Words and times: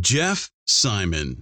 Jeff 0.00 0.50
Simon. 0.66 1.36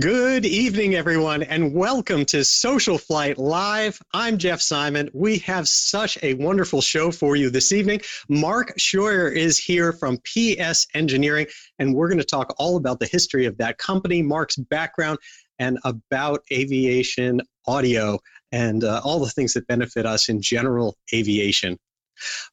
Good 0.00 0.44
evening, 0.44 0.96
everyone, 0.96 1.44
and 1.44 1.72
welcome 1.72 2.24
to 2.26 2.44
Social 2.44 2.98
Flight 2.98 3.38
Live. 3.38 4.02
I'm 4.12 4.38
Jeff 4.38 4.60
Simon. 4.60 5.08
We 5.14 5.38
have 5.38 5.68
such 5.68 6.18
a 6.20 6.34
wonderful 6.34 6.80
show 6.80 7.12
for 7.12 7.36
you 7.36 7.48
this 7.48 7.70
evening. 7.70 8.00
Mark 8.28 8.76
Scheuer 8.76 9.32
is 9.32 9.56
here 9.56 9.92
from 9.92 10.18
PS 10.18 10.88
Engineering, 10.94 11.46
and 11.78 11.94
we're 11.94 12.08
going 12.08 12.18
to 12.18 12.24
talk 12.24 12.52
all 12.58 12.76
about 12.76 12.98
the 12.98 13.06
history 13.06 13.46
of 13.46 13.56
that 13.58 13.78
company, 13.78 14.20
Mark's 14.20 14.56
background, 14.56 15.20
and 15.60 15.78
about 15.84 16.42
aviation 16.52 17.40
audio 17.66 18.18
and 18.52 18.84
uh, 18.84 19.00
all 19.04 19.18
the 19.20 19.30
things 19.30 19.54
that 19.54 19.66
benefit 19.66 20.06
us 20.06 20.28
in 20.28 20.40
general 20.40 20.96
aviation. 21.12 21.78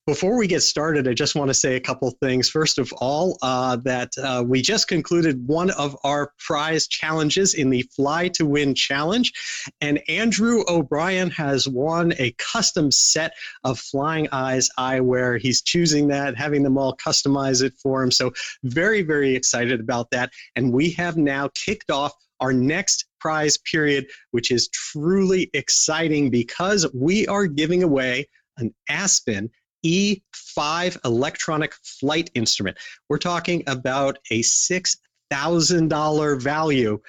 Before 0.08 0.38
we 0.38 0.48
get 0.48 0.62
started, 0.62 1.08
I 1.08 1.14
just 1.14 1.36
want 1.36 1.50
to 1.50 1.54
say 1.54 1.76
a 1.76 1.80
couple 1.80 2.09
things. 2.20 2.50
First 2.50 2.80
of 2.80 2.92
all, 2.94 3.38
uh, 3.42 3.75
that 3.78 4.11
uh, 4.17 4.44
we 4.45 4.61
just 4.61 4.88
concluded 4.88 5.48
one 5.48 5.70
of 5.72 5.95
our 6.03 6.33
prize 6.39 6.88
challenges 6.88 7.53
in 7.53 7.70
the 7.70 7.83
Fly 7.95 8.30
to 8.30 8.45
Win 8.45 8.73
challenge, 8.73 9.31
and 9.80 10.02
Andrew 10.09 10.64
O'Brien 10.67 11.30
has 11.31 11.67
won 11.67 12.14
a 12.17 12.31
custom 12.38 12.92
set 12.92 13.33
of 13.64 13.80
Flying 13.80 14.28
Eyes 14.31 14.70
eyewear. 14.78 15.39
He's 15.39 15.61
choosing 15.61 16.08
that, 16.08 16.38
having 16.38 16.64
them 16.64 16.78
all 16.78 16.95
customize 16.95 17.64
it 17.64 17.73
for 17.81 18.02
him. 18.03 18.11
So, 18.11 18.31
very, 18.64 19.03
very 19.03 19.36
excited 19.36 19.80
about 19.80 20.09
that. 20.11 20.31
And 20.55 20.73
we 20.73 20.92
have 20.92 21.17
now 21.17 21.50
kicked 21.53 21.92
off 21.92 22.14
our 22.42 22.52
next 22.52 23.06
prize 23.20 23.58
period, 23.58 24.08
which 24.31 24.52
is 24.52 24.67
truly 24.70 25.50
exciting 25.53 26.30
because 26.30 26.86
we 26.94 27.25
are 27.28 27.45
giving 27.45 27.83
away 27.83 28.28
an 28.58 28.73
Aspen 28.89 29.50
E5 29.86 30.98
electronic 31.06 31.73
flight 31.83 32.30
instrument. 32.36 32.78
We're 33.09 33.17
talking 33.17 33.64
about 33.67 34.17
a 34.30 34.42
$6,000 34.42 36.42
value. 36.42 37.00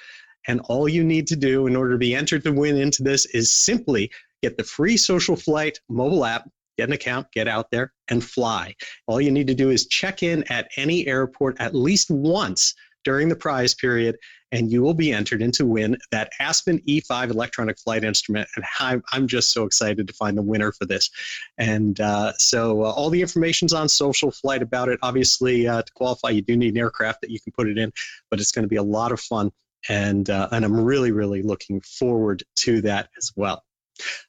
And 0.48 0.61
all 0.64 0.89
you 0.89 1.05
need 1.05 1.28
to 1.28 1.36
do 1.36 1.69
in 1.69 1.77
order 1.77 1.92
to 1.92 1.98
be 1.98 2.14
entered 2.14 2.42
to 2.44 2.52
win 2.52 2.77
into 2.77 3.05
this 3.05 3.27
is 3.27 3.52
simply 3.52 4.11
get 4.42 4.56
the 4.56 4.64
free 4.64 4.96
Social 4.96 5.36
Flight 5.36 5.78
mobile 5.89 6.24
app, 6.24 6.48
get 6.77 6.89
an 6.89 6.94
account, 6.94 7.28
get 7.33 7.46
out 7.46 7.70
there, 7.70 7.92
and 8.08 8.24
fly. 8.24 8.74
All 9.06 9.20
you 9.20 9.30
need 9.30 9.46
to 9.46 9.55
do 9.55 9.70
is 9.70 9.86
check 9.86 10.24
in 10.24 10.42
at 10.50 10.69
any 10.77 11.06
airport 11.06 11.61
at 11.61 11.77
least 11.77 12.11
once 12.11 12.74
during 13.05 13.28
the 13.28 13.36
prize 13.36 13.75
period 13.75 14.17
and 14.53 14.70
you 14.70 14.83
will 14.83 14.95
be 14.95 15.12
entered 15.12 15.42
in 15.42 15.50
to 15.50 15.67
win 15.67 15.97
that 16.11 16.31
Aspen 16.39 16.78
E5 16.86 17.31
electronic 17.31 17.78
flight 17.78 18.05
instrument. 18.05 18.48
And 18.55 18.64
I'm, 18.78 19.03
I'm 19.12 19.27
just 19.27 19.53
so 19.53 19.64
excited 19.64 20.06
to 20.06 20.12
find 20.12 20.36
the 20.36 20.42
winner 20.42 20.72
for 20.72 20.84
this. 20.84 21.11
And 21.58 21.98
uh, 21.98 22.34
so 22.36 22.83
uh, 22.83 22.91
all 22.91 23.08
the 23.11 23.23
information's 23.23 23.73
on 23.73 23.89
Social 23.89 24.30
Flight 24.30 24.62
about 24.62 24.91
it. 24.91 24.98
Obviously, 25.03 25.67
uh, 25.67 25.83
to 25.83 25.92
qualify, 25.95 26.28
you 26.28 26.42
do 26.42 26.56
need 26.56 26.75
an 26.75 26.78
aircraft 26.78 27.23
that 27.23 27.30
you 27.30 27.41
can 27.41 27.53
put 27.53 27.67
it 27.67 27.78
in, 27.78 27.91
but 28.30 28.41
it's 28.41 28.53
going 28.53 28.64
to 28.64 28.69
be 28.69 28.77
a 28.77 28.83
lot 28.83 29.11
of 29.11 29.20
fun. 29.20 29.50
And, 29.89 30.29
uh, 30.29 30.48
and 30.52 30.64
I'm 30.64 30.79
really, 30.79 31.11
really 31.11 31.42
looking 31.42 31.80
forward 31.80 32.45
to 32.57 32.83
that 32.83 33.08
as 33.17 33.33
well. 33.35 33.64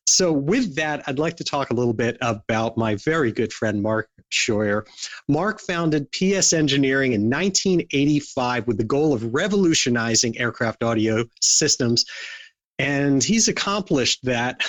So, 0.06 0.31
with 0.31 0.75
that, 0.75 1.03
I'd 1.07 1.19
like 1.19 1.38
to 1.38 1.44
talk 1.44 1.69
a 1.69 1.73
little 1.73 1.94
bit 1.94 2.17
about 2.22 2.78
my 2.78 2.95
very 2.95 3.31
good 3.31 3.53
friend, 3.53 3.81
Mark 3.81 4.09
Scheuer. 4.31 4.85
Mark 5.28 5.61
founded 5.61 6.11
PS 6.11 6.53
Engineering 6.53 7.13
in 7.13 7.29
1985 7.29 8.67
with 8.67 8.78
the 8.78 8.83
goal 8.83 9.13
of 9.13 9.33
revolutionizing 9.33 10.38
aircraft 10.38 10.83
audio 10.83 11.25
systems. 11.41 12.06
And 12.79 13.23
he's 13.23 13.47
accomplished 13.47 14.23
that. 14.23 14.62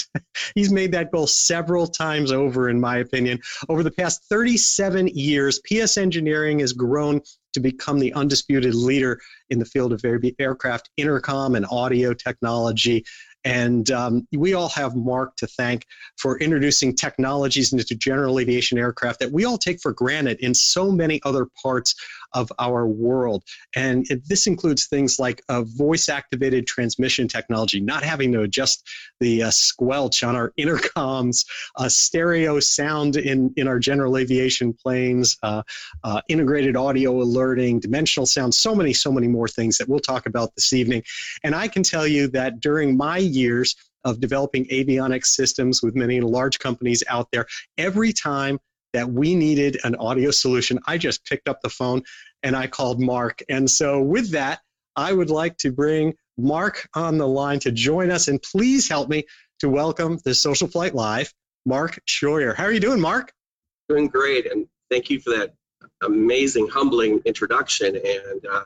he's 0.54 0.72
made 0.72 0.92
that 0.92 1.12
goal 1.12 1.26
several 1.26 1.86
times 1.86 2.32
over, 2.32 2.68
in 2.68 2.80
my 2.80 2.98
opinion. 2.98 3.38
Over 3.68 3.82
the 3.82 3.92
past 3.92 4.24
37 4.28 5.08
years, 5.08 5.60
PS 5.60 5.96
Engineering 5.96 6.58
has 6.58 6.72
grown 6.72 7.20
to 7.52 7.60
become 7.60 8.00
the 8.00 8.12
undisputed 8.14 8.74
leader 8.74 9.20
in 9.50 9.60
the 9.60 9.64
field 9.64 9.92
of 9.92 10.04
aircraft 10.38 10.90
intercom 10.96 11.54
and 11.54 11.64
audio 11.70 12.12
technology. 12.12 13.04
And 13.44 13.90
um, 13.90 14.26
we 14.32 14.54
all 14.54 14.70
have 14.70 14.96
Mark 14.96 15.36
to 15.36 15.46
thank 15.46 15.86
for 16.16 16.38
introducing 16.38 16.96
technologies 16.96 17.72
into 17.72 17.94
general 17.94 18.38
aviation 18.38 18.78
aircraft 18.78 19.20
that 19.20 19.32
we 19.32 19.44
all 19.44 19.58
take 19.58 19.80
for 19.80 19.92
granted 19.92 20.38
in 20.40 20.54
so 20.54 20.90
many 20.90 21.20
other 21.24 21.46
parts 21.62 21.94
of 22.34 22.52
our 22.58 22.86
world. 22.86 23.44
And 23.74 24.06
this 24.28 24.46
includes 24.46 24.86
things 24.86 25.18
like 25.18 25.42
a 25.48 25.62
voice 25.62 26.08
activated 26.08 26.66
transmission 26.66 27.28
technology, 27.28 27.80
not 27.80 28.02
having 28.02 28.32
to 28.32 28.42
adjust 28.42 28.86
the 29.20 29.44
uh, 29.44 29.50
squelch 29.50 30.22
on 30.22 30.36
our 30.36 30.52
intercoms, 30.58 31.44
stereo 31.88 32.60
sound 32.60 33.16
in, 33.16 33.52
in 33.56 33.68
our 33.68 33.78
general 33.78 34.16
aviation 34.16 34.72
planes, 34.72 35.36
uh, 35.42 35.62
uh, 36.02 36.20
integrated 36.28 36.76
audio 36.76 37.22
alerting, 37.22 37.80
dimensional 37.80 38.26
sound, 38.26 38.54
so 38.54 38.74
many, 38.74 38.92
so 38.92 39.12
many 39.12 39.28
more 39.28 39.48
things 39.48 39.78
that 39.78 39.88
we'll 39.88 40.00
talk 40.00 40.26
about 40.26 40.54
this 40.56 40.72
evening. 40.72 41.02
And 41.42 41.54
I 41.54 41.68
can 41.68 41.82
tell 41.82 42.06
you 42.06 42.28
that 42.28 42.60
during 42.60 42.96
my 42.96 43.18
years 43.18 43.76
of 44.04 44.20
developing 44.20 44.66
avionics 44.66 45.26
systems 45.26 45.82
with 45.82 45.94
many 45.94 46.20
large 46.20 46.58
companies 46.58 47.02
out 47.08 47.28
there, 47.32 47.46
every 47.78 48.12
time 48.12 48.58
that 48.94 49.10
we 49.10 49.34
needed 49.34 49.78
an 49.84 49.96
audio 49.96 50.30
solution, 50.30 50.78
I 50.86 50.96
just 50.96 51.26
picked 51.26 51.48
up 51.48 51.60
the 51.60 51.68
phone 51.68 52.02
and 52.42 52.56
I 52.56 52.66
called 52.66 53.00
Mark. 53.00 53.42
And 53.48 53.70
so, 53.70 54.00
with 54.00 54.30
that, 54.30 54.60
I 54.96 55.12
would 55.12 55.30
like 55.30 55.56
to 55.58 55.72
bring 55.72 56.14
Mark 56.38 56.88
on 56.94 57.18
the 57.18 57.28
line 57.28 57.58
to 57.60 57.72
join 57.72 58.10
us. 58.10 58.28
And 58.28 58.40
please 58.40 58.88
help 58.88 59.08
me 59.08 59.24
to 59.58 59.68
welcome 59.68 60.18
the 60.24 60.34
Social 60.34 60.68
Flight 60.68 60.94
Live, 60.94 61.32
Mark 61.66 62.00
Scheuer. 62.08 62.54
How 62.54 62.64
are 62.64 62.72
you 62.72 62.80
doing, 62.80 63.00
Mark? 63.00 63.32
Doing 63.88 64.06
great. 64.06 64.50
And 64.50 64.66
thank 64.90 65.10
you 65.10 65.20
for 65.20 65.30
that 65.30 65.54
amazing, 66.02 66.68
humbling 66.68 67.20
introduction. 67.24 67.96
And 67.96 68.46
uh, 68.50 68.64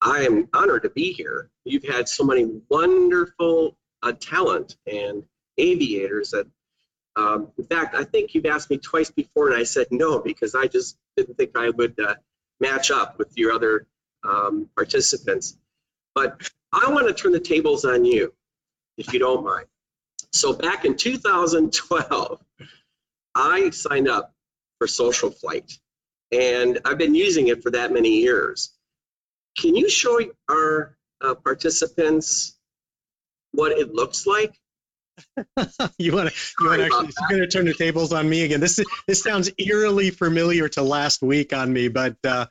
I 0.00 0.20
am 0.20 0.48
honored 0.52 0.82
to 0.82 0.90
be 0.90 1.12
here. 1.12 1.50
You've 1.64 1.84
had 1.84 2.08
so 2.08 2.24
many 2.24 2.60
wonderful 2.68 3.76
uh, 4.02 4.12
talent 4.12 4.76
and 4.86 5.22
aviators 5.58 6.30
that, 6.30 6.46
um, 7.16 7.50
in 7.58 7.64
fact, 7.64 7.94
I 7.94 8.04
think 8.04 8.34
you've 8.34 8.46
asked 8.46 8.70
me 8.70 8.78
twice 8.78 9.10
before, 9.10 9.48
and 9.48 9.56
I 9.56 9.64
said 9.64 9.88
no 9.90 10.20
because 10.20 10.54
I 10.54 10.66
just 10.66 10.96
didn't 11.16 11.36
think 11.36 11.56
I 11.56 11.70
would 11.70 11.98
uh, 11.98 12.14
match 12.60 12.90
up 12.90 13.18
with 13.18 13.32
your 13.36 13.52
other 13.52 13.86
um, 14.24 14.68
participants. 14.76 15.56
But 16.14 16.50
I 16.72 16.90
want 16.90 17.08
to 17.08 17.14
turn 17.14 17.32
the 17.32 17.40
tables 17.40 17.84
on 17.84 18.04
you, 18.04 18.32
if 18.96 19.12
you 19.12 19.18
don't 19.18 19.44
mind. 19.44 19.66
So 20.32 20.52
back 20.52 20.84
in 20.84 20.96
2012, 20.96 22.40
I 23.34 23.70
signed 23.70 24.08
up 24.08 24.32
for 24.78 24.86
Social 24.86 25.30
Flight, 25.30 25.72
and 26.30 26.78
I've 26.84 26.98
been 26.98 27.14
using 27.14 27.48
it 27.48 27.62
for 27.62 27.70
that 27.72 27.92
many 27.92 28.20
years. 28.20 28.70
Can 29.58 29.74
you 29.74 29.88
show 29.88 30.20
our 30.48 30.96
uh, 31.20 31.34
participants 31.34 32.56
what 33.52 33.72
it 33.72 33.92
looks 33.92 34.26
like? 34.26 34.54
you 35.98 36.12
want 36.12 36.28
to 36.28 36.34
you 36.60 36.68
want 36.68 36.80
to 36.80 36.84
actually 36.84 37.12
going 37.28 37.40
to 37.40 37.46
turn 37.46 37.64
the 37.64 37.74
tables 37.74 38.12
on 38.12 38.28
me 38.28 38.42
again. 38.42 38.60
This 38.60 38.80
this 39.06 39.22
sounds 39.22 39.50
eerily 39.58 40.10
familiar 40.10 40.68
to 40.70 40.82
last 40.82 41.22
week 41.22 41.52
on 41.52 41.72
me, 41.72 41.88
but 41.88 42.16
uh, 42.24 42.46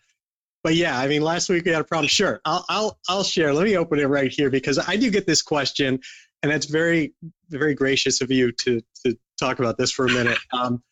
but 0.64 0.76
yeah, 0.76 0.98
I 0.98 1.08
mean, 1.08 1.22
last 1.22 1.50
week 1.50 1.66
we 1.66 1.72
had 1.72 1.82
a 1.82 1.86
problem. 1.86 2.08
Sure, 2.08 2.42
I'll 2.46 2.66
I'll 2.70 3.00
I'll 3.08 3.24
share. 3.24 3.54
Let 3.54 3.66
me 3.66 3.78
open 3.78 4.00
it 4.00 4.06
right 4.06 4.32
here 4.32 4.50
because 4.50 4.80
I 4.80 4.96
do 4.96 5.10
get 5.10 5.26
this 5.26 5.42
question, 5.42 6.00
and 6.44 6.52
it's 6.52 6.66
very 6.66 7.14
very 7.50 7.76
gracious 7.76 8.22
of 8.22 8.32
you 8.32 8.52
to 8.52 8.82
to 9.06 9.18
talk 9.40 9.60
about 9.60 9.78
this 9.78 9.92
for 9.92 10.06
a 10.06 10.12
minute. 10.12 10.38
Um, 10.54 10.84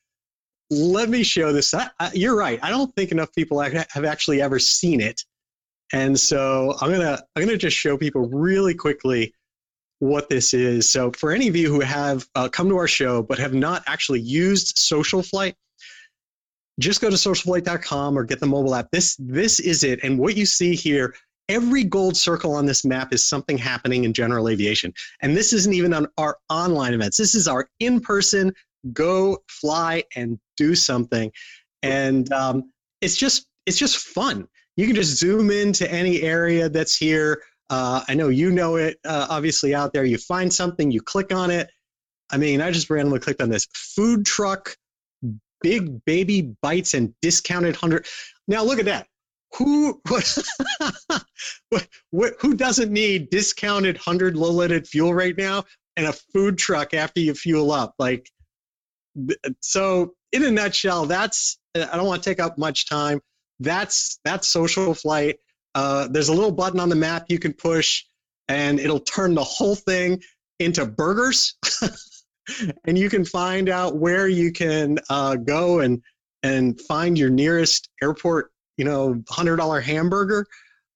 let 0.69 1.07
me 1.07 1.23
show 1.23 1.53
this. 1.53 1.73
I, 1.73 1.89
I, 1.97 2.11
you're 2.13 2.35
right. 2.35 2.59
I 2.61 2.69
don't 2.69 2.93
think 2.93 3.11
enough 3.11 3.33
people 3.33 3.61
have 3.61 4.05
actually 4.05 4.41
ever 4.41 4.59
seen 4.59 4.99
it. 4.99 5.23
And 5.93 6.19
so 6.19 6.75
I'm 6.81 6.91
gonna 6.91 7.21
I'm 7.35 7.45
gonna 7.45 7.57
just 7.57 7.77
show 7.77 7.97
people 7.97 8.27
really 8.27 8.73
quickly 8.73 9.33
what 9.99 10.29
this 10.29 10.53
is. 10.53 10.89
So 10.89 11.11
for 11.11 11.31
any 11.31 11.47
of 11.47 11.55
you 11.55 11.69
who 11.69 11.79
have 11.79 12.27
uh, 12.35 12.49
come 12.49 12.69
to 12.69 12.77
our 12.77 12.87
show 12.87 13.23
but 13.23 13.39
have 13.39 13.53
not 13.53 13.83
actually 13.87 14.21
used 14.21 14.77
Social 14.77 15.23
Flight, 15.23 15.55
just 16.79 17.01
go 17.01 17.09
to 17.09 17.15
socialflight.com 17.15 18.17
or 18.17 18.23
get 18.23 18.39
the 18.39 18.45
mobile 18.45 18.75
app. 18.75 18.89
This 18.91 19.15
this 19.19 19.59
is 19.59 19.83
it. 19.83 20.03
And 20.03 20.19
what 20.19 20.37
you 20.37 20.45
see 20.45 20.75
here, 20.75 21.15
every 21.49 21.83
gold 21.83 22.15
circle 22.15 22.53
on 22.53 22.65
this 22.65 22.85
map 22.85 23.13
is 23.13 23.25
something 23.25 23.57
happening 23.57 24.03
in 24.03 24.13
general 24.13 24.47
aviation. 24.47 24.93
And 25.21 25.35
this 25.35 25.53
isn't 25.53 25.73
even 25.73 25.93
on 25.93 26.07
our 26.17 26.37
online 26.49 26.93
events. 26.93 27.17
This 27.17 27.33
is 27.33 27.47
our 27.47 27.67
in-person 27.79 28.53
go 28.93 29.39
fly 29.47 30.03
and 30.15 30.39
do 30.55 30.75
something. 30.75 31.31
And 31.83 32.31
um, 32.31 32.71
it's 33.01 33.17
just 33.17 33.47
it's 33.65 33.77
just 33.77 33.97
fun. 33.97 34.47
You 34.75 34.85
can 34.85 34.95
just 34.95 35.17
zoom 35.17 35.49
into 35.49 35.91
any 35.91 36.21
area 36.21 36.69
that's 36.69 36.95
here. 36.95 37.41
Uh, 37.69 38.03
I 38.07 38.13
know 38.13 38.29
you 38.29 38.51
know 38.51 38.77
it, 38.77 38.97
uh, 39.03 39.27
obviously 39.29 39.75
out 39.75 39.93
there. 39.93 40.05
You 40.05 40.17
find 40.17 40.53
something, 40.53 40.91
you 40.91 41.01
click 41.01 41.33
on 41.33 41.51
it. 41.51 41.69
I 42.29 42.37
mean, 42.37 42.61
I 42.61 42.71
just 42.71 42.89
randomly 42.89 43.19
clicked 43.19 43.41
on 43.41 43.49
this 43.49 43.67
food 43.73 44.25
truck, 44.25 44.75
big 45.61 46.03
baby 46.05 46.53
bites 46.61 46.93
and 46.93 47.13
discounted 47.21 47.75
hundred. 47.75 48.05
Now 48.47 48.63
look 48.63 48.79
at 48.79 48.85
that. 48.85 49.07
Who 49.57 50.01
what, 51.69 51.87
what, 52.11 52.33
who 52.39 52.53
doesn't 52.53 52.91
need 52.91 53.29
discounted 53.29 53.97
hundred 53.97 54.35
low 54.35 54.51
leaded 54.51 54.87
fuel 54.87 55.13
right 55.13 55.37
now 55.37 55.63
and 55.95 56.05
a 56.05 56.13
food 56.33 56.57
truck 56.57 56.93
after 56.93 57.21
you 57.21 57.33
fuel 57.33 57.71
up? 57.71 57.95
Like, 57.97 58.29
so 59.61 60.13
in 60.31 60.43
a 60.43 60.51
nutshell, 60.51 61.05
that's 61.05 61.57
I 61.75 61.95
don't 61.95 62.05
want 62.05 62.23
to 62.23 62.29
take 62.29 62.39
up 62.39 62.57
much 62.57 62.89
time. 62.89 63.21
That's 63.59 64.19
that's 64.23 64.47
social 64.47 64.93
flight. 64.93 65.37
Uh, 65.77 66.07
there's 66.07 66.29
a 66.29 66.33
little 66.33 66.51
button 66.51 66.79
on 66.79 66.89
the 66.89 66.95
map 66.95 67.27
you 67.29 67.37
can 67.37 67.53
push, 67.53 68.03
and 68.47 68.79
it'll 68.79 68.99
turn 68.99 69.35
the 69.35 69.43
whole 69.43 69.75
thing 69.75 70.19
into 70.57 70.83
burgers. 70.87 71.55
and 72.87 72.97
you 72.97 73.11
can 73.11 73.23
find 73.23 73.69
out 73.69 73.95
where 73.95 74.27
you 74.27 74.51
can 74.51 74.97
uh, 75.07 75.35
go 75.35 75.81
and 75.81 76.01
and 76.41 76.81
find 76.81 77.15
your 77.15 77.29
nearest 77.29 77.89
airport, 78.01 78.49
you 78.77 78.85
know, 78.85 79.21
hundred 79.29 79.57
dollar 79.57 79.79
hamburger. 79.79 80.47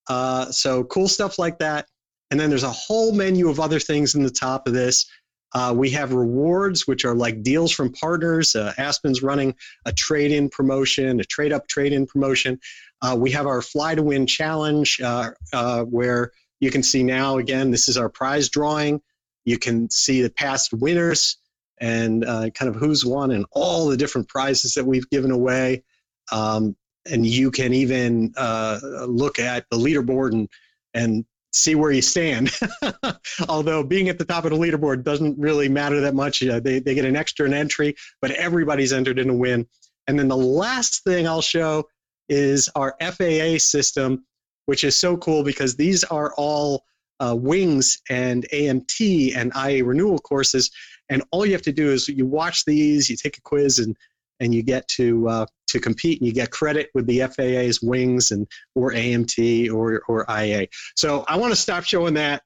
Uh, 0.10 0.46
so 0.46 0.84
cool 0.86 1.08
stuff 1.08 1.38
like 1.38 1.60
that. 1.60 1.86
And 2.32 2.40
then 2.40 2.50
there's 2.50 2.64
a 2.64 2.72
whole 2.72 3.12
menu 3.14 3.50
of 3.50 3.60
other 3.60 3.80
things 3.80 4.16
in 4.16 4.24
the 4.24 4.32
top 4.32 4.68
of 4.68 4.74
this. 4.74 5.06
Uh, 5.54 5.74
we 5.76 5.90
have 5.90 6.14
rewards, 6.14 6.88
which 6.88 7.04
are 7.04 7.16
like 7.16 7.44
deals 7.44 7.72
from 7.72 7.92
partners. 7.92 8.56
Uh, 8.56 8.74
Aspen's 8.78 9.22
running 9.22 9.56
a 9.86 9.92
trade 9.92 10.32
in 10.32 10.50
promotion, 10.50 11.20
a 11.20 11.24
trade 11.24 11.52
up 11.52 11.68
trade 11.68 11.94
in 11.94 12.06
promotion. 12.06 12.60
Uh, 13.02 13.16
we 13.20 13.32
have 13.32 13.48
our 13.48 13.62
Fly 13.62 13.96
to 13.96 14.04
Win 14.04 14.28
challenge, 14.28 15.02
uh, 15.02 15.32
uh, 15.52 15.84
where 15.84 16.32
you 16.60 16.72
can 16.72 16.84
see 16.84 17.04
now 17.04 17.38
again, 17.38 17.72
this 17.72 17.88
is 17.88 17.98
our 17.98 18.10
prize 18.10 18.50
drawing. 18.50 19.02
You 19.44 19.58
can 19.58 19.90
see 19.90 20.22
the 20.22 20.30
past 20.30 20.72
winners 20.72 21.38
and 21.80 22.24
uh, 22.24 22.52
kind 22.52 22.74
of 22.74 22.76
who's 22.76 23.04
won 23.04 23.32
and 23.32 23.46
all 23.52 23.88
the 23.88 23.98
different 23.98 24.30
prizes 24.30 24.76
that 24.76 24.86
we've 24.86 25.10
given 25.10 25.32
away. 25.32 25.84
Um, 26.32 26.76
and 27.10 27.26
you 27.26 27.50
can 27.50 27.74
even 27.74 28.34
look 28.38 29.40
at 29.40 29.66
the 29.72 29.78
leaderboard 29.78 30.34
and, 30.34 30.50
and 30.94 31.26
see 31.52 31.76
where 31.76 31.92
you 31.92 32.02
stand. 32.02 32.52
Although 33.50 33.84
being 33.84 34.10
at 34.10 34.18
the 34.18 34.26
top 34.26 34.46
of 34.46 34.52
the 34.52 34.58
leaderboard 34.58 35.04
doesn't 35.04 35.38
really 35.38 35.70
matter 35.70 36.02
that 36.02 36.16
much. 36.16 36.44
Uh, 36.44 36.60
they, 36.60 36.80
they 36.80 36.96
get 36.96 37.06
an 37.06 37.16
extra 37.16 37.46
an 37.46 37.54
entry, 37.54 37.96
but 38.22 38.32
everybody's 38.32 38.94
entered 38.94 39.20
in 39.20 39.30
a 39.30 39.36
win. 39.36 39.68
And 40.08 40.18
then 40.18 40.28
the 40.28 40.38
last 40.38 41.04
thing 41.04 41.28
I'll 41.28 41.42
show 41.42 41.88
is 42.30 42.70
our 42.76 42.96
FAA 43.02 43.58
system, 43.58 44.26
which 44.66 44.84
is 44.84 44.98
so 44.98 45.18
cool 45.18 45.44
because 45.44 45.76
these 45.76 46.04
are 46.06 46.34
all 46.38 46.86
uh, 47.20 47.36
wings 47.36 48.02
and 48.10 48.48
AMT 48.54 49.36
and 49.36 49.52
IA 49.56 49.84
renewal 49.84 50.20
courses. 50.20 50.72
And 51.10 51.24
all 51.32 51.46
you 51.46 51.52
have 51.52 51.62
to 51.64 51.74
do 51.74 51.92
is 51.92 52.08
you 52.08 52.26
watch 52.26 52.66
these, 52.66 53.10
you 53.10 53.18
take 53.18 53.38
a 53.38 53.42
quiz, 53.42 53.80
and 53.80 53.98
and 54.42 54.54
you 54.54 54.64
get 54.64 54.86
to 54.90 55.30
uh, 55.30 55.46
to 55.68 55.80
compete 55.80 56.20
and 56.20 56.28
you 56.28 56.34
get 56.34 56.52
credit 56.52 56.90
with 56.94 57.06
the 57.06 57.22
FAA's 57.22 57.82
wings 57.82 58.32
and 58.32 58.46
or 58.76 58.92
AMT 58.92 59.72
or 59.72 60.04
or 60.10 60.26
IA. 60.30 60.68
So 60.98 61.24
I 61.28 61.38
want 61.38 61.54
to 61.54 61.56
stop 61.56 61.86
showing 61.86 62.16
that. 62.16 62.42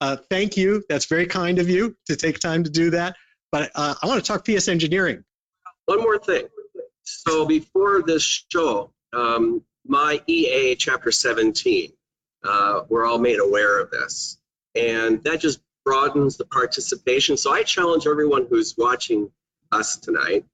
Uh, 0.00 0.16
thank 0.30 0.56
you. 0.56 0.82
That's 0.88 1.04
very 1.04 1.26
kind 1.26 1.58
of 1.58 1.68
you 1.68 1.94
to 2.06 2.16
take 2.16 2.38
time 2.38 2.64
to 2.64 2.70
do 2.70 2.88
that. 2.90 3.16
But 3.52 3.70
uh, 3.74 3.94
I 4.02 4.06
want 4.06 4.24
to 4.24 4.26
talk 4.26 4.46
PS 4.46 4.68
engineering. 4.68 5.22
One 5.84 6.00
more 6.00 6.18
thing. 6.18 6.46
So 7.02 7.44
before 7.44 8.02
this 8.02 8.44
show, 8.50 8.92
um, 9.12 9.62
my 9.84 10.22
EA 10.26 10.76
chapter 10.76 11.10
17, 11.10 11.92
uh, 12.44 12.82
we're 12.88 13.04
all 13.04 13.18
made 13.18 13.40
aware 13.40 13.80
of 13.80 13.90
this, 13.90 14.38
and 14.76 15.22
that 15.24 15.40
just 15.40 15.60
broadens 15.84 16.36
the 16.36 16.44
participation. 16.44 17.36
So 17.36 17.52
I 17.52 17.64
challenge 17.64 18.06
everyone 18.06 18.46
who's 18.48 18.76
watching 18.78 19.30
us 19.72 19.96
tonight 19.96 20.44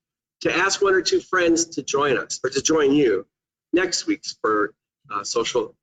to 0.41 0.55
ask 0.55 0.81
one 0.81 0.93
or 0.93 1.01
two 1.01 1.19
friends 1.19 1.65
to 1.65 1.83
join 1.83 2.17
us 2.17 2.39
or 2.43 2.49
to 2.49 2.61
join 2.61 2.93
you 2.93 3.25
next 3.73 4.07
week's 4.07 4.37
for 4.41 4.73
uh, 5.11 5.23
Social 5.23 5.75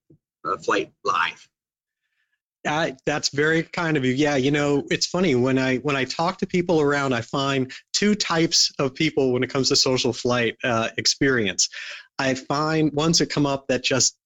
uh, 0.44 0.56
Flight 0.58 0.92
Live. 1.04 1.48
That's 3.04 3.28
very 3.28 3.62
kind 3.62 3.96
of 3.96 4.04
you. 4.04 4.12
Yeah, 4.12 4.36
you 4.36 4.50
know, 4.50 4.84
it's 4.90 5.06
funny 5.06 5.34
when 5.34 5.58
I 5.58 5.76
when 5.78 5.96
I 5.96 6.04
talk 6.04 6.38
to 6.38 6.46
people 6.46 6.80
around, 6.80 7.12
I 7.12 7.20
find 7.20 7.70
two 7.92 8.14
types 8.14 8.72
of 8.78 8.94
people 8.94 9.32
when 9.32 9.42
it 9.42 9.50
comes 9.50 9.68
to 9.68 9.76
social 9.76 10.14
flight 10.14 10.56
uh, 10.64 10.88
experience. 10.96 11.68
I 12.18 12.34
find 12.34 12.90
ones 12.94 13.18
that 13.18 13.28
come 13.28 13.44
up 13.44 13.66
that 13.68 13.84
just 13.84 14.16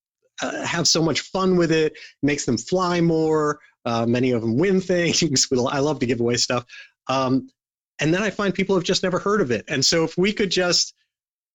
uh, 0.41 0.63
have 0.65 0.87
so 0.87 1.03
much 1.03 1.21
fun 1.21 1.57
with 1.57 1.73
it, 1.73 1.95
makes 2.23 2.45
them 2.45 2.59
fly 2.59 3.01
more. 3.01 3.59
Uh, 3.85 4.07
many 4.07 4.31
of 4.31 4.43
them 4.43 4.57
win 4.57 4.81
things. 4.93 5.49
I 5.53 5.81
love 5.81 5.99
to 5.99 6.07
give 6.07 6.21
away 6.21 6.37
stuff. 6.37 6.65
Um, 7.09 7.49
and 8.01 8.13
then 8.13 8.23
I 8.23 8.31
find 8.31 8.55
people 8.55 8.77
have 8.77 8.85
just 8.85 9.03
never 9.03 9.19
heard 9.19 9.41
of 9.41 9.51
it. 9.51 9.65
And 9.69 9.85
so 9.85 10.05
if 10.05 10.17
we 10.17 10.33
could 10.33 10.51
just 10.51 10.95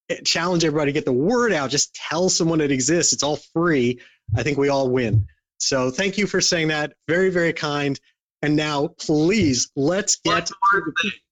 eh, 0.08 0.20
challenge 0.24 0.64
everybody 0.64 0.92
to 0.92 0.94
get 0.94 1.04
the 1.04 1.12
word 1.12 1.52
out, 1.52 1.70
just 1.70 1.94
tell 1.94 2.28
someone 2.28 2.60
it 2.60 2.70
exists, 2.70 3.12
it's 3.12 3.22
all 3.22 3.36
free, 3.36 4.00
I 4.36 4.42
think 4.42 4.58
we 4.58 4.68
all 4.68 4.90
win. 4.90 5.26
So 5.58 5.90
thank 5.90 6.18
you 6.18 6.26
for 6.26 6.40
saying 6.40 6.68
that. 6.68 6.94
Very, 7.08 7.30
very 7.30 7.52
kind. 7.52 7.98
And 8.42 8.56
now, 8.56 8.88
please, 8.88 9.70
let's 9.74 10.16
get. 10.16 10.50
One 10.70 10.72
more 10.72 10.92
thing. 11.02 11.12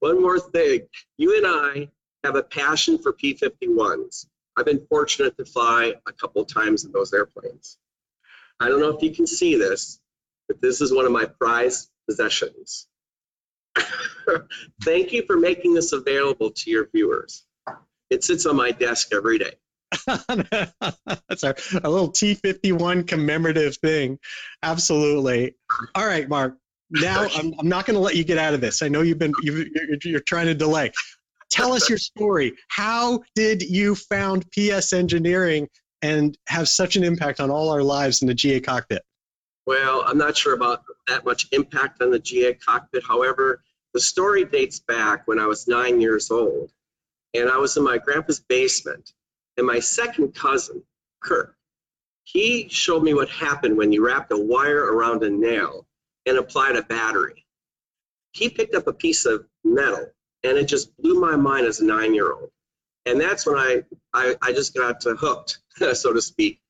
One 0.00 0.22
more 0.22 0.38
thing. 0.38 0.82
You 1.16 1.36
and 1.36 1.46
I 1.46 1.88
have 2.24 2.36
a 2.36 2.42
passion 2.42 2.98
for 2.98 3.12
P 3.12 3.34
51s. 3.34 4.26
I've 4.56 4.66
been 4.66 4.86
fortunate 4.88 5.36
to 5.38 5.44
fly 5.44 5.94
a 6.06 6.12
couple 6.12 6.44
times 6.44 6.84
in 6.84 6.92
those 6.92 7.12
airplanes. 7.12 7.78
I 8.60 8.68
don't 8.68 8.80
know 8.80 8.90
if 8.90 9.02
you 9.02 9.14
can 9.14 9.26
see 9.26 9.56
this, 9.56 10.00
but 10.48 10.60
this 10.60 10.80
is 10.80 10.92
one 10.92 11.06
of 11.06 11.12
my 11.12 11.26
prized 11.26 11.88
possessions. 12.08 12.86
Thank 14.84 15.12
you 15.12 15.24
for 15.26 15.36
making 15.36 15.74
this 15.74 15.92
available 15.92 16.50
to 16.50 16.70
your 16.70 16.88
viewers. 16.94 17.44
It 18.10 18.24
sits 18.24 18.46
on 18.46 18.56
my 18.56 18.70
desk 18.70 19.08
every 19.12 19.38
day. 19.38 19.52
That's 20.06 21.44
our, 21.44 21.54
a 21.82 21.90
little 21.90 22.10
T51 22.10 23.06
commemorative 23.06 23.76
thing. 23.76 24.18
Absolutely. 24.62 25.54
All 25.94 26.06
right, 26.06 26.28
Mark. 26.28 26.56
Now 26.90 27.26
I'm, 27.34 27.54
I'm 27.58 27.68
not 27.68 27.86
going 27.86 27.94
to 27.94 28.00
let 28.00 28.16
you 28.16 28.24
get 28.24 28.38
out 28.38 28.54
of 28.54 28.60
this. 28.60 28.82
I 28.82 28.88
know 28.88 29.02
you've 29.02 29.18
been 29.18 29.32
you 29.42 29.66
you're, 29.74 29.98
you're 30.04 30.20
trying 30.20 30.46
to 30.46 30.54
delay. 30.54 30.92
Tell 31.50 31.72
us 31.72 31.88
your 31.88 31.98
story. 31.98 32.54
How 32.68 33.22
did 33.34 33.62
you 33.62 33.94
found 33.94 34.44
PS 34.52 34.92
Engineering 34.92 35.68
and 36.02 36.36
have 36.46 36.68
such 36.68 36.96
an 36.96 37.04
impact 37.04 37.40
on 37.40 37.50
all 37.50 37.70
our 37.70 37.82
lives 37.82 38.22
in 38.22 38.28
the 38.28 38.34
GA 38.34 38.60
cockpit? 38.60 39.02
Well, 39.66 40.02
I'm 40.06 40.18
not 40.18 40.36
sure 40.36 40.54
about 40.54 40.82
that 41.08 41.24
much 41.24 41.46
impact 41.52 42.02
on 42.02 42.10
the 42.10 42.18
GA 42.18 42.54
cockpit. 42.54 43.02
However, 43.06 43.62
the 43.94 44.00
story 44.00 44.44
dates 44.44 44.80
back 44.80 45.26
when 45.26 45.38
I 45.38 45.46
was 45.46 45.68
nine 45.68 46.00
years 46.00 46.30
old, 46.30 46.72
and 47.34 47.48
I 47.48 47.58
was 47.58 47.76
in 47.76 47.84
my 47.84 47.98
grandpa's 47.98 48.40
basement, 48.40 49.12
and 49.56 49.66
my 49.66 49.80
second 49.80 50.34
cousin, 50.34 50.82
Kirk, 51.20 51.56
he 52.24 52.68
showed 52.68 53.02
me 53.02 53.14
what 53.14 53.30
happened 53.30 53.78
when 53.78 53.92
you 53.92 54.04
wrapped 54.04 54.32
a 54.32 54.38
wire 54.38 54.92
around 54.92 55.22
a 55.22 55.30
nail 55.30 55.86
and 56.26 56.36
applied 56.36 56.76
a 56.76 56.82
battery. 56.82 57.46
He 58.32 58.50
picked 58.50 58.74
up 58.74 58.86
a 58.86 58.92
piece 58.92 59.24
of 59.24 59.46
metal, 59.64 60.06
and 60.44 60.58
it 60.58 60.66
just 60.66 60.96
blew 60.98 61.18
my 61.18 61.36
mind 61.36 61.66
as 61.66 61.80
a 61.80 61.86
nine-year-old. 61.86 62.50
And 63.06 63.20
that's 63.20 63.46
when 63.46 63.56
I, 63.56 63.84
I, 64.12 64.36
I 64.42 64.52
just 64.52 64.74
got 64.74 65.02
hooked, 65.02 65.60
so 65.94 66.12
to 66.12 66.20
speak, 66.20 66.60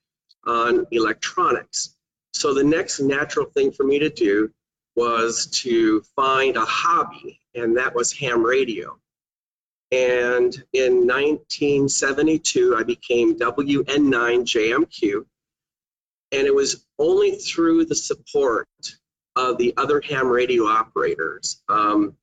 on 0.46 0.86
electronics. 0.92 1.96
So 2.32 2.54
the 2.54 2.62
next 2.62 3.00
natural 3.00 3.46
thing 3.46 3.72
for 3.72 3.82
me 3.82 3.98
to 3.98 4.10
do 4.10 4.52
was 4.98 5.46
to 5.46 6.02
find 6.16 6.56
a 6.56 6.64
hobby, 6.64 7.40
and 7.54 7.76
that 7.76 7.94
was 7.94 8.12
ham 8.12 8.44
radio. 8.44 8.98
And 9.92 10.52
in 10.72 11.06
1972, 11.06 12.74
I 12.76 12.82
became 12.82 13.38
WN9JMQ, 13.38 15.24
and 16.32 16.46
it 16.46 16.54
was 16.54 16.84
only 16.98 17.36
through 17.36 17.84
the 17.84 17.94
support 17.94 18.66
of 19.36 19.56
the 19.56 19.72
other 19.76 20.00
ham 20.00 20.26
radio 20.26 20.64
operators. 20.64 21.62
Um, 21.68 22.16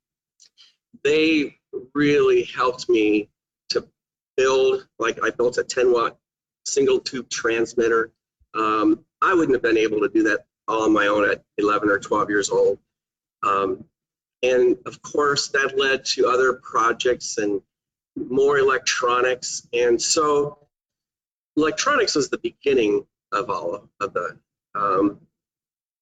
they 1.06 1.56
really 1.94 2.44
helped 2.44 2.90
me 2.90 3.30
to 3.70 3.88
build, 4.36 4.86
like 5.00 5.18
I 5.24 5.30
built 5.30 5.58
a 5.58 5.64
10 5.64 5.94
watt 5.94 6.18
single 6.66 7.00
tube 7.00 7.30
transmitter. 7.30 8.12
Um, 8.54 9.06
I 9.22 9.34
wouldn't 9.34 9.56
have 9.56 9.64
been 9.64 9.78
able 9.78 10.02
to 10.02 10.10
do 10.10 10.24
that 10.24 10.46
all 10.68 10.84
on 10.84 10.94
my 10.94 11.08
own 11.08 11.30
at 11.30 11.44
11 11.58 11.90
or 11.90 12.00
12 12.00 12.30
years 12.30 12.50
old. 12.50 12.80
Um, 13.44 13.86
and 14.44 14.78
of 14.86 15.02
course, 15.02 15.50
that 15.50 15.78
led 15.78 16.06
to 16.06 16.28
other 16.28 16.54
projects 16.54 17.38
and 17.38 17.62
more 18.16 18.58
electronics. 18.58 19.68
And 19.74 20.02
so, 20.02 20.60
electronics 21.58 22.16
was 22.16 22.30
the 22.30 22.38
beginning 22.38 23.06
of 23.32 23.50
all 23.50 23.90
of 24.02 24.14
the 24.14 24.38
um, 24.76 25.20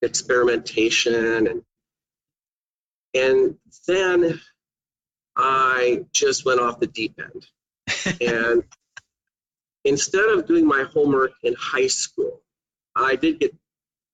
experimentation 0.02 1.48
and 1.48 1.64
And 3.14 3.58
then 3.88 4.42
I 5.36 6.06
just 6.12 6.46
went 6.46 6.60
off 6.60 6.80
the 6.80 6.88
deep 6.88 7.20
end. 7.20 7.48
and 8.22 8.64
instead 9.84 10.26
of 10.26 10.48
doing 10.48 10.66
my 10.66 10.84
homework 10.94 11.34
in 11.44 11.56
high 11.58 11.88
school, 11.88 12.42
I 12.96 13.16
did 13.16 13.40
get 13.40 13.56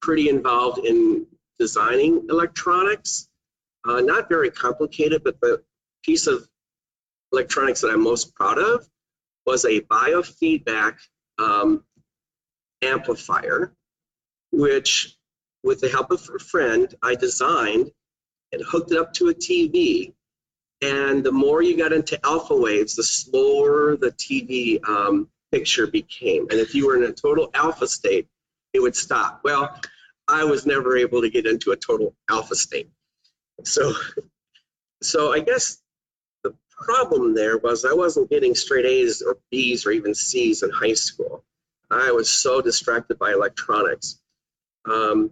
pretty 0.01 0.29
involved 0.29 0.85
in 0.85 1.25
designing 1.57 2.25
electronics. 2.29 3.27
Uh, 3.87 4.01
not 4.01 4.29
very 4.29 4.51
complicated, 4.51 5.23
but 5.23 5.39
the 5.41 5.63
piece 6.03 6.27
of 6.27 6.47
electronics 7.31 7.81
that 7.81 7.91
I'm 7.91 8.03
most 8.03 8.35
proud 8.35 8.57
of 8.57 8.87
was 9.45 9.65
a 9.65 9.81
biofeedback 9.81 10.97
um, 11.37 11.83
amplifier, 12.81 13.73
which, 14.51 15.15
with 15.63 15.81
the 15.81 15.89
help 15.89 16.11
of 16.11 16.27
a 16.33 16.39
friend, 16.39 16.93
I 17.01 17.15
designed 17.15 17.91
and 18.51 18.61
hooked 18.63 18.91
it 18.91 18.97
up 18.97 19.13
to 19.13 19.29
a 19.29 19.33
TV. 19.33 20.13
And 20.81 21.23
the 21.23 21.31
more 21.31 21.61
you 21.61 21.77
got 21.77 21.93
into 21.93 22.23
alpha 22.25 22.55
waves, 22.55 22.95
the 22.95 23.03
slower 23.03 23.97
the 23.97 24.11
TV 24.11 24.79
um, 24.87 25.29
picture 25.51 25.87
became. 25.87 26.47
And 26.49 26.59
if 26.59 26.73
you 26.73 26.87
were 26.87 26.95
in 26.95 27.03
a 27.03 27.13
total 27.13 27.49
alpha 27.53 27.87
state, 27.87 28.27
it 28.73 28.79
would 28.79 28.95
stop. 28.95 29.41
Well, 29.43 29.79
I 30.27 30.43
was 30.43 30.65
never 30.65 30.97
able 30.97 31.21
to 31.21 31.29
get 31.29 31.45
into 31.45 31.71
a 31.71 31.75
total 31.75 32.15
alpha 32.29 32.55
state. 32.55 32.89
So, 33.63 33.93
so 35.01 35.33
I 35.33 35.39
guess 35.39 35.81
the 36.43 36.55
problem 36.71 37.33
there 37.33 37.57
was 37.57 37.85
I 37.85 37.93
wasn't 37.93 38.29
getting 38.29 38.55
straight 38.55 38.85
A's 38.85 39.21
or 39.21 39.37
B's 39.51 39.85
or 39.85 39.91
even 39.91 40.13
C's 40.13 40.63
in 40.63 40.69
high 40.69 40.93
school. 40.93 41.43
I 41.91 42.11
was 42.11 42.31
so 42.31 42.61
distracted 42.61 43.17
by 43.17 43.31
electronics. 43.31 44.19
Um, 44.89 45.31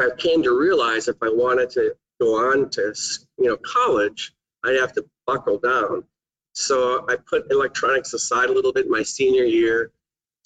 I 0.00 0.10
came 0.18 0.42
to 0.42 0.58
realize 0.58 1.06
if 1.06 1.16
I 1.22 1.28
wanted 1.28 1.70
to 1.70 1.94
go 2.20 2.50
on 2.50 2.68
to 2.70 2.92
you 3.38 3.46
know 3.46 3.56
college, 3.58 4.34
I'd 4.64 4.80
have 4.80 4.92
to 4.94 5.04
buckle 5.26 5.58
down. 5.58 6.04
So 6.52 7.06
I 7.08 7.16
put 7.16 7.50
electronics 7.50 8.12
aside 8.12 8.48
a 8.48 8.52
little 8.52 8.72
bit 8.72 8.88
my 8.88 9.02
senior 9.02 9.44
year, 9.44 9.92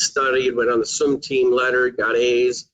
studied, 0.00 0.54
went 0.54 0.70
on 0.70 0.80
the 0.80 0.86
swim 0.86 1.20
team, 1.20 1.52
lettered, 1.52 1.96
got 1.96 2.16
A's. 2.16 2.68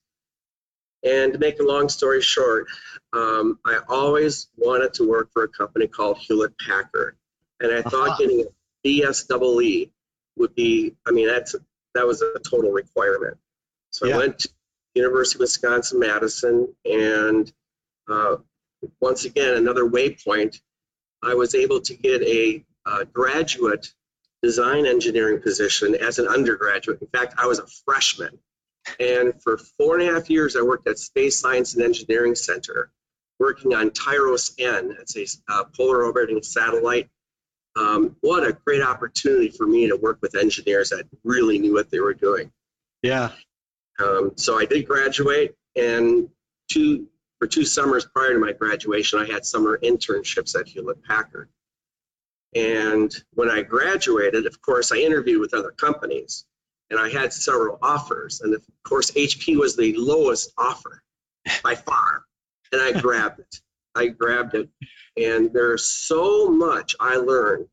And 1.03 1.33
to 1.35 1.39
make 1.39 1.61
a 1.61 1.65
long 1.65 1.89
story 1.89 2.23
short, 2.23 2.67
um, 3.13 3.59
I 3.65 3.81
always 3.89 4.49
wanted 4.57 4.95
to 4.95 5.09
work 5.09 5.31
for 5.33 5.45
a 5.45 5.49
company 5.49 5.87
called 5.87 6.19
Hewlett 6.19 6.55
Packard. 6.59 7.17
And 7.61 7.73
I 7.73 7.83
thought 7.83 8.11
uh-huh. 8.11 8.17
getting 8.19 8.41
a 8.43 8.89
BSEE 8.89 9.91
would 10.37 10.55
be, 10.55 10.95
I 11.07 11.11
mean, 11.11 11.29
that's 11.29 11.55
that 11.95 12.07
was 12.07 12.23
a 12.23 12.39
total 12.41 12.73
requirement. 12.73 13.37
So 13.91 14.07
yeah. 14.07 14.15
I 14.15 14.19
went 14.19 14.39
to 14.41 14.49
University 14.95 15.37
of 15.37 15.41
Wisconsin 15.41 16.01
Madison, 16.01 16.75
and 16.85 17.53
uh, 18.11 18.37
once 19.01 19.25
again 19.25 19.57
another 19.57 19.85
waypoint. 19.85 20.61
I 21.23 21.35
was 21.35 21.55
able 21.55 21.81
to 21.81 21.95
get 21.95 22.23
a 22.23 22.65
uh, 22.85 23.05
graduate 23.05 23.93
design 24.45 24.87
engineering 24.87 25.41
position 25.41 25.95
as 25.95 26.19
an 26.19 26.29
undergraduate. 26.29 27.01
In 27.01 27.09
fact, 27.09 27.35
I 27.39 27.47
was 27.47 27.59
a 27.59 27.67
freshman. 27.85 28.39
And 29.01 29.33
for 29.43 29.57
four 29.79 29.99
and 29.99 30.09
a 30.09 30.13
half 30.13 30.29
years, 30.29 30.57
I 30.57 30.63
worked 30.63 30.87
at 30.89 30.99
Space 30.99 31.39
Science 31.41 31.75
and 31.75 31.83
Engineering 31.83 32.35
Center, 32.35 32.91
working 33.39 33.75
on 33.75 33.91
TIROS 33.91 34.55
N. 34.59 34.97
It's 35.01 35.17
a 35.17 35.53
uh, 35.53 35.65
polar 35.75 36.05
orbiting 36.05 36.43
satellite 36.43 37.09
um, 37.77 38.17
what 38.21 38.47
a 38.47 38.53
great 38.53 38.83
opportunity 38.83 39.49
for 39.49 39.67
me 39.67 39.89
to 39.89 39.97
work 39.97 40.19
with 40.23 40.37
engineers 40.37 40.91
that 40.91 41.07
really 41.25 41.59
knew 41.59 41.75
what 41.75 41.91
they 41.91 42.01
were 42.01 42.15
doing. 42.15 42.53
Yeah. 43.03 43.31
Um, 43.99 44.33
so 44.37 44.59
I 44.59 44.65
did 44.65 44.87
graduate, 44.87 45.57
and 45.77 46.29
two 46.69 47.09
for 47.39 47.49
two 47.49 47.65
summers 47.65 48.05
prior 48.05 48.33
to 48.33 48.39
my 48.39 48.53
graduation, 48.53 49.19
I 49.19 49.27
had 49.27 49.45
summer 49.45 49.79
internships 49.83 50.59
at 50.59 50.69
Hewlett 50.69 51.03
Packard. 51.03 51.49
And 52.55 53.13
when 53.33 53.51
I 53.51 53.63
graduated, 53.63 54.47
of 54.47 54.61
course, 54.63 54.93
I 54.93 54.97
interviewed 54.97 55.41
with 55.41 55.55
other 55.55 55.73
companies, 55.73 56.45
and 56.91 57.01
I 57.01 57.09
had 57.09 57.33
several 57.33 57.79
offers. 57.83 58.41
And 58.41 58.55
of 58.55 58.65
course, 58.85 59.11
HP 59.13 59.57
was 59.57 59.77
the 59.77 59.95
lowest 59.97 60.53
offer 60.57 61.03
by 61.63 61.75
far, 61.75 62.25
and 62.73 62.81
I 62.81 63.01
grabbed 63.01 63.41
it. 63.41 63.61
I 63.95 64.09
grabbed 64.09 64.55
it. 64.55 64.69
And 65.17 65.53
there's 65.53 65.85
so 65.85 66.49
much 66.49 66.97
I 66.99 67.17
learned 67.17 67.67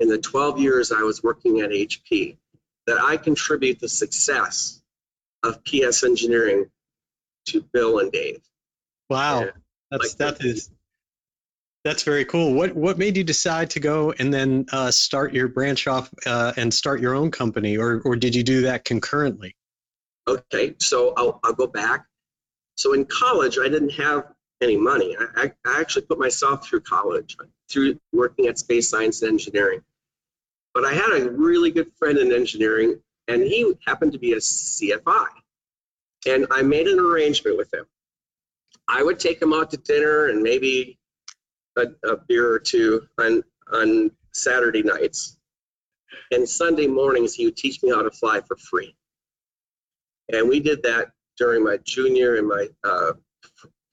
in 0.00 0.08
the 0.08 0.18
12 0.18 0.60
years 0.60 0.92
I 0.92 1.02
was 1.02 1.22
working 1.22 1.60
at 1.60 1.70
HP 1.70 2.36
that 2.86 3.00
I 3.00 3.16
contribute 3.16 3.80
the 3.80 3.88
success 3.88 4.80
of 5.42 5.64
PS 5.64 6.04
engineering 6.04 6.70
to 7.46 7.62
Bill 7.72 7.98
and 7.98 8.12
Dave. 8.12 8.42
Wow. 9.10 9.42
And 9.42 9.52
that's 9.90 10.18
like, 10.20 10.36
that 10.38 10.44
is 10.44 10.70
that's 11.86 12.02
very 12.02 12.24
cool. 12.24 12.52
What 12.52 12.74
what 12.74 12.98
made 12.98 13.16
you 13.16 13.22
decide 13.22 13.70
to 13.70 13.80
go 13.80 14.12
and 14.18 14.34
then 14.34 14.66
uh, 14.72 14.90
start 14.90 15.32
your 15.32 15.46
branch 15.46 15.86
off 15.86 16.12
uh, 16.26 16.52
and 16.56 16.74
start 16.74 17.00
your 17.00 17.14
own 17.14 17.30
company, 17.30 17.76
or 17.78 18.02
or 18.04 18.16
did 18.16 18.34
you 18.34 18.42
do 18.42 18.62
that 18.62 18.84
concurrently? 18.84 19.54
Okay, 20.26 20.74
so 20.80 21.14
I'll 21.16 21.38
I'll 21.44 21.52
go 21.52 21.68
back. 21.68 22.04
So 22.74 22.92
in 22.92 23.04
college, 23.04 23.58
I 23.60 23.68
didn't 23.68 23.92
have 23.92 24.24
any 24.60 24.76
money. 24.76 25.16
I, 25.36 25.52
I 25.64 25.80
actually 25.80 26.06
put 26.06 26.18
myself 26.18 26.66
through 26.66 26.80
college, 26.80 27.36
through 27.70 28.00
working 28.12 28.46
at 28.48 28.58
Space 28.58 28.90
Science 28.90 29.22
and 29.22 29.30
Engineering. 29.30 29.80
But 30.74 30.84
I 30.84 30.92
had 30.92 31.12
a 31.12 31.30
really 31.30 31.70
good 31.70 31.92
friend 31.98 32.18
in 32.18 32.32
engineering, 32.32 33.00
and 33.28 33.42
he 33.42 33.72
happened 33.86 34.12
to 34.12 34.18
be 34.18 34.32
a 34.32 34.38
CFI. 34.38 35.26
And 36.26 36.46
I 36.50 36.62
made 36.62 36.88
an 36.88 36.98
arrangement 36.98 37.56
with 37.56 37.72
him. 37.72 37.86
I 38.88 39.04
would 39.04 39.20
take 39.20 39.40
him 39.40 39.52
out 39.52 39.70
to 39.70 39.76
dinner 39.76 40.26
and 40.26 40.42
maybe 40.42 40.98
a, 41.76 41.86
a 42.08 42.16
beer 42.28 42.50
or 42.50 42.58
two 42.58 43.06
on, 43.18 43.42
on 43.72 44.10
Saturday 44.32 44.82
nights. 44.82 45.38
And 46.30 46.48
Sunday 46.48 46.86
mornings, 46.86 47.34
he 47.34 47.46
would 47.46 47.56
teach 47.56 47.82
me 47.82 47.90
how 47.90 48.02
to 48.02 48.10
fly 48.10 48.40
for 48.40 48.56
free. 48.56 48.96
And 50.32 50.48
we 50.48 50.60
did 50.60 50.82
that 50.84 51.08
during 51.38 51.62
my 51.62 51.78
junior 51.84 52.36
and 52.36 52.48
my 52.48 52.68
uh, 52.84 53.12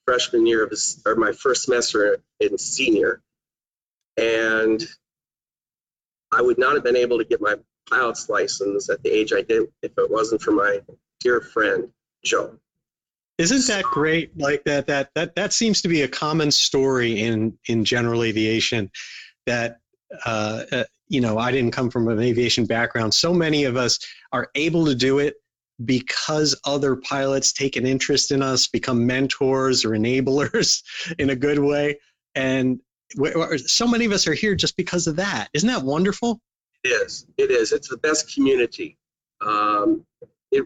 freshman 0.04 0.46
year 0.46 0.64
of 0.64 0.70
his, 0.70 1.02
or 1.06 1.16
my 1.16 1.32
first 1.32 1.64
semester 1.64 2.18
in 2.40 2.58
senior. 2.58 3.22
And 4.16 4.82
I 6.32 6.42
would 6.42 6.58
not 6.58 6.74
have 6.74 6.84
been 6.84 6.96
able 6.96 7.18
to 7.18 7.24
get 7.24 7.40
my 7.40 7.56
pilot's 7.88 8.28
license 8.28 8.88
at 8.88 9.02
the 9.02 9.10
age 9.10 9.32
I 9.32 9.42
did 9.42 9.64
if 9.82 9.92
it 9.96 10.10
wasn't 10.10 10.42
for 10.42 10.52
my 10.52 10.80
dear 11.20 11.40
friend, 11.40 11.88
Joe. 12.24 12.58
Isn't 13.38 13.66
that 13.66 13.84
great? 13.84 14.36
Like 14.38 14.64
that, 14.64 14.86
that, 14.86 15.10
that, 15.14 15.34
that 15.34 15.52
seems 15.52 15.82
to 15.82 15.88
be 15.88 16.02
a 16.02 16.08
common 16.08 16.50
story 16.50 17.20
in, 17.20 17.58
in 17.68 17.84
general 17.84 18.22
aviation 18.22 18.90
that, 19.46 19.80
uh, 20.24 20.64
uh, 20.70 20.84
you 21.08 21.20
know, 21.20 21.38
I 21.38 21.50
didn't 21.50 21.72
come 21.72 21.90
from 21.90 22.08
an 22.08 22.20
aviation 22.20 22.66
background. 22.66 23.12
So 23.12 23.32
many 23.34 23.64
of 23.64 23.76
us 23.76 23.98
are 24.32 24.50
able 24.54 24.86
to 24.86 24.94
do 24.94 25.18
it 25.18 25.34
because 25.84 26.58
other 26.64 26.96
pilots 26.96 27.52
take 27.52 27.76
an 27.76 27.86
interest 27.86 28.30
in 28.30 28.42
us, 28.42 28.68
become 28.68 29.06
mentors 29.06 29.84
or 29.84 29.90
enablers 29.90 30.82
in 31.18 31.30
a 31.30 31.36
good 31.36 31.58
way. 31.58 31.98
And 32.34 32.80
so 33.66 33.86
many 33.86 34.04
of 34.04 34.12
us 34.12 34.26
are 34.26 34.34
here 34.34 34.54
just 34.54 34.76
because 34.76 35.06
of 35.06 35.16
that. 35.16 35.48
Isn't 35.52 35.68
that 35.68 35.82
wonderful? 35.82 36.40
It 36.84 36.88
is. 36.88 37.26
It 37.36 37.50
is. 37.50 37.72
It's 37.72 37.88
the 37.88 37.96
best 37.96 38.32
community. 38.32 38.98
Um, 39.40 40.04
it, 40.50 40.64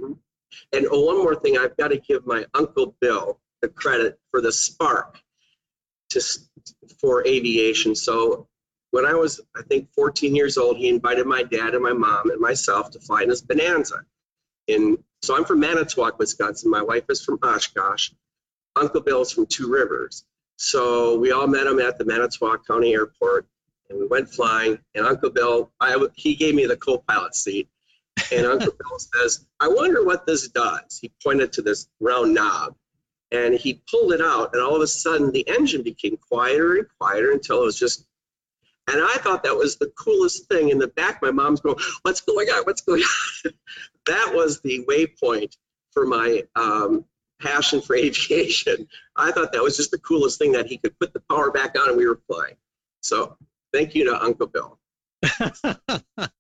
and 0.73 0.87
oh, 0.91 1.05
one 1.05 1.19
more 1.19 1.35
thing, 1.35 1.59
I've 1.59 1.77
got 1.77 1.89
to 1.89 1.99
give 1.99 2.27
my 2.27 2.45
uncle 2.55 2.95
Bill 3.01 3.39
the 3.63 3.69
credit 3.69 4.19
for 4.31 4.41
the 4.41 4.53
spark 4.53 5.19
to 6.11 6.21
for 7.01 7.27
aviation. 7.27 7.95
So 7.95 8.49
when 8.91 9.05
I 9.05 9.15
was, 9.15 9.41
I 9.55 9.63
think, 9.63 9.89
14 9.95 10.35
years 10.35 10.57
old, 10.57 10.77
he 10.77 10.89
invited 10.89 11.27
my 11.27 11.43
dad 11.43 11.75
and 11.75 11.83
my 11.83 11.93
mom 11.93 12.31
and 12.31 12.41
myself 12.41 12.91
to 12.93 13.01
fly 13.01 13.23
in 13.23 13.31
his 13.31 13.43
Bonanza 13.43 14.01
in 14.69 14.99
so 15.23 15.37
I'm 15.37 15.45
from 15.45 15.61
Manitowoc, 15.61 16.19
Wisconsin. 16.19 16.71
My 16.71 16.83
wife 16.83 17.05
is 17.09 17.25
from 17.25 17.39
Oshkosh. 17.43 18.11
Uncle 18.77 19.01
Bill's 19.01 19.33
from 19.33 19.47
Two 19.47 19.69
Rivers. 19.69 20.25
So 20.57 21.19
we 21.19 21.33
all 21.33 21.49
met 21.49 21.67
him 21.67 21.81
at 21.81 21.99
the 21.99 22.05
Manitowoc 22.05 22.67
County 22.67 22.95
Airport, 22.95 23.47
and 23.91 23.99
we 23.99 24.07
went 24.07 24.29
flying. 24.29 24.79
And 24.95 25.07
Uncle 25.07 25.31
Bill, 25.31 25.73
I, 25.81 26.07
he 26.15 26.37
gave 26.37 26.55
me 26.55 26.67
the 26.67 26.77
co-pilot 26.77 27.35
seat. 27.35 27.69
And 28.33 28.47
Uncle 28.47 28.73
Bill 28.73 28.99
says, 28.99 29.47
"I 29.61 29.69
wonder 29.69 30.05
what 30.05 30.27
this 30.27 30.49
does." 30.49 30.99
He 31.01 31.13
pointed 31.23 31.53
to 31.55 31.63
this 31.63 31.89
round 32.01 32.35
knob, 32.35 32.77
and 33.31 33.55
he 33.55 33.83
pulled 33.91 34.13
it 34.13 34.21
out, 34.21 34.55
and 34.55 34.63
all 34.63 34.77
of 34.77 34.83
a 34.83 34.87
sudden 34.87 35.33
the 35.33 35.49
engine 35.49 35.83
became 35.83 36.17
quieter 36.17 36.77
and 36.77 36.87
quieter 36.99 37.33
until 37.33 37.63
it 37.63 37.67
was 37.67 37.79
just 37.79 38.05
and 38.89 39.03
I 39.03 39.17
thought 39.19 39.43
that 39.43 39.55
was 39.55 39.77
the 39.77 39.93
coolest 39.99 40.49
thing. 40.49 40.71
In 40.71 40.79
the 40.79 40.89
back, 40.89 41.21
my 41.21 41.31
mom's 41.31 41.61
going, 41.61 41.77
What's 42.03 42.23
going 42.23 42.49
on? 42.49 42.65
What's 42.65 42.81
going 42.81 43.03
on? 43.03 43.53
that 44.07 44.33
was 44.35 44.61
the 44.63 44.85
waypoint 44.87 45.57
for 45.93 46.07
my 46.07 46.45
um, 46.57 47.05
passion 47.41 47.83
for 47.83 47.95
aviation. 47.97 48.89
I 49.15 49.31
thought 49.31 49.53
that 49.53 49.63
was 49.63 49.77
just 49.77 49.91
the 49.91 49.99
coolest 49.99 50.39
thing 50.39 50.53
that 50.53 50.67
he 50.67 50.79
could 50.79 50.99
put 50.99 51.13
the 51.13 51.21
power 51.29 51.51
back 51.51 51.79
on 51.79 51.91
and 51.91 51.99
we 51.99 52.07
were 52.07 52.21
flying. 52.27 52.55
So 53.03 53.37
thank 53.73 53.95
you 53.95 54.05
to 54.05 54.23
Uncle 54.23 54.47
Bill. 54.47 54.79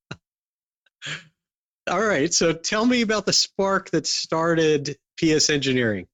All 1.88 2.04
right. 2.04 2.32
So 2.32 2.52
tell 2.52 2.84
me 2.84 3.02
about 3.02 3.26
the 3.26 3.32
spark 3.32 3.90
that 3.90 4.06
started 4.06 4.96
PS 5.18 5.50
Engineering. 5.50 6.06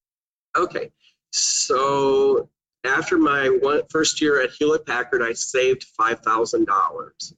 Okay. 0.57 0.91
So 1.33 2.49
after 2.85 3.19
my 3.19 3.49
one, 3.49 3.83
first 3.91 4.21
year 4.21 4.43
at 4.43 4.51
Hewlett 4.51 4.87
Packard, 4.87 5.23
I 5.23 5.33
saved 5.33 5.87
$5,000. 5.99 7.33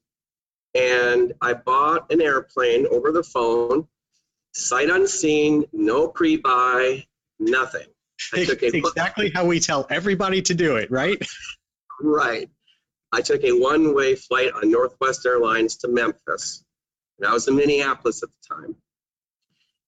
And 0.74 1.32
I 1.40 1.54
bought 1.54 2.12
an 2.12 2.20
airplane 2.20 2.86
over 2.90 3.12
the 3.12 3.22
phone, 3.22 3.88
sight 4.52 4.90
unseen, 4.90 5.64
no 5.72 6.08
pre 6.08 6.36
buy, 6.36 7.04
nothing. 7.38 7.86
I 8.34 8.44
took 8.44 8.62
a, 8.62 8.66
exactly 8.76 9.30
how 9.30 9.46
we 9.46 9.60
tell 9.60 9.86
everybody 9.88 10.42
to 10.42 10.54
do 10.54 10.76
it, 10.76 10.90
right? 10.90 11.18
right. 12.02 12.50
I 13.12 13.22
took 13.22 13.44
a 13.44 13.52
one 13.52 13.94
way 13.94 14.16
flight 14.16 14.52
on 14.52 14.70
Northwest 14.70 15.24
Airlines 15.24 15.76
to 15.78 15.88
Memphis. 15.88 16.62
And 17.18 17.28
I 17.28 17.32
was 17.32 17.48
in 17.48 17.56
Minneapolis 17.56 18.22
at 18.22 18.28
the 18.28 18.54
time. 18.54 18.76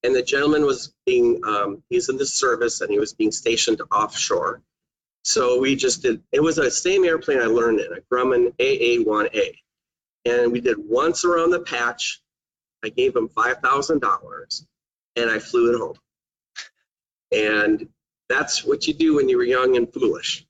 And 0.02 0.14
the 0.14 0.23
gentleman 0.23 0.64
was 0.64 0.94
being, 1.06 1.40
um, 1.44 1.82
he's 1.90 2.08
in 2.08 2.16
the 2.16 2.26
service 2.26 2.80
and 2.80 2.90
he 2.90 2.99
was 2.99 3.14
being 3.14 3.32
stationed 3.32 3.80
offshore. 3.90 4.62
So 5.23 5.58
we 5.58 5.75
just 5.75 6.02
did, 6.02 6.23
it 6.32 6.40
was 6.40 6.56
the 6.56 6.70
same 6.70 7.04
airplane 7.04 7.40
I 7.40 7.47
learned 7.47 7.80
in, 7.80 7.92
a 7.92 8.00
Grumman 8.12 8.54
AA1A. 8.56 9.56
And 10.25 10.52
we 10.52 10.61
did 10.61 10.76
once 10.78 11.25
around 11.25 11.50
the 11.50 11.61
patch. 11.61 12.20
I 12.85 12.90
gave 12.90 13.16
him 13.16 13.28
$5,000 13.28 14.66
and 15.16 15.30
I 15.30 15.38
flew 15.38 15.75
it 15.75 15.78
home. 15.78 15.97
And 17.32 17.88
that's 18.28 18.64
what 18.64 18.87
you 18.87 18.94
do 18.94 19.16
when 19.16 19.28
you 19.28 19.37
were 19.37 19.44
young 19.44 19.76
and 19.76 19.92
foolish. 19.92 20.47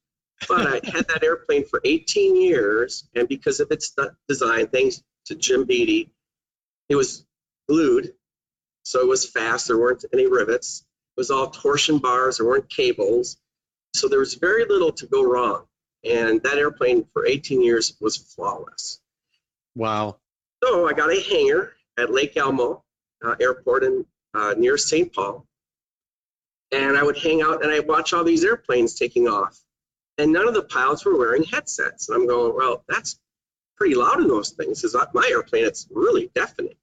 But 0.47 0.67
I 0.67 0.91
had 0.91 1.09
that 1.09 1.25
airplane 1.25 1.65
for 1.67 1.81
18 1.85 2.41
years, 2.41 3.09
and 3.15 3.27
because 3.27 3.59
of 3.59 3.73
its 3.73 3.95
design, 4.29 4.69
thanks 4.69 5.03
to 5.27 5.35
Jim 5.35 5.65
Bede, 5.65 6.11
it 6.89 6.97
was 6.97 7.25
glued, 7.69 8.15
so 8.83 9.01
it 9.01 9.09
was 9.09 9.29
fast. 9.29 9.69
There 9.69 9.79
weren't 9.79 10.05
any 10.13 10.27
rivets. 10.27 10.85
It 11.17 11.21
was 11.21 11.31
all 11.31 11.51
torsion 11.51 11.99
bars. 11.99 12.39
There 12.39 12.47
weren't 12.47 12.71
cables, 12.71 13.37
so 13.95 14.09
there 14.09 14.21
was 14.21 14.35
very 14.35 14.65
little 14.65 14.93
to 14.93 15.07
go 15.07 15.23
wrong. 15.23 15.65
And 16.05 16.43
that 16.43 16.59
airplane 16.59 17.07
for 17.13 17.27
18 17.27 17.61
years 17.61 17.97
was 18.01 18.17
flawless. 18.17 19.01
Wow. 19.75 20.19
So 20.63 20.89
I 20.89 20.93
got 20.93 21.11
a 21.11 21.21
hangar 21.21 21.75
at 21.99 22.13
Lake 22.13 22.37
Elmo 22.37 22.85
uh, 23.25 23.35
Airport 23.41 23.85
in 23.85 24.07
uh, 24.35 24.55
near 24.57 24.77
St. 24.77 25.13
Paul, 25.13 25.47
and 26.73 26.97
I 26.97 27.03
would 27.03 27.19
hang 27.19 27.43
out 27.43 27.63
and 27.63 27.73
I'd 27.73 27.89
watch 27.89 28.13
all 28.13 28.25
these 28.25 28.45
airplanes 28.45 28.95
taking 28.95 29.29
off. 29.29 29.59
And 30.19 30.33
none 30.33 30.49
of 30.49 30.55
the 30.55 30.63
pilots 30.63 31.05
were 31.05 31.17
wearing 31.17 31.45
headsets. 31.45 32.09
And 32.09 32.17
I'm 32.17 32.27
going, 32.27 32.57
well, 32.57 32.85
that's 32.89 33.21
pretty 33.79 33.95
loud 33.95 34.21
in 34.21 34.29
those 34.29 34.51
things. 34.51 34.83
Because 34.83 34.97
my 35.15 35.29
airplane, 35.31 35.65
it's 35.65 35.87
really 35.91 36.31
deafening. 36.35 36.75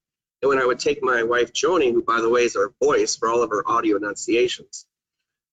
And 0.41 0.49
when 0.49 0.59
I 0.59 0.65
would 0.65 0.79
take 0.79 1.03
my 1.03 1.23
wife 1.23 1.53
Joni, 1.53 1.91
who 1.91 2.01
by 2.01 2.21
the 2.21 2.29
way 2.29 2.43
is 2.43 2.55
our 2.55 2.73
voice 2.81 3.15
for 3.15 3.29
all 3.29 3.43
of 3.43 3.51
our 3.51 3.63
audio 3.67 3.97
annunciations, 3.97 4.85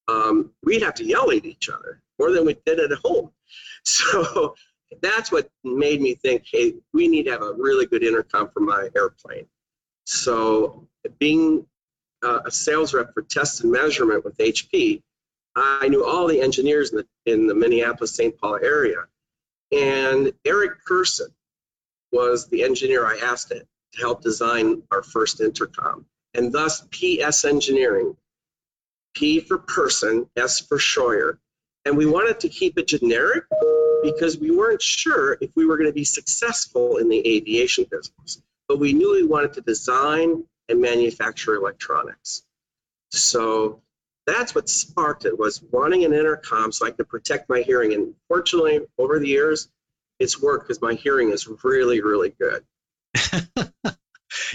um, 0.08 0.50
we'd 0.62 0.82
have 0.82 0.94
to 0.94 1.04
yell 1.04 1.30
at 1.30 1.44
each 1.44 1.68
other 1.68 2.02
more 2.18 2.30
than 2.30 2.44
we 2.44 2.56
did 2.66 2.80
at 2.80 2.92
home. 3.04 3.30
So 3.84 4.54
that's 5.00 5.32
what 5.32 5.50
made 5.64 6.00
me 6.00 6.14
think, 6.14 6.44
hey, 6.50 6.74
we 6.92 7.08
need 7.08 7.24
to 7.24 7.32
have 7.32 7.42
a 7.42 7.52
really 7.52 7.84
good 7.84 8.04
intercom 8.04 8.48
for 8.48 8.60
my 8.60 8.88
airplane. 8.94 9.46
So 10.06 10.86
being 11.18 11.66
uh, 12.22 12.42
a 12.46 12.50
sales 12.52 12.94
rep 12.94 13.12
for 13.12 13.22
test 13.22 13.62
and 13.62 13.72
measurement 13.72 14.24
with 14.24 14.36
HP, 14.36 15.02
I 15.56 15.88
knew 15.88 16.04
all 16.04 16.28
the 16.28 16.40
engineers 16.40 16.92
in 16.92 16.98
the, 16.98 17.06
in 17.26 17.46
the 17.48 17.54
Minneapolis 17.54 18.14
St. 18.14 18.38
Paul 18.38 18.60
area. 18.62 19.04
And 19.72 20.32
Eric 20.44 20.84
Curson 20.86 21.32
was 22.12 22.46
the 22.48 22.62
engineer 22.62 23.06
I 23.06 23.18
asked 23.18 23.48
to, 23.48 23.60
to 23.60 23.98
help 23.98 24.22
design 24.22 24.82
our 24.90 25.02
first 25.02 25.40
intercom. 25.40 26.06
And 26.34 26.52
thus, 26.52 26.82
PS 26.90 27.44
Engineering, 27.44 28.16
P 29.14 29.40
for 29.40 29.58
person, 29.58 30.28
S 30.36 30.60
for 30.60 30.78
Scheuer. 30.78 31.38
And 31.84 31.96
we 31.96 32.06
wanted 32.06 32.40
to 32.40 32.48
keep 32.48 32.78
it 32.78 32.86
generic 32.86 33.44
because 34.02 34.38
we 34.38 34.50
weren't 34.50 34.82
sure 34.82 35.36
if 35.40 35.50
we 35.56 35.66
were 35.66 35.76
going 35.76 35.88
to 35.88 35.94
be 35.94 36.04
successful 36.04 36.98
in 36.98 37.08
the 37.08 37.18
aviation 37.26 37.86
business. 37.90 38.42
But 38.68 38.78
we 38.78 38.92
knew 38.92 39.12
we 39.12 39.24
wanted 39.24 39.54
to 39.54 39.60
design 39.62 40.44
and 40.68 40.80
manufacture 40.80 41.54
electronics. 41.54 42.42
So 43.10 43.82
that's 44.26 44.54
what 44.54 44.68
sparked 44.68 45.24
it 45.24 45.38
was 45.38 45.62
wanting 45.70 46.04
an 46.04 46.12
intercom 46.12 46.72
so 46.72 46.86
I 46.86 46.90
could 46.90 47.08
protect 47.08 47.48
my 47.48 47.60
hearing. 47.60 47.92
And 47.92 48.14
fortunately, 48.28 48.80
over 48.98 49.18
the 49.18 49.26
years, 49.26 49.68
it's 50.18 50.40
worked 50.40 50.68
because 50.68 50.80
my 50.80 50.94
hearing 50.94 51.30
is 51.30 51.48
really, 51.64 52.00
really 52.00 52.34
good. 52.38 52.64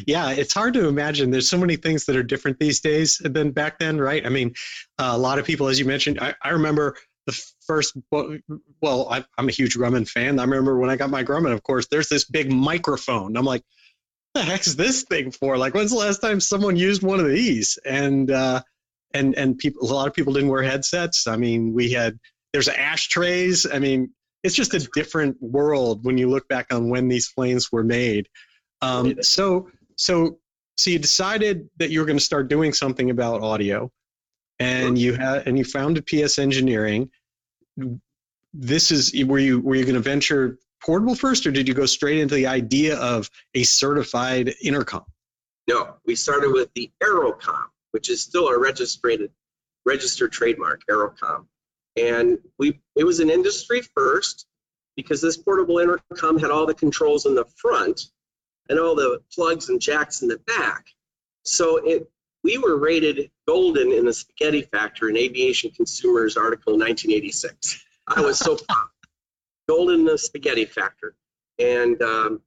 yeah, 0.07 0.31
it's 0.31 0.53
hard 0.53 0.73
to 0.75 0.87
imagine. 0.87 1.31
There's 1.31 1.49
so 1.49 1.57
many 1.57 1.75
things 1.75 2.05
that 2.05 2.15
are 2.15 2.23
different 2.23 2.59
these 2.59 2.79
days 2.79 3.19
than 3.23 3.51
back 3.51 3.79
then, 3.79 3.99
right? 3.99 4.25
I 4.25 4.29
mean, 4.29 4.53
uh, 4.97 5.11
a 5.13 5.17
lot 5.17 5.39
of 5.39 5.45
people, 5.45 5.67
as 5.67 5.79
you 5.79 5.85
mentioned, 5.85 6.19
I, 6.19 6.35
I 6.41 6.51
remember 6.51 6.95
the 7.25 7.45
first, 7.65 7.95
well, 8.11 9.09
I, 9.11 9.25
am 9.37 9.49
a 9.49 9.51
huge 9.51 9.75
Grumman 9.75 10.07
fan. 10.07 10.39
I 10.39 10.43
remember 10.43 10.79
when 10.79 10.89
I 10.89 10.95
got 10.95 11.09
my 11.09 11.23
Grumman, 11.23 11.51
of 11.51 11.61
course, 11.61 11.87
there's 11.87 12.07
this 12.07 12.23
big 12.23 12.51
microphone. 12.51 13.35
I'm 13.35 13.45
like, 13.45 13.63
what 14.31 14.45
the 14.45 14.51
heck's 14.51 14.75
this 14.75 15.03
thing 15.03 15.31
for? 15.31 15.57
Like, 15.57 15.73
when's 15.73 15.91
the 15.91 15.97
last 15.97 16.19
time 16.19 16.39
someone 16.39 16.77
used 16.77 17.03
one 17.03 17.19
of 17.19 17.27
these? 17.27 17.77
And 17.85 18.31
uh, 18.31 18.61
and 19.13 19.35
and 19.35 19.57
people, 19.57 19.89
a 19.89 19.93
lot 19.93 20.07
of 20.07 20.13
people 20.13 20.33
didn't 20.33 20.49
wear 20.49 20.63
headsets. 20.63 21.27
I 21.27 21.37
mean, 21.37 21.73
we 21.73 21.91
had 21.91 22.19
there's 22.53 22.67
ashtrays. 22.67 23.65
I 23.71 23.79
mean, 23.79 24.11
it's 24.43 24.55
just 24.55 24.73
a 24.73 24.79
different 24.93 25.37
world 25.41 26.05
when 26.05 26.17
you 26.17 26.29
look 26.29 26.47
back 26.47 26.73
on 26.73 26.89
when 26.89 27.07
these 27.07 27.31
planes 27.31 27.71
were 27.71 27.83
made. 27.83 28.27
Um, 28.81 29.21
so 29.21 29.69
so 29.95 30.39
so 30.77 30.91
you 30.91 30.99
decided 30.99 31.69
that 31.77 31.89
you 31.89 31.99
were 31.99 32.05
going 32.05 32.19
to 32.19 32.23
start 32.23 32.47
doing 32.47 32.73
something 32.73 33.09
about 33.09 33.41
audio, 33.41 33.91
and 34.59 34.97
you 34.97 35.13
had 35.13 35.47
and 35.47 35.57
you 35.57 35.65
founded 35.65 36.05
PS 36.05 36.39
Engineering. 36.39 37.09
This 38.53 38.91
is 38.91 39.13
were 39.25 39.39
you 39.39 39.59
were 39.59 39.75
you 39.75 39.83
going 39.83 39.95
to 39.95 40.01
venture 40.01 40.57
portable 40.83 41.15
first, 41.15 41.45
or 41.45 41.51
did 41.51 41.67
you 41.67 41.73
go 41.73 41.85
straight 41.85 42.19
into 42.19 42.35
the 42.35 42.47
idea 42.47 42.97
of 42.97 43.29
a 43.55 43.63
certified 43.63 44.53
intercom? 44.61 45.03
No, 45.67 45.95
we 46.05 46.15
started 46.15 46.51
with 46.51 46.69
the 46.75 46.89
Aerocom, 47.03 47.65
which 47.91 48.09
is 48.09 48.21
still 48.21 48.47
a 48.47 48.59
registered 48.59 49.29
registered 49.85 50.31
trademark, 50.31 50.81
Aerocom. 50.89 51.47
And 51.95 52.39
we 52.59 52.79
it 52.95 53.03
was 53.03 53.19
an 53.19 53.29
industry 53.29 53.81
first 53.95 54.45
because 54.95 55.21
this 55.21 55.37
portable 55.37 55.79
intercom 55.79 56.37
had 56.37 56.51
all 56.51 56.65
the 56.65 56.73
controls 56.73 57.25
in 57.25 57.35
the 57.35 57.45
front 57.55 58.01
and 58.69 58.79
all 58.79 58.95
the 58.95 59.21
plugs 59.33 59.69
and 59.69 59.79
jacks 59.81 60.21
in 60.21 60.27
the 60.27 60.39
back. 60.39 60.85
So 61.43 61.77
it 61.77 62.09
we 62.43 62.57
were 62.57 62.77
rated 62.77 63.31
golden 63.47 63.91
in 63.91 64.05
the 64.05 64.13
spaghetti 64.13 64.61
factor 64.61 65.09
in 65.09 65.17
Aviation 65.17 65.71
Consumers 65.71 66.37
article 66.37 66.73
1986. 66.73 67.83
I 68.07 68.21
was 68.21 68.37
so 68.39 68.55
proud. 68.69 68.87
Golden 69.67 70.01
in 70.01 70.05
the 70.05 70.17
Spaghetti 70.17 70.63
Factor. 70.63 71.13
And 71.59 72.01
um, 72.01 72.41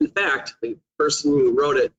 in 0.00 0.06
fact, 0.08 0.54
the 0.62 0.76
person 0.98 1.32
who 1.32 1.58
wrote 1.58 1.76
it 1.76 1.92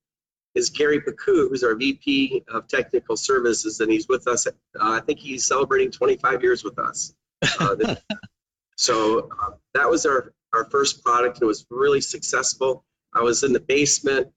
is 0.55 0.69
Gary 0.69 0.99
Picou, 0.99 1.49
who's 1.49 1.63
our 1.63 1.75
VP 1.75 2.43
of 2.49 2.67
Technical 2.67 3.15
Services, 3.15 3.79
and 3.79 3.91
he's 3.91 4.07
with 4.07 4.27
us. 4.27 4.47
Uh, 4.47 4.51
I 4.79 4.99
think 4.99 5.19
he's 5.19 5.45
celebrating 5.45 5.91
25 5.91 6.43
years 6.43 6.63
with 6.63 6.77
us. 6.79 7.13
Uh, 7.59 7.95
so 8.77 9.29
uh, 9.41 9.51
that 9.73 9.89
was 9.89 10.05
our, 10.05 10.33
our 10.53 10.65
first 10.69 11.03
product, 11.03 11.39
it 11.41 11.45
was 11.45 11.65
really 11.69 12.01
successful. 12.01 12.83
I 13.13 13.21
was 13.21 13.43
in 13.43 13.53
the 13.53 13.59
basement, 13.59 14.27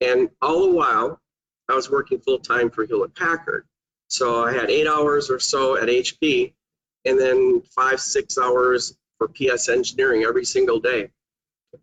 and 0.00 0.28
all 0.40 0.68
the 0.68 0.76
while, 0.76 1.20
I 1.68 1.74
was 1.74 1.90
working 1.90 2.20
full 2.20 2.38
time 2.38 2.70
for 2.70 2.84
Hewlett 2.84 3.14
Packard. 3.14 3.66
So 4.08 4.44
I 4.44 4.52
had 4.52 4.70
eight 4.70 4.86
hours 4.86 5.30
or 5.30 5.38
so 5.38 5.76
at 5.78 5.88
HP, 5.88 6.52
and 7.06 7.18
then 7.18 7.62
five, 7.74 8.00
six 8.00 8.36
hours 8.36 8.94
for 9.16 9.28
PS 9.28 9.68
engineering 9.68 10.24
every 10.24 10.44
single 10.44 10.80
day. 10.80 11.10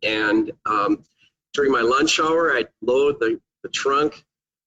And 0.03 0.51
um, 0.65 1.03
during 1.53 1.71
my 1.71 1.81
lunch 1.81 2.19
hour, 2.19 2.53
I'd 2.53 2.67
load 2.81 3.19
the, 3.19 3.39
the 3.69 3.77
trunk 3.77 4.23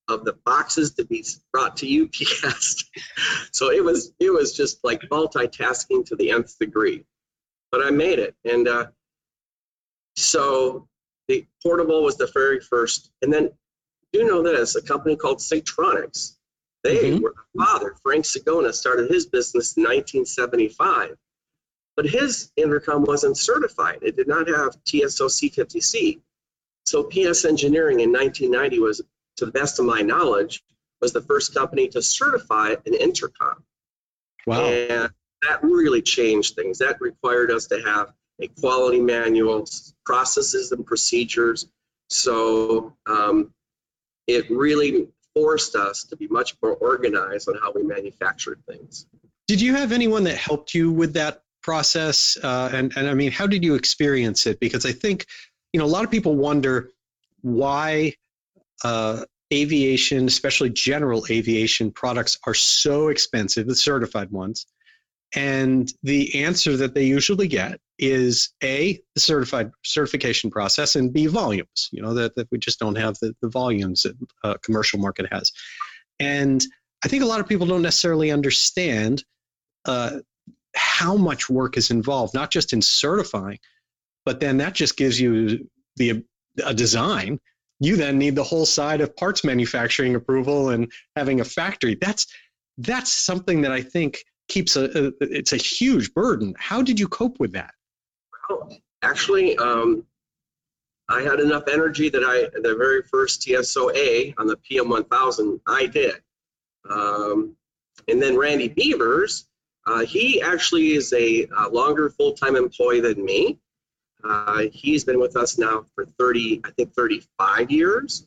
of 0.09 0.25
the 0.25 0.35
boxes 0.45 0.95
to 0.95 1.05
be 1.05 1.25
brought 1.53 1.77
to 1.79 2.05
UPS. 2.05 2.85
so 3.53 3.71
it 3.71 3.83
was 3.83 4.13
it 4.19 4.31
was 4.31 4.55
just 4.57 4.85
like 4.85 5.01
multitasking 5.11 6.07
to 6.07 6.17
the 6.17 6.31
nth 6.31 6.59
degree. 6.59 7.05
But 7.71 7.83
I 7.85 7.91
made 7.91 8.19
it. 8.19 8.35
And 8.45 8.69
uh, 8.69 8.87
so 10.17 10.89
the 11.29 11.47
portable 11.63 12.03
was 12.03 12.17
the 12.17 12.31
very 12.33 12.61
first. 12.61 13.11
And 13.23 13.33
then 13.33 13.51
you 14.13 14.27
know 14.27 14.43
this, 14.43 14.77
a 14.77 14.83
company 14.83 15.17
called 15.17 15.39
Sigtronics. 15.39 16.37
They 16.85 17.13
mm-hmm. 17.13 17.23
were 17.23 17.35
the 17.55 17.65
father. 17.65 17.95
Frank 18.03 18.25
Sagona 18.25 18.75
started 18.75 19.11
his 19.11 19.27
business 19.27 19.77
in 19.77 19.85
1975. 19.85 21.17
But 21.97 22.07
his 22.07 22.51
intercom 22.57 23.05
wasn't 23.05 23.37
certified. 23.37 24.01
It 24.03 24.17
did 24.17 24.27
not 24.27 24.49
have 24.49 24.77
TSO 24.85 25.27
C50C. 25.29 26.21
So 26.93 27.05
PS 27.05 27.47
Engineering 27.47 28.01
in 28.01 28.13
1990 28.13 28.79
was, 28.81 29.01
to 29.39 29.47
the 29.47 29.51
best 29.51 29.79
of 29.79 29.87
my 29.87 30.03
knowledge, 30.03 30.63
was 31.01 31.15
the 31.15 31.23
first 31.23 31.55
company 31.55 31.89
to 31.89 32.03
certify 32.03 32.75
an 32.85 32.93
intercom. 32.93 33.65
Wow. 34.47 34.67
And 34.67 35.11
that 35.41 35.63
really 35.63 36.03
changed 36.03 36.55
things. 36.55 36.77
That 36.81 37.01
required 37.01 37.51
us 37.51 37.67
to 37.69 37.81
have 37.81 38.13
a 38.43 38.49
quality 38.61 39.01
manual, 39.01 39.67
processes 40.05 40.71
and 40.73 40.85
procedures. 40.85 41.67
So 42.11 42.95
um, 43.07 43.55
it 44.27 44.51
really 44.51 45.09
forced 45.35 45.77
us 45.77 46.05
to 46.05 46.17
be 46.17 46.29
much 46.29 46.57
more 46.63 46.75
organized 46.75 47.49
on 47.49 47.55
how 47.55 47.73
we 47.73 47.85
manufactured 47.85 48.63
things. 48.69 49.07
Did 49.49 49.63
you 49.63 49.75
have 49.77 49.93
anyone 49.93 50.25
that 50.25 50.37
helped 50.37 50.75
you 50.75 50.93
with 50.93 51.15
that 51.15 51.43
process? 51.63 52.37
Uh, 52.43 52.69
and 52.71 52.93
and 52.97 53.09
I 53.09 53.15
mean, 53.15 53.33
how 53.33 53.47
did 53.47 53.65
you 53.65 53.77
experience 53.77 54.47
it? 54.47 54.61
Because 54.61 54.85
I 54.85 54.93
think 54.93 55.25
you 55.73 55.79
know 55.79 55.87
a 55.87 55.89
lot 55.89 56.05
of 56.05 56.11
people 56.11 56.37
wonder 56.37 56.91
why 57.43 58.15
uh, 58.85 59.25
aviation, 59.53 60.27
especially 60.27 60.71
general 60.71 61.25
aviation 61.31 61.91
products, 61.91 62.39
are 62.47 62.55
so 62.55 63.09
expensive, 63.09 63.67
the 63.67 63.75
certified 63.75 64.31
ones. 64.31 64.67
And 65.35 65.93
the 66.03 66.45
answer 66.45 66.77
that 66.77 66.95
they 66.95 67.05
usually 67.05 67.49
get 67.49 67.81
is 67.99 68.51
A, 68.63 69.01
the 69.15 69.21
certified 69.21 69.71
certification 69.85 70.51
process, 70.51 70.95
and 70.95 71.13
B, 71.13 71.27
volumes. 71.27 71.89
You 71.91 72.03
know, 72.03 72.13
that, 72.15 72.35
that 72.37 72.49
we 72.51 72.59
just 72.59 72.79
don't 72.79 72.97
have 72.97 73.17
the, 73.21 73.35
the 73.41 73.49
volumes 73.49 74.03
that 74.03 74.15
a 74.45 74.59
commercial 74.59 74.99
market 74.99 75.33
has. 75.33 75.51
And 76.21 76.65
I 77.05 77.09
think 77.09 77.23
a 77.23 77.27
lot 77.27 77.41
of 77.41 77.49
people 77.49 77.67
don't 77.67 77.83
necessarily 77.83 78.31
understand 78.31 79.25
uh, 79.87 80.19
how 80.75 81.17
much 81.17 81.49
work 81.49 81.77
is 81.77 81.91
involved, 81.91 82.35
not 82.35 82.51
just 82.51 82.73
in 82.73 82.83
certifying, 82.83 83.59
but 84.25 84.41
then 84.41 84.59
that 84.59 84.75
just 84.75 84.97
gives 84.97 85.21
you 85.21 85.69
the 85.97 86.25
a 86.65 86.75
design 86.75 87.39
you 87.83 87.97
then 87.97 88.17
need 88.17 88.37
the 88.37 88.45
whole 88.45 88.65
side 88.65 89.01
of 89.01 89.17
parts 89.17 89.43
manufacturing 89.43 90.15
approval 90.15 90.69
and 90.69 90.91
having 91.17 91.41
a 91.41 91.45
factory. 91.45 91.97
That's 92.01 92.29
that's 92.79 93.13
something 93.13 93.63
that 93.63 93.73
I 93.73 93.83
think 93.83 94.19
keeps 94.49 94.77
a, 94.77 94.85
a 94.85 95.13
it's 95.21 95.53
a 95.53 95.57
huge 95.57 96.15
burden. 96.15 96.55
How 96.57 96.83
did 96.83 97.01
you 97.01 97.09
cope 97.09 97.41
with 97.41 97.53
that? 97.53 97.75
Well, 98.49 98.71
actually, 99.03 99.57
um, 99.57 100.05
I 101.09 101.23
had 101.23 101.41
enough 101.41 101.65
energy 101.67 102.09
that 102.09 102.23
I 102.23 102.57
the 102.61 102.77
very 102.77 103.03
first 103.03 103.43
TSOA 103.43 104.35
on 104.39 104.47
the 104.47 104.57
PM1000 104.59 105.61
I 105.67 105.87
did, 105.87 106.23
um, 106.89 107.57
and 108.07 108.23
then 108.23 108.39
Randy 108.39 108.69
Beavers. 108.69 109.49
Uh, 109.85 110.05
he 110.05 110.41
actually 110.41 110.93
is 110.93 111.13
a, 111.13 111.49
a 111.59 111.69
longer 111.69 112.09
full-time 112.11 112.55
employee 112.55 113.01
than 113.01 113.25
me. 113.25 113.59
Uh, 114.25 114.65
he's 114.73 115.05
been 115.05 115.21
with 115.21 115.37
us 115.37 115.59
now 115.59 115.85
for 115.95 116.07
30, 116.19 116.63
I 116.65 116.71
think 116.71 116.95
35 116.95 117.71
years. 117.71 118.27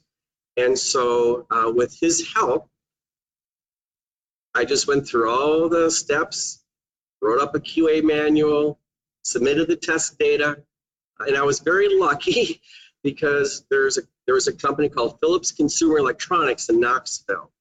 And 0.58 0.78
so 0.78 1.46
uh, 1.52 1.72
with 1.74 1.98
his 2.00 2.34
help, 2.34 2.70
I 4.54 4.64
just 4.64 4.88
went 4.88 5.08
through 5.08 5.30
all 5.30 5.68
the 5.68 5.92
steps, 5.92 6.64
wrote 7.22 7.42
up 7.42 7.56
a 7.56 7.60
QA 7.60 8.04
manual, 8.04 8.80
submitted 9.24 9.68
the 9.68 9.76
test 9.76 10.18
data, 10.18 10.64
and 11.20 11.38
I 11.38 11.44
was 11.44 11.60
very 11.60 12.00
lucky 12.00 12.62
because 13.04 13.66
there's 13.70 13.98
a 13.98 14.02
there 14.26 14.36
was 14.36 14.48
a 14.48 14.54
company 14.54 14.90
called 14.90 15.20
Philips 15.20 15.52
Consumer 15.52 16.00
Electronics 16.00 16.70
in 16.70 16.80
Knoxville, 16.80 17.52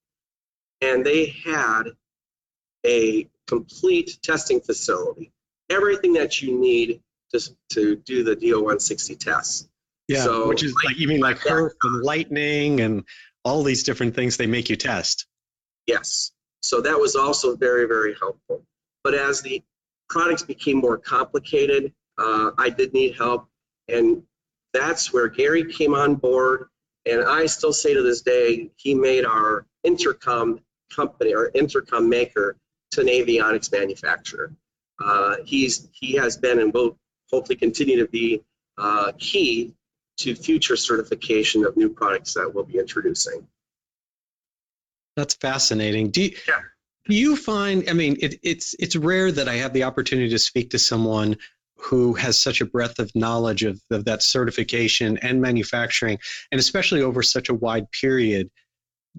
and 0.80 1.04
they 1.04 1.26
had 1.26 1.82
a 2.86 3.28
complete 3.46 4.18
testing 4.22 4.60
facility, 4.60 5.32
everything 5.68 6.14
that 6.14 6.40
you 6.40 6.58
need 6.58 7.02
to, 7.34 7.56
to 7.72 7.96
do 7.96 8.24
the 8.24 8.36
DO160 8.36 9.18
tests. 9.18 9.68
Yeah, 10.08 10.22
so, 10.22 10.48
which 10.48 10.62
is 10.62 10.74
like, 10.84 10.98
you 10.98 11.08
mean 11.08 11.20
like 11.20 11.38
HERF 11.38 11.72
and 11.82 12.02
lightning 12.02 12.80
and 12.80 13.04
all 13.44 13.62
these 13.62 13.82
different 13.82 14.14
things 14.14 14.36
they 14.36 14.46
make 14.46 14.68
you 14.68 14.76
test. 14.76 15.26
Yes. 15.86 16.32
So 16.62 16.80
that 16.80 16.98
was 16.98 17.16
also 17.16 17.56
very, 17.56 17.86
very 17.86 18.14
helpful. 18.18 18.62
But 19.02 19.14
as 19.14 19.42
the 19.42 19.62
products 20.08 20.42
became 20.42 20.78
more 20.78 20.98
complicated, 20.98 21.92
uh, 22.18 22.50
I 22.58 22.70
did 22.70 22.92
need 22.92 23.16
help. 23.16 23.46
And 23.88 24.22
that's 24.72 25.12
where 25.12 25.28
Gary 25.28 25.64
came 25.72 25.94
on 25.94 26.14
board. 26.14 26.68
And 27.06 27.24
I 27.24 27.46
still 27.46 27.72
say 27.72 27.92
to 27.94 28.02
this 28.02 28.22
day, 28.22 28.70
he 28.76 28.94
made 28.94 29.24
our 29.24 29.66
intercom 29.84 30.60
company, 30.94 31.34
our 31.34 31.50
intercom 31.54 32.08
maker, 32.08 32.56
to 32.92 33.00
an 33.00 33.08
avionics 33.08 33.70
manufacturer. 33.72 34.52
Uh, 35.04 35.36
he's 35.44 35.88
he 35.92 36.12
has 36.14 36.36
been 36.36 36.60
and 36.60 36.72
will 36.72 36.96
hopefully 37.34 37.56
continue 37.56 37.98
to 37.98 38.08
be 38.08 38.42
uh, 38.78 39.12
key 39.18 39.74
to 40.18 40.34
future 40.34 40.76
certification 40.76 41.64
of 41.64 41.76
new 41.76 41.88
products 41.88 42.34
that 42.34 42.54
we'll 42.54 42.64
be 42.64 42.78
introducing. 42.78 43.46
That's 45.16 45.34
fascinating. 45.34 46.10
Do 46.10 46.22
you, 46.22 46.36
yeah. 46.48 46.60
do 47.08 47.14
you 47.14 47.36
find? 47.36 47.88
I 47.88 47.92
mean, 47.92 48.16
it, 48.20 48.40
it's 48.42 48.74
it's 48.78 48.96
rare 48.96 49.30
that 49.30 49.48
I 49.48 49.56
have 49.56 49.72
the 49.72 49.84
opportunity 49.84 50.30
to 50.30 50.38
speak 50.38 50.70
to 50.70 50.78
someone 50.78 51.36
who 51.76 52.14
has 52.14 52.40
such 52.40 52.60
a 52.60 52.64
breadth 52.64 52.98
of 52.98 53.10
knowledge 53.14 53.62
of, 53.64 53.80
of 53.90 54.04
that 54.06 54.22
certification 54.22 55.18
and 55.18 55.40
manufacturing, 55.40 56.18
and 56.50 56.58
especially 56.58 57.02
over 57.02 57.22
such 57.22 57.48
a 57.48 57.54
wide 57.54 57.90
period. 57.90 58.50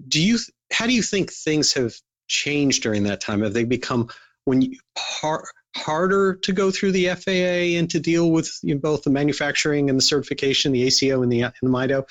Do 0.08 0.22
you? 0.22 0.38
How 0.72 0.86
do 0.86 0.92
you 0.92 1.02
think 1.02 1.32
things 1.32 1.72
have 1.74 1.94
changed 2.28 2.82
during 2.82 3.04
that 3.04 3.20
time? 3.20 3.42
Have 3.42 3.54
they 3.54 3.64
become 3.64 4.08
when 4.44 4.62
you 4.62 4.78
par, 4.96 5.44
harder 5.76 6.34
to 6.34 6.52
go 6.52 6.70
through 6.70 6.92
the 6.92 7.08
FAA 7.08 7.78
and 7.78 7.88
to 7.90 8.00
deal 8.00 8.30
with 8.30 8.50
you 8.62 8.74
know, 8.74 8.80
both 8.80 9.02
the 9.02 9.10
manufacturing 9.10 9.90
and 9.90 9.98
the 9.98 10.02
certification, 10.02 10.72
the 10.72 10.84
ACO 10.84 11.22
and 11.22 11.30
the, 11.30 11.42
and 11.42 11.54
the 11.62 11.68
MIDO, 11.68 12.06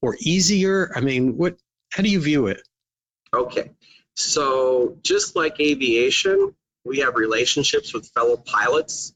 or 0.00 0.16
easier? 0.20 0.92
I 0.94 1.00
mean, 1.00 1.36
what? 1.36 1.58
How 1.92 2.02
do 2.02 2.10
you 2.10 2.20
view 2.20 2.46
it? 2.46 2.60
Okay, 3.34 3.70
so 4.14 4.96
just 5.02 5.36
like 5.36 5.60
aviation, 5.60 6.54
we 6.84 6.98
have 6.98 7.16
relationships 7.16 7.92
with 7.92 8.08
fellow 8.08 8.36
pilots. 8.36 9.14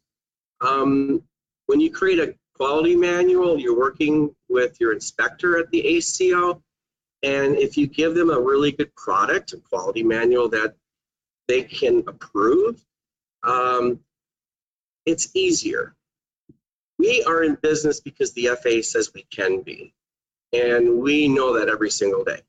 Um, 0.61 1.23
when 1.67 1.81
you 1.81 1.91
create 1.91 2.19
a 2.19 2.35
quality 2.57 2.97
manual, 2.97 3.59
you're 3.59 3.79
working 3.79 4.35
with 4.49 4.81
your 4.81 4.93
inspector 4.93 5.59
at 5.59 5.71
the 5.71 5.87
ACO, 5.87 6.62
and 7.23 7.57
if 7.57 7.77
you 7.77 7.87
give 7.87 8.15
them 8.15 8.31
a 8.31 8.41
really 8.41 8.73
good 8.73 8.95
product, 8.97 9.53
a 9.53 9.59
quality 9.59 10.03
manual 10.03 10.49
that 10.49 10.75
they 11.47 11.62
can 11.62 12.03
approve, 12.07 12.83
um, 13.45 14.01
it's 15.07 15.35
easier. 15.35 15.95
We 16.99 17.25
are 17.25 17.43
in 17.43 17.57
business 17.57 18.01
because 18.01 18.33
the 18.33 18.49
FAA 18.63 18.83
says 18.83 19.13
we 19.15 19.27
can 19.31 19.63
be, 19.63 19.93
and 20.53 21.01
we 21.01 21.29
know 21.29 21.59
that 21.59 21.69
every 21.69 21.91
single 21.91 22.25
day. 22.25 22.41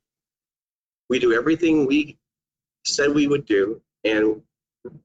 We 1.08 1.18
do 1.18 1.32
everything 1.32 1.86
we 1.86 2.18
said 2.84 3.14
we 3.14 3.26
would 3.26 3.46
do, 3.46 3.80
and 4.04 4.42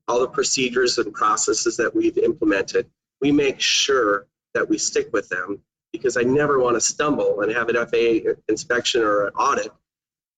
all 0.08 0.20
the 0.20 0.28
procedures 0.28 0.98
and 0.98 1.14
processes 1.14 1.78
that 1.78 1.96
we've 1.96 2.18
implemented, 2.18 2.90
we 3.22 3.32
make 3.32 3.60
sure 3.60 4.28
that 4.54 4.68
we 4.68 4.78
stick 4.78 5.12
with 5.14 5.30
them 5.30 5.62
because 5.92 6.18
I 6.18 6.22
never 6.22 6.60
want 6.60 6.76
to 6.76 6.82
stumble 6.82 7.42
and 7.42 7.52
have 7.52 7.70
an 7.70 7.76
FAA 7.76 8.34
inspection 8.48 9.02
or 9.02 9.28
an 9.28 9.34
audit. 9.34 9.68
And 9.68 9.72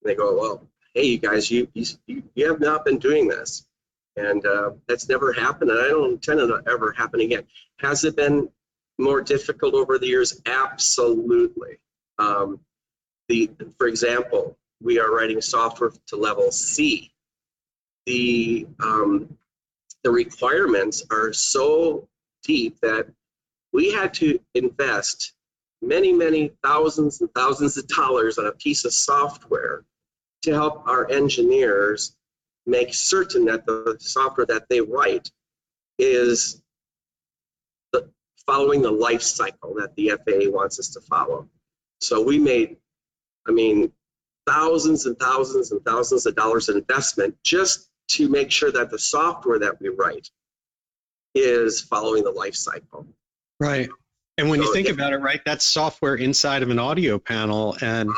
they 0.04 0.14
go, 0.14 0.38
well, 0.38 0.66
hey, 0.94 1.04
you 1.04 1.18
guys, 1.18 1.50
you, 1.50 1.68
you, 1.74 2.22
you 2.34 2.48
have 2.48 2.60
not 2.60 2.84
been 2.84 2.98
doing 2.98 3.28
this. 3.28 3.66
And 4.16 4.44
uh, 4.44 4.72
that's 4.88 5.08
never 5.08 5.32
happened, 5.32 5.70
and 5.70 5.80
I 5.80 5.88
don't 5.88 6.12
intend 6.12 6.40
it 6.40 6.46
to 6.48 6.62
ever 6.68 6.92
happen 6.92 7.20
again. 7.20 7.44
Has 7.78 8.04
it 8.04 8.14
been 8.14 8.50
more 8.98 9.22
difficult 9.22 9.74
over 9.74 9.98
the 9.98 10.06
years? 10.06 10.40
Absolutely. 10.44 11.78
Um, 12.18 12.60
the, 13.28 13.50
for 13.78 13.86
example, 13.86 14.58
we 14.82 14.98
are 14.98 15.10
writing 15.10 15.40
software 15.40 15.92
to 16.08 16.16
level 16.16 16.50
C. 16.52 17.10
The 18.06 18.66
um, 18.82 19.38
the 20.02 20.10
requirements 20.10 21.04
are 21.10 21.32
so 21.32 22.08
deep 22.42 22.80
that 22.80 23.06
we 23.72 23.92
had 23.92 24.12
to 24.14 24.40
invest 24.54 25.32
many, 25.80 26.12
many 26.12 26.52
thousands 26.62 27.20
and 27.20 27.32
thousands 27.34 27.76
of 27.76 27.86
dollars 27.86 28.38
on 28.38 28.46
a 28.46 28.52
piece 28.52 28.84
of 28.84 28.92
software 28.92 29.84
to 30.42 30.52
help 30.52 30.86
our 30.88 31.10
engineers 31.10 32.16
make 32.66 32.94
certain 32.94 33.44
that 33.46 33.66
the 33.66 33.96
software 33.98 34.46
that 34.46 34.68
they 34.68 34.80
write 34.80 35.30
is 35.98 36.62
the, 37.92 38.08
following 38.46 38.82
the 38.82 38.90
life 38.90 39.22
cycle 39.22 39.74
that 39.74 39.94
the 39.96 40.10
FAA 40.10 40.50
wants 40.50 40.78
us 40.78 40.88
to 40.90 41.00
follow. 41.00 41.48
So 42.00 42.20
we 42.22 42.38
made, 42.38 42.76
I 43.46 43.52
mean, 43.52 43.92
thousands 44.46 45.06
and 45.06 45.18
thousands 45.18 45.72
and 45.72 45.84
thousands 45.84 46.26
of 46.26 46.34
dollars 46.34 46.68
in 46.68 46.76
investment 46.76 47.36
just 47.44 47.88
to 48.08 48.28
make 48.28 48.50
sure 48.50 48.72
that 48.72 48.90
the 48.90 48.98
software 48.98 49.58
that 49.58 49.80
we 49.80 49.88
write 49.88 50.28
is 51.34 51.80
following 51.80 52.24
the 52.24 52.30
life 52.30 52.54
cycle. 52.54 53.06
Right. 53.60 53.88
And 54.38 54.48
when 54.48 54.60
so, 54.60 54.66
you 54.66 54.74
think 54.74 54.88
about 54.88 55.12
it, 55.12 55.18
right, 55.18 55.40
that's 55.44 55.64
software 55.64 56.14
inside 56.14 56.62
of 56.62 56.70
an 56.70 56.78
audio 56.78 57.18
panel. 57.18 57.76
And 57.80 58.10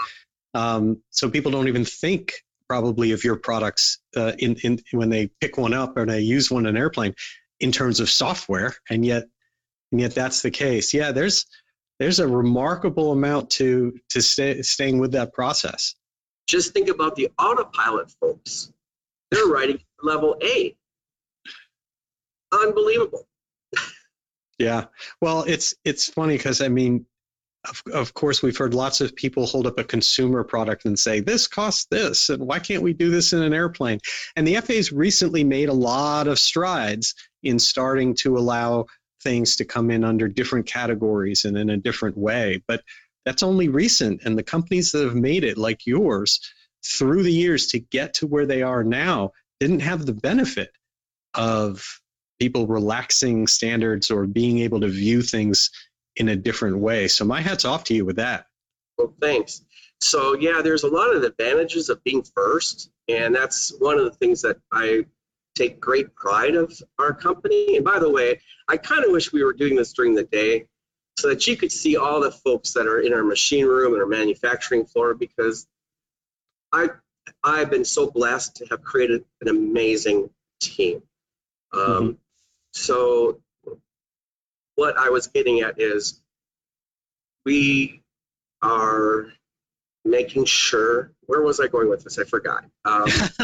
um, 0.55 1.03
so 1.11 1.29
people 1.29 1.51
don't 1.51 1.69
even 1.69 1.85
think 1.85 2.33
probably 2.69 3.13
of 3.13 3.25
your 3.25 3.37
products 3.37 3.99
uh, 4.17 4.33
in, 4.39 4.57
in 4.63 4.81
when 4.93 5.11
they 5.11 5.29
pick 5.41 5.59
one 5.59 5.75
up 5.75 5.97
or 5.97 6.07
they 6.07 6.21
use 6.21 6.51
one 6.51 6.67
in 6.67 6.77
an 6.77 6.77
airplane 6.77 7.15
in 7.61 7.73
terms 7.73 8.01
of 8.01 8.11
software 8.11 8.75
and 8.91 9.05
yet 9.05 9.25
and 9.93 10.01
yet 10.01 10.15
that's 10.15 10.43
the 10.43 10.51
case. 10.51 10.95
Yeah 10.95 11.13
there's 11.13 11.47
there's 11.99 12.19
a 12.19 12.27
remarkable 12.27 13.13
amount 13.13 13.51
to 13.51 13.99
to 14.11 14.21
stay, 14.21 14.63
staying 14.63 14.99
with 14.99 15.13
that 15.13 15.33
process. 15.33 15.95
Just 16.47 16.73
think 16.73 16.89
about 16.89 17.17
the 17.17 17.31
autopilot 17.39 18.11
folks. 18.21 18.73
They're 19.31 19.47
writing 19.47 19.81
level 20.03 20.37
a 20.43 20.77
unbelievable. 22.53 23.27
Yeah. 24.57 24.85
Well 25.21 25.43
it's 25.49 25.75
it's 25.85 26.09
funny 26.09 26.37
because 26.37 26.61
i 26.61 26.69
mean 26.69 27.07
of, 27.69 27.83
of 27.93 28.15
course, 28.15 28.43
we've 28.43 28.57
heard 28.57 28.75
lots 28.75 29.01
of 29.01 29.15
people 29.17 29.47
hold 29.47 29.67
up 29.67 29.79
a 29.79 29.85
consumer 29.85 30.45
product 30.45 30.85
and 30.85 30.99
say, 30.99 31.21
this 31.21 31.47
costs 31.47 31.87
this, 31.91 32.29
and 32.29 32.47
why 32.47 32.59
can't 32.59 32.83
we 32.83 32.93
do 32.93 33.11
this 33.11 33.33
in 33.33 33.43
an 33.43 33.55
airplane? 33.55 34.01
And 34.37 34.47
the 34.47 34.57
FAA's 34.57 34.93
recently 34.93 35.45
made 35.45 35.69
a 35.69 35.75
lot 35.75 36.27
of 36.27 36.39
strides 36.39 37.15
in 37.43 37.59
starting 37.59 38.15
to 38.17 38.37
allow 38.37 38.87
things 39.23 39.57
to 39.57 39.65
come 39.65 39.91
in 39.91 40.05
under 40.05 40.29
different 40.29 40.67
categories 40.67 41.45
and 41.45 41.57
in 41.57 41.71
a 41.71 41.77
different 41.77 42.17
way. 42.17 42.63
But 42.69 42.83
that's 43.25 43.43
only 43.43 43.69
recent. 43.69 44.23
And 44.25 44.37
the 44.37 44.43
companies 44.43 44.93
that 44.93 45.05
have 45.05 45.15
made 45.15 45.45
it, 45.45 45.57
like 45.57 45.87
yours, 45.87 46.41
through 46.85 47.23
the 47.23 47.33
years 47.33 47.69
to 47.69 47.79
get 47.79 48.15
to 48.15 48.27
where 48.27 48.47
they 48.47 48.63
are 48.63 48.85
now, 48.85 49.33
didn't 49.61 49.81
have 49.81 50.05
the 50.05 50.13
benefit 50.13 50.71
of 51.33 51.83
people 52.39 52.67
relaxing 52.67 53.47
standards 53.47 54.11
or 54.11 54.27
being 54.27 54.59
able 54.59 54.81
to 54.81 54.89
view 54.89 55.23
things 55.23 55.71
in 56.17 56.29
a 56.29 56.37
different 56.37 56.79
way. 56.79 57.09
So 57.09 57.25
my 57.25 57.41
hat's 57.41 57.65
off 57.65 57.85
to 57.85 57.95
you 57.95 58.05
with 58.05 58.17
that. 58.17 58.47
Well, 58.99 59.15
thanks. 59.21 59.63
So 60.01 60.35
yeah, 60.35 60.61
there's 60.63 60.85
a 60.85 60.89
lot 60.89 61.15
of 61.15 61.23
advantages 61.23 61.89
of 61.89 62.03
being 62.05 62.23
first, 62.23 62.91
and 63.09 63.35
that's 63.35 63.73
one 63.79 63.99
of 63.99 64.05
the 64.05 64.13
things 64.13 64.43
that 64.43 64.59
I 64.73 65.07
take 65.55 65.81
great 65.81 66.15
pride 66.15 66.57
of 66.57 66.77
our 66.99 67.13
company. 67.13 67.77
And 67.77 67.85
by 67.85 67.99
the 67.99 68.11
way, 68.11 68.41
I 68.69 68.77
kind 68.77 69.05
of 69.05 69.13
wish 69.13 69.33
we 69.33 69.45
were 69.45 69.53
doing 69.53 69.77
this 69.77 69.93
during 69.93 70.15
the 70.15 70.25
day 70.25 70.67
so 71.17 71.29
that 71.29 71.47
you 71.47 71.57
could 71.57 71.71
see 71.71 71.97
all 71.97 72.21
the 72.21 72.33
folks 72.33 72.73
that 72.73 72.87
are 72.87 73.01
in 73.01 73.13
our 73.13 73.23
machine 73.23 73.67
room 73.67 73.93
and 73.93 74.03
our 74.03 74.09
manufacturing 74.09 74.85
floor 74.85 75.15
because 75.15 75.67
I 76.73 76.89
I've 77.43 77.71
been 77.71 77.85
so 77.85 78.11
blessed 78.11 78.57
to 78.57 78.67
have 78.67 78.83
created 78.83 79.25
an 79.41 79.49
amazing 79.49 80.31
team. 80.61 81.03
Um, 81.73 81.81
mm-hmm. 81.81 82.11
So 82.73 83.41
what 84.77 84.99
I 84.99 85.11
was 85.11 85.29
getting 85.29 85.61
at 85.61 85.81
is 85.81 86.21
we 87.45 88.03
are 88.63 89.27
making 90.05 90.45
sure 90.45 91.13
where 91.27 91.43
was 91.43 91.61
I 91.61 91.69
going 91.69 91.89
with 91.89 92.05
this? 92.05 92.19
I 92.19 92.25
forgot. 92.25 92.65
Um, 92.85 93.05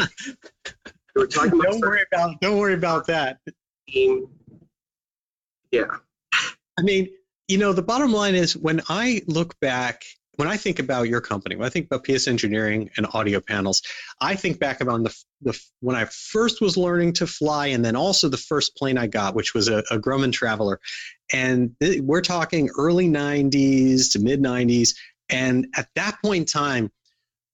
we 1.15 1.21
were 1.21 1.27
talking 1.27 1.53
about 1.53 1.71
don't 1.71 1.81
worry 1.81 2.03
about 2.11 2.41
don't 2.41 2.57
worry 2.57 2.73
about 2.73 3.07
that. 3.07 3.39
Team. 3.87 4.27
Yeah. 5.71 5.97
I 6.77 6.81
mean, 6.83 7.09
you 7.47 7.57
know, 7.57 7.73
the 7.73 7.81
bottom 7.81 8.11
line 8.11 8.35
is 8.35 8.55
when 8.55 8.81
I 8.89 9.21
look 9.27 9.59
back, 9.59 10.03
when 10.37 10.47
I 10.47 10.57
think 10.57 10.79
about 10.79 11.09
your 11.09 11.21
company, 11.21 11.55
when 11.55 11.65
I 11.65 11.69
think 11.69 11.87
about 11.87 12.05
PS 12.05 12.27
Engineering 12.27 12.89
and 12.97 13.05
audio 13.13 13.39
panels, 13.41 13.81
I 14.21 14.35
think 14.35 14.59
back 14.59 14.81
about 14.81 15.03
the, 15.03 15.15
the 15.41 15.61
when 15.81 15.95
I 15.95 16.05
first 16.05 16.61
was 16.61 16.77
learning 16.77 17.13
to 17.13 17.27
fly, 17.27 17.67
and 17.67 17.83
then 17.83 17.95
also 17.95 18.29
the 18.29 18.37
first 18.37 18.75
plane 18.75 18.97
I 18.97 19.07
got, 19.07 19.35
which 19.35 19.53
was 19.53 19.67
a, 19.67 19.79
a 19.91 19.99
Grumman 19.99 20.31
Traveler, 20.31 20.79
and 21.33 21.75
we're 21.99 22.21
talking 22.21 22.69
early 22.77 23.07
'90s 23.07 24.11
to 24.13 24.19
mid 24.19 24.41
'90s, 24.41 24.95
and 25.29 25.67
at 25.75 25.89
that 25.95 26.17
point 26.23 26.41
in 26.41 26.45
time, 26.45 26.91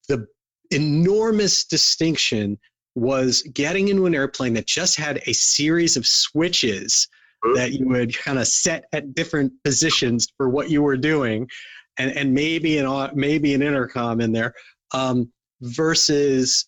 the 0.07 0.27
enormous 0.71 1.65
distinction 1.65 2.59
was 2.95 3.43
getting 3.53 3.87
into 3.89 4.05
an 4.05 4.15
airplane 4.15 4.53
that 4.53 4.65
just 4.65 4.97
had 4.97 5.21
a 5.27 5.33
series 5.33 5.97
of 5.97 6.05
switches 6.05 7.07
that 7.55 7.71
you 7.71 7.87
would 7.87 8.17
kind 8.17 8.39
of 8.39 8.47
set 8.47 8.85
at 8.93 9.13
different 9.13 9.53
positions 9.63 10.27
for 10.37 10.49
what 10.49 10.69
you 10.71 10.81
were 10.81 10.97
doing, 10.97 11.47
and 11.97 12.11
and 12.11 12.33
maybe 12.33 12.77
an 12.77 13.11
maybe 13.13 13.53
an 13.53 13.61
intercom 13.61 14.21
in 14.21 14.31
there, 14.31 14.53
um, 14.93 15.31
versus 15.61 16.67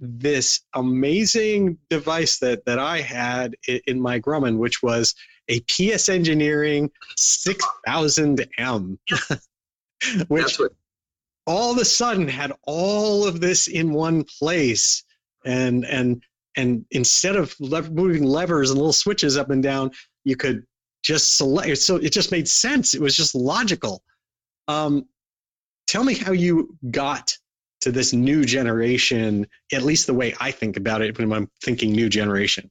this 0.00 0.60
amazing 0.74 1.78
device 1.90 2.38
that 2.38 2.64
that 2.66 2.78
I 2.78 3.00
had 3.00 3.56
in, 3.66 3.80
in 3.86 4.00
my 4.00 4.20
Grumman, 4.20 4.58
which 4.58 4.82
was 4.82 5.14
a 5.48 5.60
PS 5.60 6.08
Engineering 6.08 6.90
6000M, 7.18 8.98
which 10.28 10.58
all 11.46 11.72
of 11.72 11.78
a 11.78 11.84
sudden 11.84 12.28
had 12.28 12.52
all 12.64 13.26
of 13.26 13.40
this 13.40 13.66
in 13.68 13.92
one 13.92 14.24
place, 14.38 15.02
and 15.44 15.84
and 15.84 16.22
and 16.56 16.84
instead 16.90 17.36
of 17.36 17.54
moving 17.60 18.24
levers 18.24 18.70
and 18.70 18.78
little 18.78 18.92
switches 18.92 19.36
up 19.36 19.50
and 19.50 19.62
down, 19.62 19.90
you 20.24 20.36
could 20.36 20.64
just 21.02 21.36
select. 21.36 21.78
So 21.78 21.96
it 21.96 22.12
just 22.12 22.32
made 22.32 22.48
sense. 22.48 22.94
It 22.94 23.00
was 23.00 23.16
just 23.16 23.34
logical. 23.34 24.02
Um, 24.68 25.06
tell 25.86 26.04
me 26.04 26.14
how 26.14 26.32
you 26.32 26.76
got 26.90 27.36
to 27.80 27.92
this 27.92 28.12
new 28.12 28.44
generation, 28.44 29.46
at 29.72 29.82
least 29.82 30.06
the 30.06 30.14
way 30.14 30.34
I 30.40 30.50
think 30.50 30.76
about 30.76 31.02
it 31.02 31.18
when 31.18 31.32
I'm 31.32 31.50
thinking 31.62 31.92
new 31.92 32.08
generation. 32.08 32.70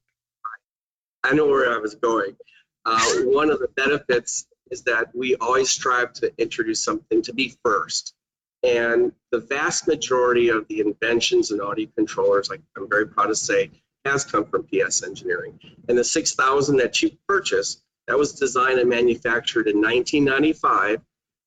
I 1.24 1.34
know 1.34 1.46
where 1.46 1.72
I 1.72 1.78
was 1.78 1.94
going. 1.96 2.36
Uh, 2.84 3.00
one 3.24 3.50
of 3.50 3.58
the 3.58 3.68
benefits 3.68 4.46
is 4.70 4.82
that 4.82 5.14
we 5.14 5.34
always 5.36 5.70
strive 5.70 6.12
to 6.14 6.32
introduce 6.38 6.82
something 6.82 7.22
to 7.22 7.32
be 7.32 7.56
first. 7.64 8.14
And 8.62 9.12
the 9.30 9.40
vast 9.40 9.86
majority 9.86 10.48
of 10.48 10.66
the 10.68 10.80
inventions 10.80 11.50
in 11.50 11.60
audio 11.60 11.88
controllers, 11.96 12.50
like 12.50 12.60
I'm 12.76 12.88
very 12.88 13.06
proud 13.06 13.28
to 13.28 13.34
say, 13.34 13.70
has 14.04 14.24
come 14.24 14.44
from 14.44 14.66
PS 14.66 15.02
Engineering. 15.02 15.58
And 15.88 15.96
the 15.96 16.04
6000 16.04 16.76
that 16.78 17.02
you 17.02 17.10
purchased, 17.28 17.82
that 18.06 18.18
was 18.18 18.32
designed 18.32 18.78
and 18.78 18.88
manufactured 18.88 19.68
in 19.68 19.76
1995, 19.76 21.00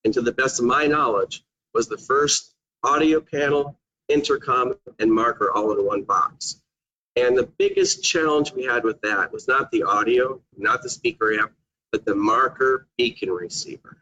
and 0.04 0.14
to 0.14 0.22
the 0.22 0.32
best 0.32 0.60
of 0.60 0.66
my 0.66 0.88
knowledge, 0.88 1.44
was 1.74 1.88
the 1.88 1.98
first 1.98 2.54
audio 2.84 3.22
panel, 3.22 3.78
intercom, 4.10 4.74
and 5.00 5.12
marker 5.12 5.52
all 5.52 5.72
in 5.78 5.86
one 5.86 6.04
box. 6.04 6.62
And 7.16 7.38
the 7.38 7.50
biggest 7.58 8.04
challenge 8.04 8.54
we 8.54 8.64
had 8.64 8.84
with 8.84 9.02
that 9.02 9.32
was 9.32 9.48
not 9.48 9.70
the 9.72 9.84
audio, 9.84 10.42
not 10.58 10.82
the 10.82 10.90
speaker 10.90 11.34
amp, 11.34 11.52
but 11.92 12.06
the 12.06 12.16
marker 12.16 12.88
beacon 12.98 13.30
receiver. 13.30 13.98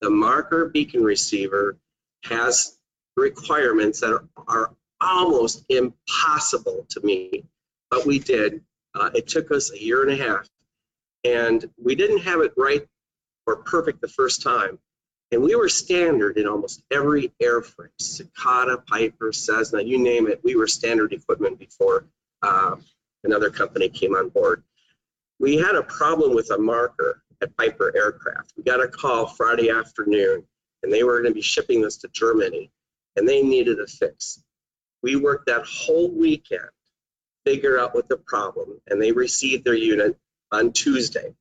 The 0.00 0.10
marker 0.10 0.66
beacon 0.66 1.02
receiver 1.02 1.76
has 2.24 2.78
requirements 3.16 4.00
that 4.00 4.12
are, 4.12 4.24
are 4.46 4.74
almost 5.00 5.64
impossible 5.68 6.86
to 6.90 7.00
meet, 7.00 7.44
but 7.90 8.06
we 8.06 8.18
did. 8.18 8.62
Uh, 8.94 9.10
it 9.14 9.26
took 9.26 9.50
us 9.50 9.72
a 9.72 9.82
year 9.82 10.02
and 10.02 10.12
a 10.12 10.16
half, 10.16 10.48
and 11.24 11.68
we 11.82 11.94
didn't 11.94 12.18
have 12.18 12.40
it 12.40 12.52
right 12.56 12.86
or 13.46 13.56
perfect 13.56 14.00
the 14.00 14.08
first 14.08 14.42
time. 14.42 14.78
And 15.32 15.42
we 15.42 15.56
were 15.56 15.68
standard 15.68 16.38
in 16.38 16.46
almost 16.46 16.82
every 16.90 17.32
airframe, 17.42 17.88
Socata, 18.00 18.86
Piper, 18.86 19.32
Cessna, 19.32 19.82
you 19.82 19.98
name 19.98 20.28
it. 20.28 20.40
We 20.44 20.54
were 20.54 20.68
standard 20.68 21.12
equipment 21.12 21.58
before 21.58 22.06
uh, 22.42 22.76
another 23.24 23.50
company 23.50 23.88
came 23.88 24.14
on 24.14 24.28
board. 24.28 24.62
We 25.40 25.56
had 25.56 25.74
a 25.74 25.82
problem 25.82 26.34
with 26.34 26.50
a 26.50 26.58
marker 26.58 27.22
at 27.42 27.56
Piper 27.56 27.92
Aircraft. 27.96 28.52
We 28.56 28.62
got 28.62 28.82
a 28.82 28.88
call 28.88 29.26
Friday 29.26 29.68
afternoon 29.68 30.46
and 30.86 30.92
they 30.92 31.02
were 31.02 31.20
going 31.20 31.30
to 31.30 31.34
be 31.34 31.42
shipping 31.42 31.80
this 31.80 31.96
to 31.98 32.08
Germany, 32.08 32.70
and 33.16 33.28
they 33.28 33.42
needed 33.42 33.80
a 33.80 33.86
fix. 33.88 34.40
We 35.02 35.16
worked 35.16 35.46
that 35.46 35.66
whole 35.66 36.10
weekend, 36.10 36.68
figure 37.44 37.78
out 37.78 37.94
what 37.94 38.08
the 38.08 38.16
problem, 38.16 38.80
and 38.86 39.02
they 39.02 39.10
received 39.10 39.64
their 39.64 39.74
unit 39.74 40.16
on 40.52 40.72
Tuesday. 40.72 41.34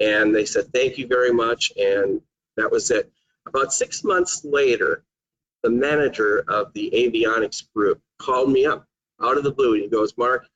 And 0.00 0.34
they 0.34 0.44
said, 0.44 0.72
thank 0.72 0.98
you 0.98 1.06
very 1.06 1.32
much, 1.32 1.72
and 1.76 2.20
that 2.56 2.70
was 2.72 2.90
it. 2.90 3.10
About 3.48 3.72
six 3.72 4.04
months 4.04 4.44
later, 4.44 5.04
the 5.62 5.70
manager 5.70 6.44
of 6.48 6.72
the 6.74 6.90
avionics 6.94 7.64
group 7.74 8.00
called 8.18 8.50
me 8.50 8.66
up 8.66 8.86
out 9.22 9.36
of 9.36 9.42
the 9.42 9.50
blue, 9.50 9.74
and 9.74 9.82
he 9.82 9.88
goes, 9.88 10.16
Mark, 10.16 10.46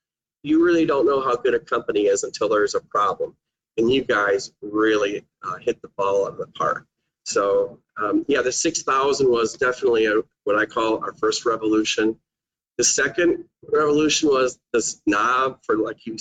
you 0.43 0.63
really 0.63 0.85
don't 0.85 1.05
know 1.05 1.21
how 1.21 1.35
good 1.35 1.53
a 1.53 1.59
company 1.59 2.01
is 2.01 2.23
until 2.23 2.49
there's 2.49 2.75
a 2.75 2.81
problem. 2.81 3.35
And 3.77 3.91
you 3.91 4.03
guys 4.03 4.51
really 4.61 5.25
uh, 5.43 5.55
hit 5.55 5.81
the 5.81 5.89
ball 5.97 6.25
out 6.25 6.33
of 6.33 6.37
the 6.37 6.47
park. 6.47 6.85
So 7.25 7.79
um, 7.97 8.25
yeah, 8.27 8.41
the 8.41 8.51
6000 8.51 9.29
was 9.29 9.53
definitely 9.53 10.05
a, 10.05 10.21
what 10.43 10.57
I 10.57 10.65
call 10.65 11.03
our 11.03 11.13
first 11.13 11.45
revolution. 11.45 12.17
The 12.77 12.83
second 12.83 13.45
revolution 13.71 14.29
was 14.29 14.59
this 14.73 15.01
knob 15.05 15.59
for 15.63 15.77
like 15.77 16.05
you 16.05 16.17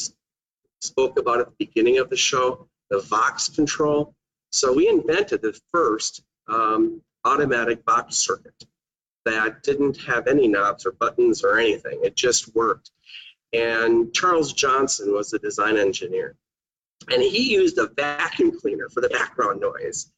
spoke 0.80 1.18
about 1.18 1.40
at 1.40 1.46
the 1.46 1.66
beginning 1.66 1.98
of 1.98 2.08
the 2.08 2.16
show, 2.16 2.68
the 2.90 3.00
Vox 3.00 3.48
control. 3.48 4.14
So 4.52 4.72
we 4.72 4.88
invented 4.88 5.42
the 5.42 5.58
first 5.72 6.22
um, 6.48 7.02
automatic 7.24 7.82
VOX 7.84 8.16
circuit 8.16 8.64
that 9.24 9.62
didn't 9.62 9.96
have 9.98 10.26
any 10.26 10.48
knobs 10.48 10.84
or 10.86 10.92
buttons 10.92 11.44
or 11.44 11.58
anything. 11.58 12.00
It 12.02 12.16
just 12.16 12.54
worked. 12.54 12.90
And 13.52 14.12
Charles 14.12 14.52
Johnson 14.52 15.12
was 15.12 15.30
the 15.30 15.38
design 15.38 15.76
engineer. 15.76 16.36
And 17.10 17.22
he 17.22 17.52
used 17.52 17.78
a 17.78 17.88
vacuum 17.88 18.58
cleaner 18.58 18.88
for 18.88 19.00
the 19.00 19.08
background 19.08 19.60
noise. 19.60 20.10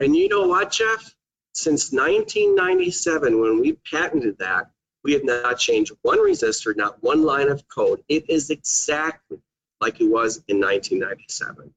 And 0.00 0.14
you 0.14 0.28
know 0.28 0.46
what, 0.46 0.72
Jeff? 0.72 1.14
Since 1.54 1.92
1997, 1.92 3.40
when 3.40 3.60
we 3.60 3.78
patented 3.90 4.38
that, 4.38 4.70
we 5.04 5.12
have 5.12 5.24
not 5.24 5.58
changed 5.58 5.92
one 6.02 6.18
resistor, 6.18 6.76
not 6.76 7.02
one 7.02 7.22
line 7.22 7.48
of 7.48 7.66
code. 7.68 8.02
It 8.08 8.28
is 8.28 8.50
exactly 8.50 9.38
like 9.80 10.00
it 10.00 10.08
was 10.08 10.42
in 10.48 10.60
1997. 10.60 11.72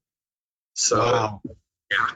So, 0.73 0.97
wow. 0.97 1.41
yeah. 1.91 2.07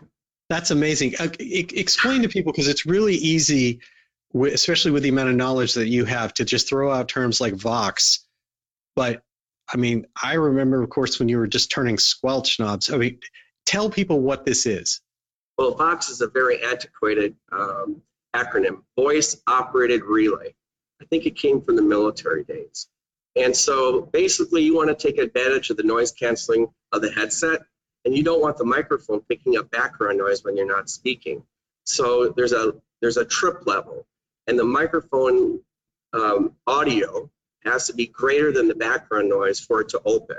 That's 0.54 0.70
amazing. 0.70 1.16
Uh, 1.20 1.30
explain 1.40 2.22
to 2.22 2.30
people 2.30 2.52
because 2.52 2.68
it's 2.68 2.86
really 2.86 3.16
easy, 3.16 3.80
especially 4.36 4.92
with 4.92 5.02
the 5.02 5.10
amount 5.10 5.30
of 5.30 5.36
knowledge 5.36 5.74
that 5.74 5.88
you 5.88 6.06
have, 6.06 6.32
to 6.36 6.46
just 6.46 6.70
throw 6.70 6.92
out 6.92 7.10
terms 7.10 7.42
like 7.42 7.56
Vox. 7.56 8.28
But 8.96 9.24
I 9.68 9.78
mean, 9.78 10.06
I 10.22 10.36
remember, 10.36 10.84
of 10.84 10.92
course, 10.92 11.18
when 11.18 11.28
you 11.28 11.40
were 11.40 11.48
just 11.48 11.72
turning 11.72 11.98
squelch 11.98 12.60
knobs. 12.60 12.92
I 12.92 12.98
mean, 12.98 13.18
tell 13.66 13.90
people 13.90 14.20
what 14.20 14.46
this 14.46 14.68
is. 14.68 15.02
Well, 15.58 15.74
VOX 15.74 16.10
is 16.10 16.22
a 16.22 16.28
very 16.28 16.64
antiquated 16.64 17.36
um, 17.52 18.04
acronym, 18.36 18.84
Voice 18.96 19.36
Operated 19.48 20.04
Relay. 20.04 20.54
I 21.02 21.06
think 21.06 21.26
it 21.26 21.36
came 21.36 21.62
from 21.62 21.78
the 21.78 21.82
military 21.82 22.44
days. 22.44 22.88
And 23.36 23.58
so 23.58 24.02
basically, 24.02 24.62
you 24.62 24.76
want 24.76 24.90
to 24.90 25.08
take 25.08 25.18
advantage 25.18 25.72
of 25.72 25.78
the 25.78 25.84
noise 25.84 26.12
canceling 26.12 26.68
of 26.92 27.02
the 27.02 27.12
headset, 27.12 27.64
and 28.06 28.16
you 28.16 28.24
don't 28.24 28.42
want 28.42 28.58
the 28.58 28.66
microphone 28.66 29.22
picking 29.22 29.58
up 29.58 29.72
background 29.72 30.18
noise 30.18 30.44
when 30.44 30.58
you're 30.58 30.68
not 30.68 30.90
speaking. 30.90 31.44
So 31.86 32.30
there's 32.36 32.54
a 32.54 32.74
there's 33.02 33.18
a 33.18 33.26
trip 33.26 33.66
level, 33.66 34.06
and 34.48 34.58
the 34.58 34.64
microphone 34.64 35.60
um, 36.14 36.56
audio 36.68 37.30
has 37.64 37.88
to 37.88 37.94
be 37.94 38.08
greater 38.08 38.52
than 38.52 38.68
the 38.68 38.76
background 38.76 39.30
noise 39.30 39.60
for 39.60 39.82
it 39.82 39.90
to 39.90 40.02
open. 40.06 40.38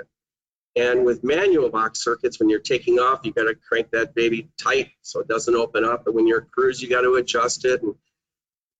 And 0.75 1.05
with 1.05 1.23
manual 1.23 1.69
VOX 1.69 2.03
circuits, 2.03 2.39
when 2.39 2.49
you're 2.49 2.59
taking 2.59 2.99
off, 2.99 3.21
you 3.23 3.31
got 3.31 3.43
to 3.43 3.55
crank 3.55 3.91
that 3.91 4.13
baby 4.13 4.49
tight 4.61 4.91
so 5.01 5.21
it 5.21 5.27
doesn't 5.27 5.55
open 5.55 5.85
up. 5.85 6.05
And 6.05 6.15
when 6.15 6.27
you're 6.27 6.41
cruise, 6.41 6.81
you 6.81 6.89
got 6.89 7.01
to 7.01 7.15
adjust 7.15 7.63
it. 7.65 7.81
And 7.81 7.95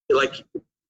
like 0.10 0.34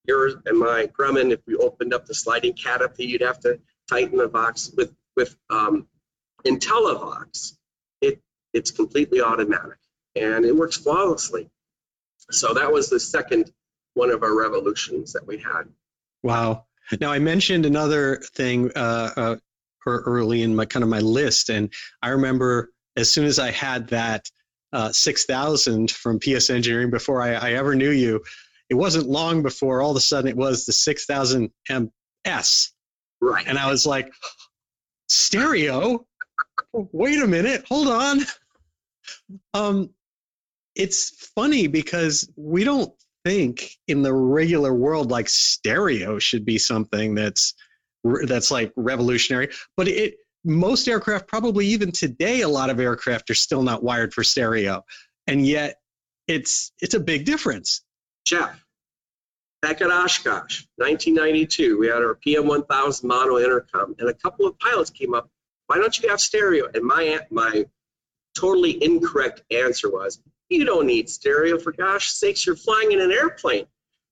yours 0.08 0.36
and 0.46 0.58
my 0.58 0.88
Grumman, 0.88 1.32
if 1.32 1.42
we 1.46 1.56
opened 1.56 1.94
up 1.94 2.06
the 2.06 2.16
sliding 2.16 2.54
canopy, 2.54 3.06
you'd 3.06 3.22
have 3.22 3.40
to 3.42 3.60
tighten 3.90 4.18
the 4.18 4.28
VOX 4.28 4.72
With 4.76 4.94
with 5.16 5.36
um, 5.50 5.88
IntelliVox, 6.46 7.58
it's 8.56 8.72
completely 8.72 9.22
automatic 9.22 9.78
and 10.16 10.46
it 10.46 10.56
works 10.56 10.78
flawlessly. 10.78 11.50
So 12.32 12.54
that 12.54 12.72
was 12.72 12.90
the 12.90 13.00
second 13.00 13.52
one 13.94 14.10
of 14.10 14.24
our 14.24 14.34
revolutions 14.34 15.14
that 15.14 15.28
we 15.28 15.38
had. 15.38 15.64
Wow. 16.24 16.66
Now 17.00 17.12
I 17.12 17.20
mentioned 17.20 17.66
another 17.66 18.22
thing 18.34 18.72
uh, 18.76 19.12
uh, 19.16 19.36
early 19.86 20.42
in 20.42 20.56
my 20.56 20.66
kind 20.66 20.84
of 20.84 20.90
my 20.90 21.00
list. 21.00 21.50
And 21.50 21.72
I 22.02 22.10
remember 22.10 22.72
as 22.96 23.12
soon 23.12 23.26
as 23.26 23.40
I 23.40 23.52
had 23.52 23.90
that 23.90 24.30
uh, 24.72 24.92
6000 24.92 25.92
from 25.92 26.20
PS 26.20 26.50
Engineering 26.50 26.90
before 26.90 27.22
I, 27.22 27.34
I, 27.34 27.54
ever 27.54 27.76
knew 27.76 27.92
you, 27.92 28.24
it 28.70 28.74
wasn't 28.74 29.08
long 29.08 29.44
before 29.44 29.82
all 29.82 29.92
of 29.92 29.98
a 29.98 30.02
sudden 30.02 30.30
it 30.30 30.36
was 30.36 30.66
the 30.66 30.74
6000 30.74 31.52
MS. 31.70 32.72
Right. 33.22 33.48
And 33.48 33.58
I 33.58 33.70
was 33.70 33.86
like, 33.86 34.12
stereo? 35.08 36.06
Wait 36.74 37.22
a 37.22 37.28
minute, 37.28 37.66
hold 37.68 37.88
on. 37.88 38.22
Um, 39.54 39.90
it's 40.76 41.32
funny 41.36 41.68
because 41.68 42.30
we 42.36 42.64
don't 42.64 42.92
think 43.24 43.72
in 43.88 44.04
the 44.04 44.14
regular 44.14 44.74
world 44.74 45.10
like 45.10 45.28
stereo 45.28 46.20
should 46.20 46.46
be 46.46 46.58
something 46.58 47.16
that's 47.16 47.54
that's 48.28 48.52
like 48.52 48.72
revolutionary. 48.76 49.50
But 49.76 49.88
it 49.88 50.16
most 50.44 50.88
aircraft, 50.88 51.28
probably 51.28 51.66
even 51.68 51.92
today, 51.92 52.42
a 52.42 52.48
lot 52.48 52.70
of 52.70 52.80
aircraft 52.80 53.30
are 53.32 53.36
still 53.36 53.64
not 53.64 53.84
wired 53.84 54.14
for 54.14 54.24
stereo, 54.24 54.84
and 55.28 55.46
yet 55.46 55.78
it's 56.28 56.72
it's 56.80 56.94
a 56.94 57.00
big 57.00 57.26
difference. 57.26 57.82
Jeff, 58.26 58.64
back 59.62 59.82
at 59.82 59.90
Oshkosh, 59.90 60.66
1992, 60.78 61.80
we 61.80 61.88
had 61.88 61.98
our 61.98 62.18
PM1000 62.26 63.04
mono 63.04 63.40
intercom, 63.40 63.96
and 63.98 64.10
a 64.10 64.14
couple 64.14 64.46
of 64.46 64.58
pilots 64.60 64.92
came 64.92 65.16
up. 65.16 65.30
Why 65.68 65.78
don't 65.78 65.98
you 65.98 66.10
have 66.10 66.22
stereo? 66.22 66.70
And 66.74 66.84
my 66.84 67.20
my 67.32 67.66
totally 68.36 68.84
incorrect 68.84 69.44
answer 69.52 69.90
was, 69.90 70.20
you 70.50 70.66
don't 70.66 70.86
need 70.86 71.10
stereo. 71.10 71.58
For 71.58 71.72
gosh 71.72 72.10
sakes, 72.10 72.46
you're 72.46 72.56
flying 72.56 72.92
in 72.92 73.02
an 73.02 73.12
airplane. 73.12 73.66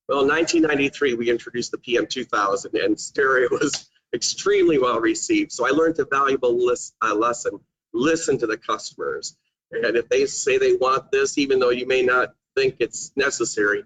Well, 0.07 0.21
in 0.21 0.27
1993, 0.27 1.13
we 1.13 1.29
introduced 1.29 1.71
the 1.71 1.77
PM2000, 1.77 2.83
and 2.83 2.99
stereo 2.99 3.49
was 3.51 3.89
extremely 4.13 4.79
well 4.79 4.99
received. 4.99 5.51
So 5.51 5.67
I 5.67 5.69
learned 5.69 5.99
a 5.99 6.05
valuable 6.05 6.65
list, 6.65 6.95
uh, 7.01 7.13
lesson 7.13 7.59
listen 7.93 8.37
to 8.39 8.47
the 8.47 8.57
customers. 8.57 9.37
And 9.71 9.95
if 9.95 10.09
they 10.09 10.25
say 10.25 10.57
they 10.57 10.73
want 10.73 11.11
this, 11.11 11.37
even 11.37 11.59
though 11.59 11.69
you 11.69 11.87
may 11.87 12.01
not 12.01 12.33
think 12.55 12.75
it's 12.79 13.11
necessary, 13.15 13.83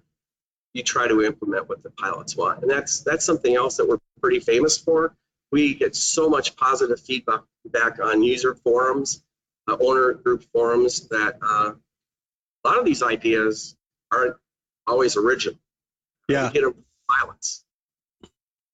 you 0.73 0.83
try 0.83 1.07
to 1.07 1.23
implement 1.23 1.69
what 1.69 1.83
the 1.83 1.91
pilots 1.91 2.35
want. 2.35 2.61
And 2.61 2.69
that's 2.69 3.01
that's 3.01 3.25
something 3.25 3.55
else 3.55 3.77
that 3.77 3.87
we're 3.87 3.99
pretty 4.21 4.39
famous 4.39 4.77
for. 4.77 5.15
We 5.51 5.75
get 5.75 5.95
so 5.95 6.29
much 6.29 6.55
positive 6.57 6.99
feedback 6.99 7.41
back 7.65 7.99
on 8.03 8.21
user 8.21 8.55
forums, 8.55 9.23
uh, 9.67 9.77
owner 9.81 10.13
group 10.13 10.43
forums 10.53 11.07
that 11.09 11.37
uh, 11.41 11.73
a 12.63 12.67
lot 12.67 12.79
of 12.79 12.85
these 12.85 13.03
ideas 13.03 13.75
aren't 14.11 14.35
always 14.85 15.17
original. 15.17 15.59
Yeah. 16.29 16.49
Get 16.53 16.63
a 16.63 16.73
violence. 17.11 17.63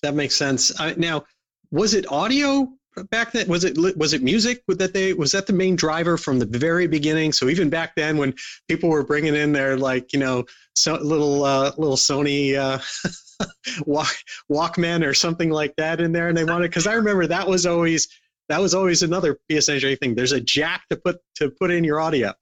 That 0.02 0.16
makes 0.16 0.36
sense. 0.36 0.78
Uh, 0.80 0.94
now, 0.98 1.24
was 1.72 1.94
it 1.94 2.12
audio 2.12 2.68
back 3.10 3.32
then? 3.32 3.48
Was 3.48 3.64
it 3.64 3.78
was 3.98 4.14
it 4.14 4.22
music 4.22 4.64
that 4.68 4.94
they 4.94 5.14
was 5.14 5.32
that 5.32 5.48
the 5.48 5.54
main 5.54 5.76
driver 5.76 6.18
from 6.18 6.40
the 6.40 6.46
very 6.46 6.88
beginning? 6.88 7.32
So 7.32 7.50
even 7.50 7.70
back 7.70 7.96
then, 7.96 8.18
when 8.18 8.34
people 8.68 8.90
were 8.90 9.04
bringing 9.04 9.36
in 9.36 9.54
their 9.54 9.78
like 9.78 10.14
you 10.14 10.20
know 10.20 10.46
so, 10.76 10.96
little 10.96 11.46
uh, 11.46 11.72
little 11.78 11.96
Sony 11.96 12.56
uh, 12.56 12.80
walk, 13.86 14.14
Walkman 14.52 15.06
or 15.06 15.14
something 15.14 15.50
like 15.50 15.76
that 15.78 16.02
in 16.02 16.12
there, 16.12 16.28
and 16.28 16.38
they 16.38 16.44
wanted 16.44 16.70
because 16.70 16.88
I 16.88 16.94
remember 16.94 17.28
that 17.28 17.48
was 17.48 17.66
always 17.66 18.08
that 18.50 18.62
was 18.62 18.74
always 18.74 19.04
another 19.04 19.40
PSNJ 19.50 20.00
thing. 20.00 20.16
There's 20.16 20.32
a 20.32 20.42
jack 20.42 20.84
to 20.90 20.98
put 20.98 21.20
to 21.36 21.50
put 21.50 21.72
in 21.72 21.84
your 21.84 22.00
audio. 22.00 22.34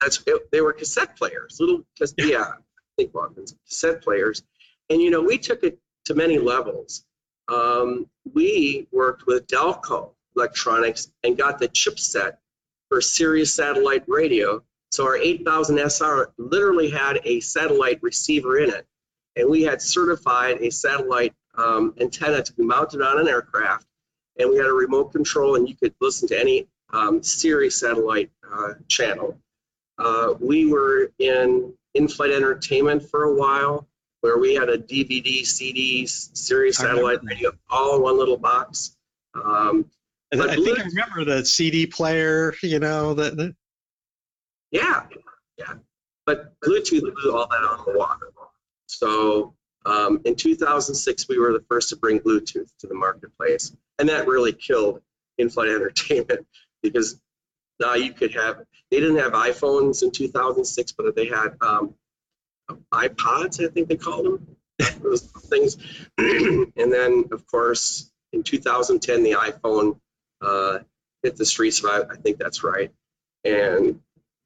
That's 0.00 0.22
it, 0.26 0.50
they 0.50 0.60
were 0.60 0.72
cassette 0.72 1.16
players, 1.16 1.56
little 1.58 1.86
yeah 2.18 2.52
I 2.98 3.02
think 3.02 3.12
Walkmans, 3.12 3.54
cassette 3.68 4.02
players. 4.02 4.42
And, 4.88 5.02
you 5.02 5.10
know, 5.10 5.22
we 5.22 5.38
took 5.38 5.62
it 5.62 5.78
to 6.06 6.14
many 6.14 6.38
levels. 6.38 7.04
Um, 7.48 8.08
we 8.32 8.86
worked 8.90 9.26
with 9.26 9.46
Delco 9.46 10.12
Electronics 10.36 11.10
and 11.22 11.36
got 11.36 11.58
the 11.58 11.68
chipset 11.68 12.36
for 12.88 13.00
Sirius 13.00 13.54
satellite 13.54 14.04
radio. 14.06 14.62
So 14.90 15.04
our 15.04 15.16
8000 15.16 15.78
SR 15.78 16.32
literally 16.38 16.90
had 16.90 17.20
a 17.24 17.40
satellite 17.40 18.02
receiver 18.02 18.58
in 18.58 18.70
it. 18.70 18.86
And 19.34 19.50
we 19.50 19.62
had 19.62 19.82
certified 19.82 20.62
a 20.62 20.70
satellite 20.70 21.34
um, 21.58 21.94
antenna 22.00 22.42
to 22.42 22.52
be 22.54 22.62
mounted 22.62 23.02
on 23.02 23.20
an 23.20 23.28
aircraft. 23.28 23.86
And 24.38 24.50
we 24.50 24.56
had 24.56 24.66
a 24.66 24.72
remote 24.72 25.12
control, 25.12 25.56
and 25.56 25.68
you 25.68 25.74
could 25.74 25.94
listen 26.00 26.28
to 26.28 26.38
any 26.38 26.68
um, 26.92 27.22
Sirius 27.22 27.80
satellite 27.80 28.30
uh, 28.52 28.74
channel. 28.88 29.38
Uh, 29.98 30.34
we 30.40 30.66
were 30.66 31.12
in 31.18 31.72
in-flight 31.94 32.30
entertainment 32.30 33.08
for 33.08 33.24
a 33.24 33.34
while, 33.34 33.88
where 34.20 34.38
we 34.38 34.54
had 34.54 34.68
a 34.68 34.76
DVD, 34.76 35.46
CD, 35.46 36.06
Sirius 36.06 36.76
satellite 36.76 37.20
radio, 37.24 37.52
all 37.70 37.96
in 37.96 38.02
one 38.02 38.18
little 38.18 38.36
box. 38.36 38.96
Um, 39.34 39.86
I, 40.34 40.38
I 40.38 40.54
think 40.56 40.78
I 40.78 40.84
remember 40.84 41.24
the 41.24 41.44
CD 41.44 41.86
player. 41.86 42.54
You 42.62 42.78
know 42.78 43.14
the, 43.14 43.30
the... 43.30 43.56
Yeah, 44.70 45.06
yeah. 45.56 45.74
But 46.26 46.58
Bluetooth 46.60 47.14
blew 47.14 47.36
all 47.36 47.46
that 47.46 47.62
on 47.62 47.84
the 47.86 47.96
water. 47.96 48.32
So 48.86 49.54
um, 49.86 50.20
in 50.24 50.34
2006, 50.34 51.28
we 51.28 51.38
were 51.38 51.52
the 51.52 51.64
first 51.68 51.90
to 51.90 51.96
bring 51.96 52.18
Bluetooth 52.18 52.70
to 52.80 52.86
the 52.86 52.94
marketplace, 52.94 53.74
and 53.98 54.08
that 54.08 54.26
really 54.26 54.52
killed 54.52 55.00
in-flight 55.38 55.68
entertainment 55.68 56.46
because 56.82 57.20
now 57.80 57.94
you 57.94 58.12
could 58.12 58.34
have 58.34 58.64
they 58.90 59.00
didn't 59.00 59.18
have 59.18 59.32
iPhones 59.32 60.02
in 60.02 60.10
2006, 60.10 60.92
but 60.92 61.14
they 61.16 61.26
had 61.26 61.56
um, 61.60 61.94
iPods, 62.92 63.64
I 63.64 63.70
think 63.72 63.88
they 63.88 63.96
called 63.96 64.26
them, 64.26 64.56
those 65.02 65.22
things. 65.22 65.76
and 66.18 66.92
then, 66.92 67.24
of 67.32 67.46
course, 67.46 68.10
in 68.32 68.42
2010, 68.42 69.22
the 69.22 69.32
iPhone 69.32 69.98
uh, 70.40 70.78
hit 71.22 71.36
the 71.36 71.44
streets. 71.44 71.84
I, 71.84 72.02
I 72.10 72.16
think 72.16 72.38
that's 72.38 72.62
right. 72.62 72.92
And 73.44 74.00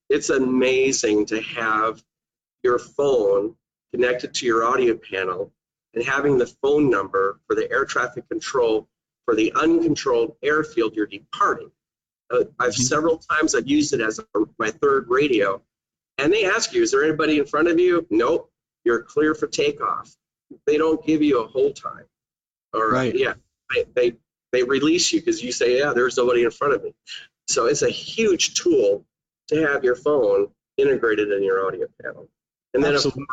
it's 0.09 0.31
amazing 0.31 1.26
to 1.26 1.40
have 1.42 2.03
your 2.62 2.79
phone 2.79 3.57
connected 3.92 4.35
to 4.35 4.46
your 4.46 4.64
audio 4.64 4.96
panel 4.96 5.53
and 5.94 6.05
having 6.05 6.38
the 6.38 6.46
phone 6.62 6.88
number 6.90 7.40
for 7.46 7.55
the 7.55 7.70
air 7.70 7.85
traffic 7.85 8.29
control 8.29 8.88
for 9.24 9.35
the 9.35 9.53
uncontrolled 9.55 10.37
airfield 10.42 10.94
you're 10.94 11.07
departing. 11.07 11.70
Uh, 12.31 12.44
I've 12.59 12.72
mm-hmm. 12.72 12.83
several 12.83 13.18
times 13.18 13.55
I've 13.55 13.68
used 13.68 13.92
it 13.92 14.00
as 14.00 14.18
a, 14.18 14.24
my 14.59 14.70
third 14.70 15.07
radio, 15.09 15.62
and 16.18 16.33
they 16.33 16.46
ask 16.46 16.72
you, 16.72 16.83
"Is 16.83 16.92
there 16.92 17.05
anybody 17.05 17.38
in 17.38 17.46
front 17.46 17.68
of 17.68 17.79
you?" 17.79 18.07
Nope, 18.11 18.50
you're 18.85 19.03
clear 19.03 19.35
for 19.35 19.46
takeoff. 19.46 20.14
They 20.66 20.76
don't 20.76 21.05
give 21.05 21.22
you 21.22 21.42
a 21.42 21.46
hold 21.46 21.76
time, 21.76 22.07
or 22.72 22.90
right. 22.90 23.14
yeah, 23.14 23.35
they, 23.74 23.85
they 23.94 24.16
they 24.53 24.62
release 24.62 25.12
you 25.12 25.20
because 25.20 25.42
you 25.42 25.53
say, 25.53 25.79
"Yeah, 25.79 25.93
there's 25.93 26.16
nobody 26.16 26.45
in 26.45 26.51
front 26.51 26.74
of 26.74 26.84
me." 26.84 26.95
So 27.49 27.66
it's 27.66 27.82
a 27.82 27.91
huge 27.91 28.55
tool 28.55 29.05
to 29.49 29.66
have 29.66 29.82
your 29.82 29.97
phone 29.97 30.49
integrated 30.76 31.32
in 31.32 31.43
your 31.43 31.66
audio 31.66 31.86
panel, 32.03 32.28
and 32.74 32.82
then 32.82 32.95
Absolutely. 32.95 33.24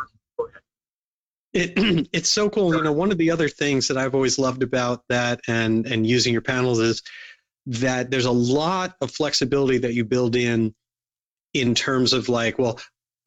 It, 1.58 2.08
it's 2.12 2.30
so 2.30 2.48
cool. 2.48 2.74
You 2.74 2.82
know, 2.82 2.92
one 2.92 3.10
of 3.10 3.18
the 3.18 3.30
other 3.30 3.48
things 3.48 3.88
that 3.88 3.96
I've 3.96 4.14
always 4.14 4.38
loved 4.38 4.62
about 4.62 5.02
that 5.08 5.40
and 5.48 5.86
and 5.86 6.06
using 6.06 6.32
your 6.32 6.42
panels 6.42 6.78
is 6.78 7.02
that 7.66 8.10
there's 8.10 8.24
a 8.24 8.32
lot 8.32 8.94
of 9.00 9.10
flexibility 9.10 9.78
that 9.78 9.94
you 9.94 10.04
build 10.04 10.36
in 10.36 10.74
in 11.54 11.74
terms 11.74 12.12
of 12.12 12.28
like, 12.28 12.58
well, 12.58 12.78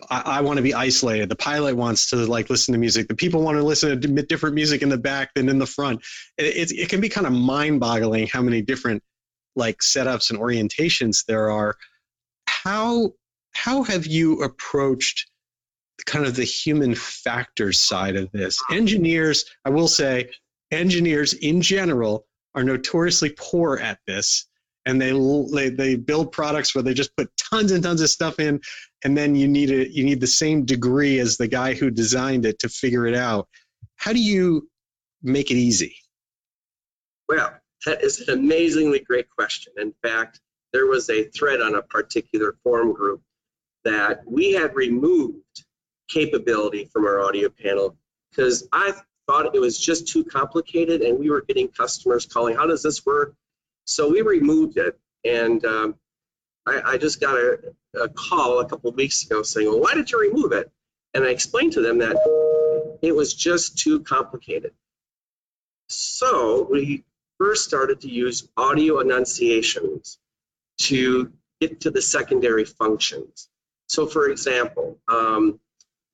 I, 0.09 0.21
I 0.21 0.41
want 0.41 0.57
to 0.57 0.63
be 0.63 0.73
isolated. 0.73 1.29
The 1.29 1.36
pilot 1.36 1.75
wants 1.75 2.09
to 2.11 2.15
like 2.17 2.49
listen 2.49 2.71
to 2.71 2.79
music. 2.79 3.07
The 3.07 3.15
people 3.15 3.41
want 3.41 3.57
to 3.57 3.63
listen 3.63 3.99
to 3.99 4.07
different 4.23 4.55
music 4.55 4.82
in 4.82 4.89
the 4.89 4.97
back 4.97 5.34
than 5.36 5.49
in 5.49 5.59
the 5.59 5.67
front. 5.67 6.01
It, 6.38 6.71
it, 6.71 6.71
it 6.71 6.89
can 6.89 7.01
be 7.01 7.09
kind 7.09 7.27
of 7.27 7.34
mind-boggling 7.34 8.27
how 8.27 8.41
many 8.41 8.61
different 8.61 9.03
like 9.55 9.79
setups 9.79 10.29
and 10.29 10.39
orientations 10.39 11.25
there 11.25 11.51
are. 11.51 11.75
How 12.47 13.13
how 13.53 13.84
have 13.84 14.07
you 14.07 14.41
approached 14.43 15.29
kind 16.06 16.26
of 16.26 16.36
the 16.36 16.43
human 16.43 16.95
factors 16.95 17.80
side 17.80 18.16
of 18.16 18.32
this? 18.32 18.60
Engineers, 18.72 19.45
I 19.66 19.70
will 19.70 19.88
say, 19.88 20.30
engineers 20.72 21.34
in 21.34 21.62
general 21.62 22.26
are 22.56 22.64
notoriously 22.64 23.34
poor 23.38 23.78
at 23.78 23.99
this. 24.08 24.47
and 24.86 24.99
they, 24.99 25.12
they 25.52 25.70
they 25.70 25.95
build 25.95 26.32
products 26.32 26.74
where 26.74 26.84
they 26.84 26.93
just 26.93 27.16
put 27.16 27.30
tons 27.38 27.72
and 27.72 27.84
tons 27.84 28.02
of 28.02 28.10
stuff 28.10 28.39
in 28.39 28.60
and 29.04 29.18
then 29.18 29.36
you 29.36 29.47
need 29.47 29.70
it 29.70 29.91
you 29.91 30.04
need 30.04 30.20
the 30.20 30.28
same 30.28 30.66
degree 30.66 31.20
as 31.20 31.38
the 31.38 31.47
guy 31.47 31.74
who 31.74 31.91
designed 31.91 32.45
it 32.45 32.58
to 32.60 32.70
figure 32.70 33.06
it 33.06 33.16
out 33.16 33.47
how 33.97 34.12
do 34.12 34.20
you 34.20 34.68
make 35.22 35.52
it 35.52 35.56
easy 35.56 35.95
well 37.30 37.54
that 37.86 38.04
is 38.04 38.22
an 38.22 38.39
amazingly 38.39 38.99
great 38.99 39.30
question 39.30 39.72
in 39.78 39.93
fact 40.02 40.39
there 40.74 40.88
was 40.88 41.10
a 41.10 41.26
thread 41.26 41.62
on 41.62 41.76
a 41.76 41.82
particular 41.82 42.56
forum 42.64 42.93
group 42.93 43.22
that 43.84 44.22
we 44.26 44.54
had 44.54 44.76
removed 44.76 45.66
capability 46.12 46.89
from 46.91 47.05
our 47.05 47.22
audio 47.22 47.49
panel 47.49 47.95
because 48.30 48.68
I 48.72 48.93
thought 49.28 49.55
it 49.55 49.59
was 49.59 49.78
just 49.78 50.07
too 50.07 50.24
complicated 50.24 51.01
and 51.01 51.18
we 51.18 51.30
were 51.30 51.41
getting 51.41 51.68
customers 51.68 52.26
calling, 52.26 52.55
how 52.55 52.68
does 52.68 52.84
this 52.84 53.05
work? 53.05 53.36
So 53.86 54.09
we 54.09 54.22
removed 54.22 54.78
it. 54.78 54.99
And 55.24 55.64
um, 55.66 55.95
I, 56.68 56.82
I, 56.86 56.97
just 56.97 57.20
got 57.20 57.36
a, 57.36 57.74
a, 57.93 58.09
call 58.09 58.59
a 58.59 58.68
couple 58.68 58.91
weeks 58.91 59.24
ago 59.24 59.43
saying, 59.43 59.68
well, 59.68 59.80
why 59.80 59.93
did 59.93 60.09
you 60.12 60.20
remove 60.20 60.51
it? 60.51 60.72
And 61.14 61.24
I 61.24 61.30
explained 61.30 61.74
to 61.74 61.82
them 61.82 61.99
that 61.99 62.18
it 63.01 63.16
was 63.16 63.34
just 63.34 63.78
too 63.78 63.99
complicated. 64.01 64.74
So 65.89 66.68
we 66.70 67.03
first 67.38 67.66
started 67.66 68.01
to 68.01 68.09
use 68.09 68.47
audio 68.57 68.99
annunciations 68.99 70.18
to 70.80 71.32
get 71.59 71.82
to 71.82 71.91
the 71.91 72.01
secondary 72.01 72.66
functions. 72.66 73.49
So 73.88 74.07
for 74.07 74.30
example, 74.30 74.99
um, 75.07 75.59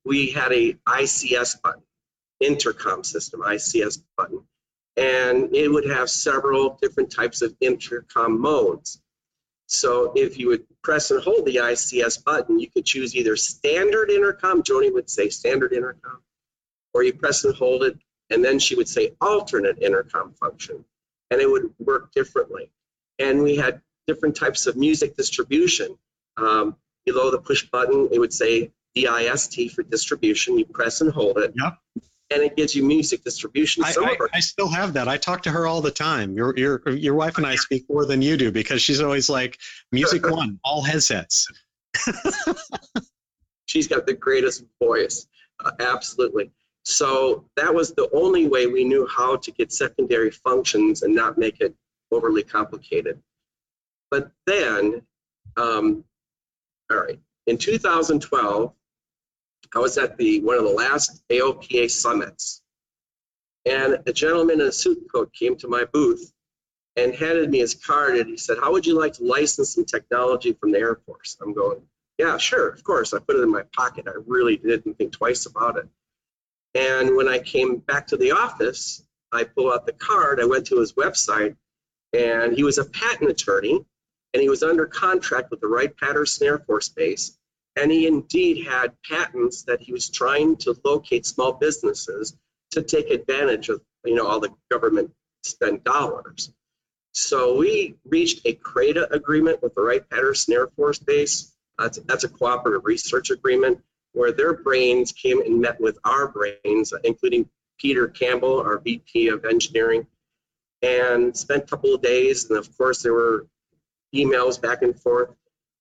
we 0.08 0.30
had 0.30 0.52
a 0.52 0.72
ICS 0.72 1.60
button, 1.60 1.82
intercom 2.40 3.04
system, 3.04 3.42
ICS 3.42 4.02
button, 4.16 4.42
and 4.96 5.54
it 5.54 5.68
would 5.68 5.84
have 5.84 6.08
several 6.08 6.78
different 6.80 7.12
types 7.12 7.42
of 7.42 7.54
intercom 7.60 8.40
modes. 8.40 9.02
So 9.66 10.12
if 10.16 10.38
you 10.38 10.48
would 10.48 10.64
press 10.82 11.10
and 11.10 11.22
hold 11.22 11.44
the 11.44 11.56
ICS 11.56 12.24
button, 12.24 12.58
you 12.58 12.70
could 12.70 12.86
choose 12.86 13.14
either 13.14 13.36
standard 13.36 14.10
intercom, 14.10 14.62
Joni 14.62 14.90
would 14.92 15.10
say 15.10 15.28
standard 15.28 15.74
intercom, 15.74 16.22
or 16.94 17.02
you 17.02 17.12
press 17.12 17.44
and 17.44 17.54
hold 17.54 17.82
it, 17.82 17.98
and 18.30 18.42
then 18.42 18.58
she 18.58 18.74
would 18.76 18.88
say 18.88 19.14
alternate 19.20 19.78
intercom 19.82 20.32
function, 20.32 20.82
and 21.30 21.38
it 21.38 21.50
would 21.50 21.74
work 21.78 22.12
differently. 22.12 22.70
And 23.18 23.42
we 23.42 23.56
had 23.56 23.82
different 24.06 24.36
types 24.36 24.66
of 24.66 24.74
music 24.74 25.16
distribution. 25.16 25.98
Um, 26.38 26.76
below 27.04 27.30
the 27.30 27.38
push 27.38 27.64
button, 27.70 28.08
it 28.10 28.18
would 28.18 28.32
say 28.32 28.70
DIST 29.04 29.70
for 29.72 29.82
distribution. 29.82 30.58
You 30.58 30.64
press 30.64 31.00
and 31.00 31.10
hold 31.10 31.38
it. 31.38 31.52
Yep. 31.56 31.78
And 32.30 32.42
it 32.42 32.56
gives 32.56 32.74
you 32.74 32.84
music 32.84 33.24
distribution. 33.24 33.84
I, 33.84 33.94
I, 33.98 34.16
I, 34.34 34.40
still 34.40 34.68
have 34.68 34.92
that. 34.92 35.08
I 35.08 35.16
talk 35.16 35.42
to 35.44 35.50
her 35.50 35.66
all 35.66 35.80
the 35.80 35.90
time. 35.90 36.36
Your 36.36 36.54
your 36.58 36.86
your 36.90 37.14
wife 37.14 37.38
and 37.38 37.46
I 37.46 37.54
speak 37.56 37.86
more 37.88 38.04
than 38.04 38.20
you 38.20 38.36
do 38.36 38.52
because 38.52 38.82
she's 38.82 39.00
always 39.00 39.30
like, 39.30 39.58
"Music 39.92 40.28
one, 40.30 40.60
all 40.62 40.82
headsets." 40.82 41.46
she's 43.66 43.88
got 43.88 44.06
the 44.06 44.12
greatest 44.12 44.64
voice, 44.82 45.26
uh, 45.64 45.70
absolutely. 45.80 46.50
So 46.84 47.46
that 47.56 47.74
was 47.74 47.92
the 47.92 48.10
only 48.14 48.46
way 48.46 48.66
we 48.66 48.84
knew 48.84 49.06
how 49.06 49.36
to 49.36 49.50
get 49.50 49.72
secondary 49.72 50.30
functions 50.30 51.02
and 51.02 51.14
not 51.14 51.38
make 51.38 51.60
it 51.60 51.74
overly 52.10 52.42
complicated. 52.42 53.20
But 54.10 54.30
then, 54.46 55.02
um, 55.56 56.04
all 56.90 56.98
right, 56.98 57.18
in 57.46 57.58
2012, 57.58 58.72
I 59.74 59.78
was 59.80 59.98
at 59.98 60.16
the 60.16 60.40
one 60.40 60.56
of 60.56 60.64
the 60.64 60.70
last 60.70 61.22
AOPA 61.28 61.90
summits, 61.90 62.62
and 63.66 63.98
a 64.06 64.12
gentleman 64.12 64.60
in 64.60 64.68
a 64.68 64.72
suit 64.72 65.06
coat 65.12 65.32
came 65.32 65.56
to 65.56 65.68
my 65.68 65.84
booth 65.84 66.32
and 66.96 67.14
handed 67.14 67.50
me 67.50 67.58
his 67.58 67.74
card, 67.74 68.16
and 68.16 68.28
he 68.28 68.36
said, 68.36 68.58
"How 68.58 68.72
would 68.72 68.86
you 68.86 68.98
like 68.98 69.14
to 69.14 69.24
license 69.24 69.74
some 69.74 69.84
technology 69.84 70.52
from 70.54 70.72
the 70.72 70.78
Air 70.78 70.96
Force?" 71.06 71.36
I'm 71.40 71.52
going, 71.52 71.86
"Yeah, 72.16 72.38
sure, 72.38 72.68
of 72.68 72.82
course." 72.82 73.12
I 73.12 73.18
put 73.18 73.36
it 73.36 73.42
in 73.42 73.50
my 73.50 73.62
pocket. 73.74 74.08
I 74.08 74.12
really 74.26 74.56
didn't 74.56 74.94
think 74.94 75.12
twice 75.12 75.46
about 75.46 75.76
it. 75.76 75.88
And 76.74 77.16
when 77.16 77.28
I 77.28 77.38
came 77.38 77.76
back 77.78 78.06
to 78.08 78.16
the 78.16 78.32
office, 78.32 79.02
I 79.32 79.44
pulled 79.44 79.72
out 79.72 79.86
the 79.86 79.92
card. 79.92 80.40
I 80.40 80.44
went 80.46 80.66
to 80.68 80.80
his 80.80 80.94
website, 80.94 81.56
and 82.12 82.54
he 82.54 82.64
was 82.64 82.78
a 82.78 82.84
patent 82.84 83.30
attorney, 83.30 83.84
and 84.32 84.42
he 84.42 84.48
was 84.48 84.62
under 84.62 84.86
contract 84.86 85.50
with 85.50 85.60
the 85.60 85.68
Wright-Patterson 85.68 86.46
Air 86.46 86.58
Force 86.58 86.88
Base 86.88 87.37
and 87.78 87.92
he 87.92 88.06
indeed 88.06 88.66
had 88.66 88.92
patents 89.08 89.62
that 89.62 89.80
he 89.80 89.92
was 89.92 90.10
trying 90.10 90.56
to 90.56 90.76
locate 90.84 91.24
small 91.24 91.52
businesses 91.52 92.36
to 92.72 92.82
take 92.82 93.10
advantage 93.10 93.68
of, 93.68 93.80
you 94.04 94.14
know, 94.14 94.26
all 94.26 94.40
the 94.40 94.52
government 94.70 95.10
spent 95.44 95.84
dollars. 95.84 96.52
So 97.12 97.56
we 97.56 97.94
reached 98.04 98.44
a 98.44 98.54
CRADA 98.54 99.12
agreement 99.12 99.62
with 99.62 99.74
the 99.74 99.82
Wright-Patterson 99.82 100.54
Air 100.54 100.68
Force 100.68 100.98
Base. 100.98 101.54
That's, 101.78 101.98
that's 101.98 102.24
a 102.24 102.28
cooperative 102.28 102.84
research 102.84 103.30
agreement 103.30 103.80
where 104.12 104.32
their 104.32 104.54
brains 104.54 105.12
came 105.12 105.40
and 105.40 105.60
met 105.60 105.80
with 105.80 105.98
our 106.04 106.28
brains, 106.28 106.92
including 107.04 107.48
Peter 107.78 108.08
Campbell, 108.08 108.60
our 108.60 108.78
VP 108.78 109.28
of 109.28 109.44
engineering, 109.44 110.06
and 110.82 111.36
spent 111.36 111.64
a 111.64 111.66
couple 111.66 111.94
of 111.94 112.02
days. 112.02 112.50
And 112.50 112.58
of 112.58 112.76
course, 112.76 113.02
there 113.02 113.12
were 113.12 113.46
emails 114.14 114.60
back 114.60 114.82
and 114.82 114.98
forth. 114.98 115.30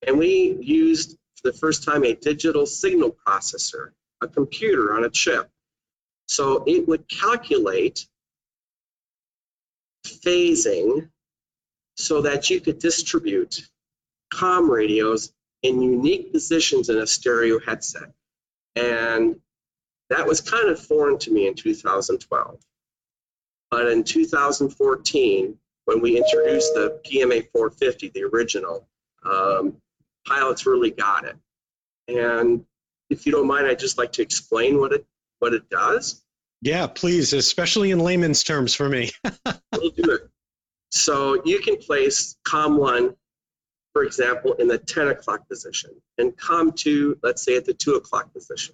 And 0.06 0.20
we 0.20 0.58
used 0.62 1.18
for 1.38 1.52
the 1.52 1.58
first 1.58 1.84
time 1.84 2.04
a 2.04 2.16
digital 2.16 2.66
signal 2.66 3.16
processor, 3.26 3.92
a 4.22 4.28
computer 4.28 4.96
on 4.96 5.04
a 5.04 5.10
chip. 5.10 5.50
So 6.28 6.64
it 6.66 6.88
would 6.88 7.08
calculate 7.08 8.08
phasing 10.06 11.10
so 11.96 12.22
that 12.22 12.50
you 12.50 12.60
could 12.60 12.80
distribute 12.80 13.62
com 14.34 14.70
radios 14.70 15.34
in 15.64 15.82
unique 15.82 16.32
positions 16.32 16.90
in 16.90 16.98
a 16.98 17.08
stereo 17.08 17.60
headset. 17.60 18.12
And 18.76 19.40
that 20.10 20.28
was 20.28 20.42
kind 20.42 20.70
of 20.70 20.80
foreign 20.80 21.18
to 21.20 21.32
me 21.32 21.48
in 21.48 21.56
2012. 21.56 22.60
But 23.70 23.88
in 23.88 24.04
2014, 24.04 25.58
when 25.86 26.02
we 26.02 26.18
introduced 26.18 26.74
the 26.74 27.02
PMA 27.06 27.50
450, 27.52 28.10
the 28.10 28.24
original, 28.24 28.88
um, 29.24 29.78
pilots 30.28 30.66
really 30.66 30.92
got 30.92 31.26
it. 31.26 31.36
And 32.08 32.66
if 33.10 33.26
you 33.26 33.32
don't 33.32 33.48
mind, 33.48 33.68
I'd 33.68 33.80
just 33.80 33.98
like 33.98 34.12
to 34.14 34.22
explain 34.22 34.80
what 34.80 34.94
it 34.94 35.06
what 35.40 35.54
it 35.54 35.70
does. 35.70 36.24
Yeah, 36.62 36.88
please, 36.88 37.34
especially 37.34 37.92
in 37.92 38.00
layman's 38.00 38.44
terms 38.44 38.74
for 38.74 38.90
me. 38.90 39.12
we'll 39.74 39.92
do 39.92 40.12
it. 40.12 40.30
So 40.90 41.42
you 41.46 41.60
can 41.60 41.78
place 41.78 42.36
COM1, 42.48 43.16
for 43.94 44.04
example, 44.04 44.54
in 44.54 44.68
the 44.68 44.78
10 44.80 45.10
o'clock 45.10 45.48
position, 45.48 45.92
and 46.18 46.36
COM2, 46.38 47.20
let's 47.22 47.44
say, 47.44 47.58
at 47.58 47.66
the 47.66 47.74
2 47.74 47.96
o'clock 47.96 48.34
position. 48.34 48.74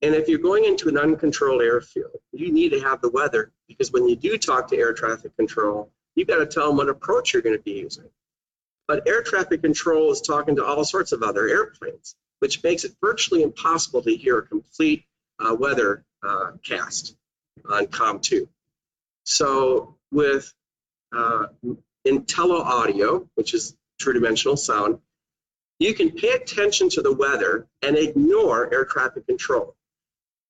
And 0.00 0.14
if 0.14 0.28
you're 0.28 0.38
going 0.38 0.64
into 0.64 0.88
an 0.88 0.96
uncontrolled 0.96 1.62
airfield, 1.62 2.18
you 2.32 2.52
need 2.52 2.70
to 2.70 2.80
have 2.80 3.00
the 3.00 3.10
weather 3.10 3.52
because 3.68 3.92
when 3.92 4.08
you 4.08 4.16
do 4.16 4.36
talk 4.36 4.68
to 4.68 4.76
air 4.76 4.92
traffic 4.92 5.36
control, 5.36 5.90
you've 6.16 6.28
got 6.28 6.38
to 6.38 6.46
tell 6.46 6.68
them 6.68 6.76
what 6.76 6.88
approach 6.88 7.32
you're 7.32 7.42
going 7.42 7.56
to 7.56 7.62
be 7.62 7.72
using. 7.72 8.08
But 8.92 9.08
air 9.08 9.22
traffic 9.22 9.62
control 9.62 10.12
is 10.12 10.20
talking 10.20 10.54
to 10.56 10.66
all 10.66 10.84
sorts 10.84 11.12
of 11.12 11.22
other 11.22 11.48
airplanes, 11.48 12.14
which 12.40 12.62
makes 12.62 12.84
it 12.84 12.94
virtually 13.00 13.42
impossible 13.42 14.02
to 14.02 14.14
hear 14.14 14.36
a 14.36 14.46
complete 14.46 15.06
uh, 15.38 15.54
weather 15.54 16.04
uh, 16.22 16.50
cast 16.62 17.16
on 17.70 17.86
COM2. 17.86 18.46
So 19.24 19.96
with 20.10 20.52
uh, 21.10 21.46
IntelliAudio, 22.06 23.30
which 23.34 23.54
is 23.54 23.74
true 23.98 24.12
dimensional 24.12 24.58
sound, 24.58 24.98
you 25.78 25.94
can 25.94 26.10
pay 26.10 26.32
attention 26.32 26.90
to 26.90 27.00
the 27.00 27.14
weather 27.14 27.66
and 27.80 27.96
ignore 27.96 28.70
air 28.74 28.84
traffic 28.84 29.26
control. 29.26 29.74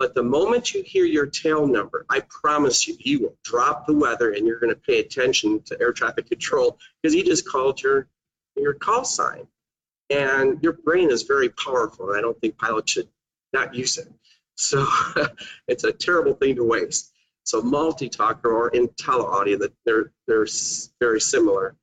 But 0.01 0.17
the 0.17 0.25
moment 0.25 0.75
you 0.75 0.83
hear 0.83 1.05
your 1.05 1.27
tail 1.27 1.65
number, 1.65 2.05
I 2.11 2.23
promise 2.29 2.89
you, 2.89 2.97
you 2.99 3.21
will 3.21 3.37
drop 3.45 3.87
the 3.87 3.95
weather 3.95 4.33
and 4.33 4.49
you're 4.49 4.59
going 4.59 4.75
to 4.75 4.81
pay 4.81 4.99
attention 4.99 5.63
to 5.67 5.81
air 5.81 5.93
traffic 5.93 6.29
control 6.29 6.77
because 7.01 7.15
he 7.15 7.23
just 7.23 7.49
called 7.49 7.81
your 7.81 8.09
your 8.57 8.75
call 8.75 9.05
sign. 9.05 9.47
And 10.11 10.63
your 10.63 10.75
brain 10.75 11.11
is 11.11 11.23
very 11.23 11.49
powerful, 11.49 12.11
and 12.11 12.19
I 12.19 12.21
don't 12.21 12.39
think 12.41 12.59
pilots 12.59 12.93
should 12.93 13.09
not 13.53 13.75
use 13.75 13.97
it. 13.97 14.09
So 14.57 14.87
it's 15.69 15.85
a 15.85 15.93
terrible 15.93 16.35
thing 16.35 16.57
to 16.57 16.65
waste. 16.65 17.13
So 17.45 17.63
multi-talker 17.63 18.51
or 18.51 18.71
IntelliAudio, 18.71 19.59
that 19.61 19.73
they're 19.85 20.13
they're 20.27 20.47
very 21.01 21.21
similar, 21.21 21.75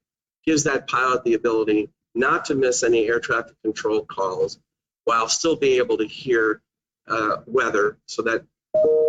gives 0.45 0.63
that 0.63 0.87
pilot 0.87 1.23
the 1.23 1.33
ability 1.33 1.89
not 2.15 2.45
to 2.45 2.55
miss 2.55 2.83
any 2.83 3.07
air 3.07 3.19
traffic 3.19 3.55
control 3.63 4.05
calls 4.05 4.59
while 5.05 5.27
still 5.27 5.55
being 5.55 5.77
able 5.77 5.97
to 5.97 6.05
hear 6.05 6.61
uh, 7.07 7.37
weather 7.47 7.97
so 8.05 8.21
that 8.21 8.43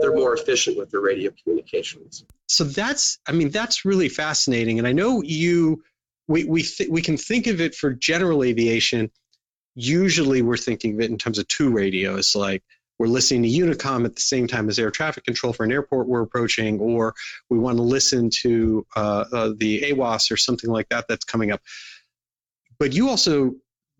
they're 0.01 0.15
more 0.15 0.35
efficient 0.35 0.77
with 0.77 0.91
their 0.91 1.01
radio 1.01 1.31
communications. 1.43 2.25
So 2.49 2.65
that's, 2.65 3.19
I 3.29 3.33
mean, 3.33 3.51
that's 3.51 3.85
really 3.85 4.09
fascinating. 4.09 4.79
And 4.79 4.89
I 4.89 4.93
know 4.93 5.23
you 5.23 5.85
we 6.31 6.45
we 6.45 6.63
th- 6.63 6.89
we 6.89 7.03
can 7.03 7.17
think 7.17 7.49
of 7.49 7.61
it 7.61 7.75
for 7.75 7.93
general 7.93 8.45
aviation. 8.45 9.11
Usually, 9.75 10.43
we're 10.43 10.57
thinking 10.57 10.95
of 10.95 11.01
it 11.01 11.11
in 11.11 11.19
terms 11.19 11.39
of 11.39 11.49
two 11.49 11.71
radios, 11.71 12.37
like 12.37 12.63
we're 13.01 13.09
listening 13.09 13.43
to 13.43 13.49
Unicom 13.49 14.05
at 14.05 14.15
the 14.15 14.21
same 14.21 14.47
time 14.47 14.69
as 14.69 14.79
air 14.79 14.91
traffic 14.91 15.25
control 15.25 15.53
for 15.53 15.65
an 15.65 15.73
airport 15.73 16.07
we're 16.07 16.23
approaching, 16.23 16.79
or 16.79 17.15
we 17.49 17.59
want 17.59 17.79
to 17.79 17.83
listen 17.83 18.31
to 18.43 18.87
uh, 18.95 19.25
uh, 19.33 19.53
the 19.57 19.83
AWOS 19.91 20.31
or 20.31 20.37
something 20.37 20.71
like 20.71 20.89
that 20.91 21.07
that's 21.09 21.25
coming 21.25 21.51
up. 21.51 21.61
But 22.79 22.93
you 22.93 23.09
also 23.09 23.57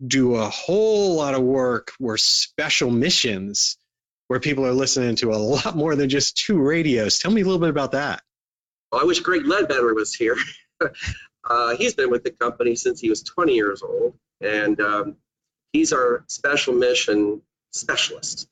do 0.07 0.35
a 0.35 0.47
whole 0.49 1.15
lot 1.15 1.35
of 1.35 1.41
work 1.41 1.91
where 1.99 2.17
special 2.17 2.89
missions 2.89 3.77
where 4.27 4.39
people 4.39 4.65
are 4.65 4.71
listening 4.71 5.15
to 5.17 5.31
a 5.31 5.35
lot 5.35 5.75
more 5.75 5.95
than 5.95 6.09
just 6.09 6.37
two 6.37 6.59
radios. 6.59 7.19
Tell 7.19 7.31
me 7.31 7.41
a 7.41 7.43
little 7.43 7.59
bit 7.59 7.69
about 7.69 7.91
that. 7.91 8.21
Well, 8.91 9.01
I 9.01 9.03
wish 9.03 9.19
Greg 9.19 9.45
Ledbetter 9.45 9.93
was 9.93 10.13
here. 10.13 10.37
uh, 11.49 11.75
he's 11.75 11.93
been 11.93 12.11
with 12.11 12.23
the 12.23 12.31
company 12.31 12.75
since 12.75 12.99
he 12.99 13.09
was 13.09 13.23
20 13.23 13.53
years 13.53 13.81
old, 13.81 14.13
and 14.41 14.79
um, 14.81 15.15
he's 15.73 15.93
our 15.93 16.23
special 16.27 16.73
mission 16.73 17.41
specialist. 17.71 18.47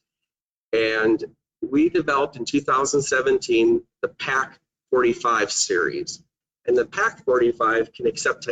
And 0.74 1.24
we 1.62 1.90
developed 1.90 2.36
in 2.36 2.46
2017 2.46 3.84
the 4.02 4.08
PAC 4.08 4.60
45 4.92 5.52
series. 5.52 6.24
And 6.66 6.78
the 6.78 6.86
PAC 6.86 7.24
45 7.26 7.94
can 7.94 8.08
accept 8.08 8.48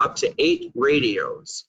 up 0.00 0.16
to 0.16 0.34
eight 0.38 0.72
radios 0.74 1.64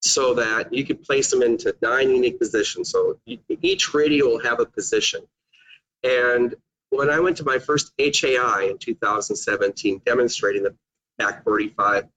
so 0.00 0.34
that 0.34 0.72
you 0.72 0.84
can 0.84 0.96
place 0.96 1.30
them 1.30 1.42
into 1.42 1.74
nine 1.82 2.10
unique 2.10 2.38
positions. 2.38 2.90
So 2.90 3.18
each 3.26 3.94
radio 3.94 4.26
will 4.26 4.42
have 4.42 4.60
a 4.60 4.66
position. 4.66 5.20
And 6.04 6.54
when 6.90 7.10
I 7.10 7.20
went 7.20 7.36
to 7.38 7.44
my 7.44 7.58
first 7.58 7.92
HAI 7.98 8.68
in 8.70 8.78
2017 8.78 10.02
demonstrating 10.06 10.62
the 10.62 10.74
PAC 11.18 11.44
45, 11.44 12.08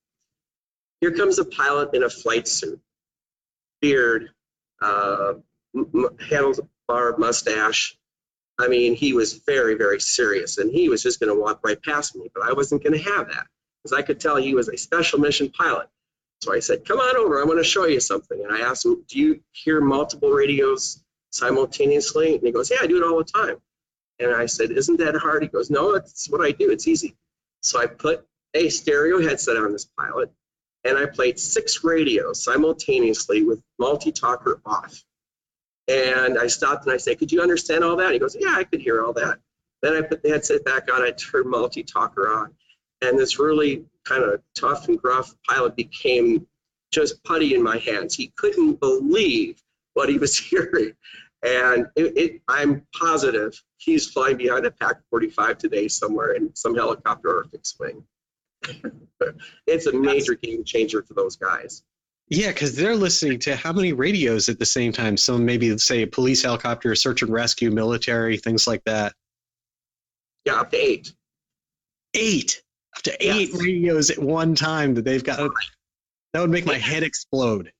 here 1.01 1.11
comes 1.11 1.39
a 1.39 1.45
pilot 1.45 1.93
in 1.93 2.03
a 2.03 2.09
flight 2.09 2.47
suit, 2.47 2.79
beard, 3.81 4.29
uh, 4.81 5.33
handlebar 5.75 7.17
mustache. 7.17 7.97
I 8.59 8.67
mean, 8.67 8.93
he 8.93 9.13
was 9.13 9.33
very, 9.33 9.75
very 9.75 9.99
serious, 9.99 10.57
and 10.59 10.71
he 10.71 10.89
was 10.89 11.01
just 11.01 11.19
going 11.19 11.33
to 11.33 11.39
walk 11.39 11.61
right 11.63 11.81
past 11.81 12.15
me, 12.15 12.29
but 12.35 12.43
I 12.47 12.53
wasn't 12.53 12.83
going 12.83 12.93
to 12.93 13.11
have 13.11 13.27
that 13.29 13.47
because 13.83 13.97
I 13.97 14.03
could 14.03 14.19
tell 14.19 14.35
he 14.35 14.53
was 14.53 14.67
a 14.67 14.77
special 14.77 15.19
mission 15.19 15.49
pilot. 15.49 15.89
So 16.41 16.53
I 16.53 16.59
said, 16.59 16.85
Come 16.85 16.99
on 16.99 17.17
over, 17.17 17.39
I 17.39 17.45
want 17.45 17.59
to 17.59 17.63
show 17.63 17.85
you 17.85 17.99
something. 17.99 18.43
And 18.43 18.51
I 18.51 18.61
asked 18.61 18.85
him, 18.85 19.03
Do 19.07 19.19
you 19.19 19.41
hear 19.51 19.79
multiple 19.81 20.29
radios 20.29 21.03
simultaneously? 21.29 22.35
And 22.35 22.43
he 22.43 22.51
goes, 22.51 22.69
Yeah, 22.69 22.77
I 22.81 22.87
do 22.87 22.97
it 22.97 23.03
all 23.03 23.17
the 23.17 23.23
time. 23.23 23.57
And 24.19 24.33
I 24.35 24.47
said, 24.47 24.71
Isn't 24.71 24.97
that 24.97 25.15
hard? 25.15 25.43
He 25.43 25.49
goes, 25.49 25.69
No, 25.69 25.95
it's 25.95 26.29
what 26.29 26.41
I 26.41 26.51
do, 26.51 26.71
it's 26.71 26.87
easy. 26.87 27.15
So 27.61 27.79
I 27.79 27.85
put 27.85 28.25
a 28.53 28.69
stereo 28.69 29.21
headset 29.21 29.57
on 29.57 29.71
this 29.71 29.85
pilot 29.97 30.31
and 30.83 30.97
I 30.97 31.05
played 31.05 31.39
six 31.39 31.83
radios 31.83 32.43
simultaneously 32.43 33.43
with 33.43 33.61
multi 33.77 34.11
talker 34.11 34.61
off. 34.65 35.03
And 35.87 36.37
I 36.39 36.47
stopped 36.47 36.85
and 36.85 36.93
I 36.93 36.97
said, 36.97 37.19
Could 37.19 37.31
you 37.31 37.41
understand 37.41 37.83
all 37.83 37.95
that? 37.97 38.13
He 38.13 38.19
goes, 38.19 38.35
Yeah, 38.39 38.55
I 38.55 38.63
could 38.63 38.81
hear 38.81 39.03
all 39.03 39.13
that. 39.13 39.39
Then 39.81 39.95
I 39.95 40.01
put 40.01 40.23
the 40.23 40.29
headset 40.29 40.63
back 40.63 40.91
on, 40.91 41.01
I 41.01 41.11
turned 41.11 41.49
multi 41.49 41.83
talker 41.83 42.33
on. 42.33 42.53
And 43.01 43.17
this 43.17 43.39
really 43.39 43.85
kind 44.05 44.23
of 44.23 44.41
tough 44.57 44.87
and 44.87 44.99
gruff 44.99 45.33
pilot 45.47 45.75
became 45.75 46.47
just 46.91 47.23
putty 47.23 47.55
in 47.55 47.63
my 47.63 47.77
hands. 47.77 48.15
He 48.15 48.31
couldn't 48.35 48.79
believe 48.79 49.61
what 49.93 50.09
he 50.09 50.17
was 50.17 50.37
hearing. 50.49 50.93
And 51.43 51.87
it, 51.95 52.17
it, 52.17 52.41
I'm 52.47 52.85
positive 52.95 53.59
he's 53.77 54.07
flying 54.07 54.37
behind 54.37 54.65
a 54.67 54.71
PAC 54.71 55.01
45 55.09 55.57
today 55.57 55.87
somewhere 55.87 56.33
in 56.33 56.55
some 56.55 56.75
helicopter 56.75 57.29
or 57.29 57.45
fixed 57.45 57.79
wing. 57.79 58.03
it's 59.67 59.87
a 59.87 59.93
major 59.93 60.35
game 60.35 60.63
changer 60.63 61.03
for 61.03 61.13
those 61.13 61.35
guys. 61.35 61.83
Yeah, 62.27 62.47
because 62.47 62.75
they're 62.75 62.95
listening 62.95 63.39
to 63.39 63.55
how 63.55 63.73
many 63.73 63.91
radios 63.91 64.47
at 64.47 64.57
the 64.57 64.65
same 64.65 64.93
time? 64.93 65.17
So 65.17 65.37
maybe, 65.37 65.77
say, 65.77 66.03
a 66.03 66.07
police 66.07 66.43
helicopter, 66.43 66.95
search 66.95 67.21
and 67.21 67.31
rescue, 67.31 67.71
military, 67.71 68.37
things 68.37 68.67
like 68.67 68.83
that. 68.85 69.13
Yeah, 70.45 70.61
up 70.61 70.71
to 70.71 70.77
eight. 70.77 71.13
Eight 72.13 72.61
up 72.95 73.03
to 73.03 73.23
eight 73.23 73.49
yes. 73.49 73.61
radios 73.61 74.09
at 74.09 74.19
one 74.19 74.55
time 74.55 74.95
that 74.95 75.05
they've 75.05 75.23
got. 75.23 75.51
That 76.33 76.41
would 76.41 76.49
make 76.49 76.65
my 76.65 76.77
head 76.77 77.03
explode. 77.03 77.71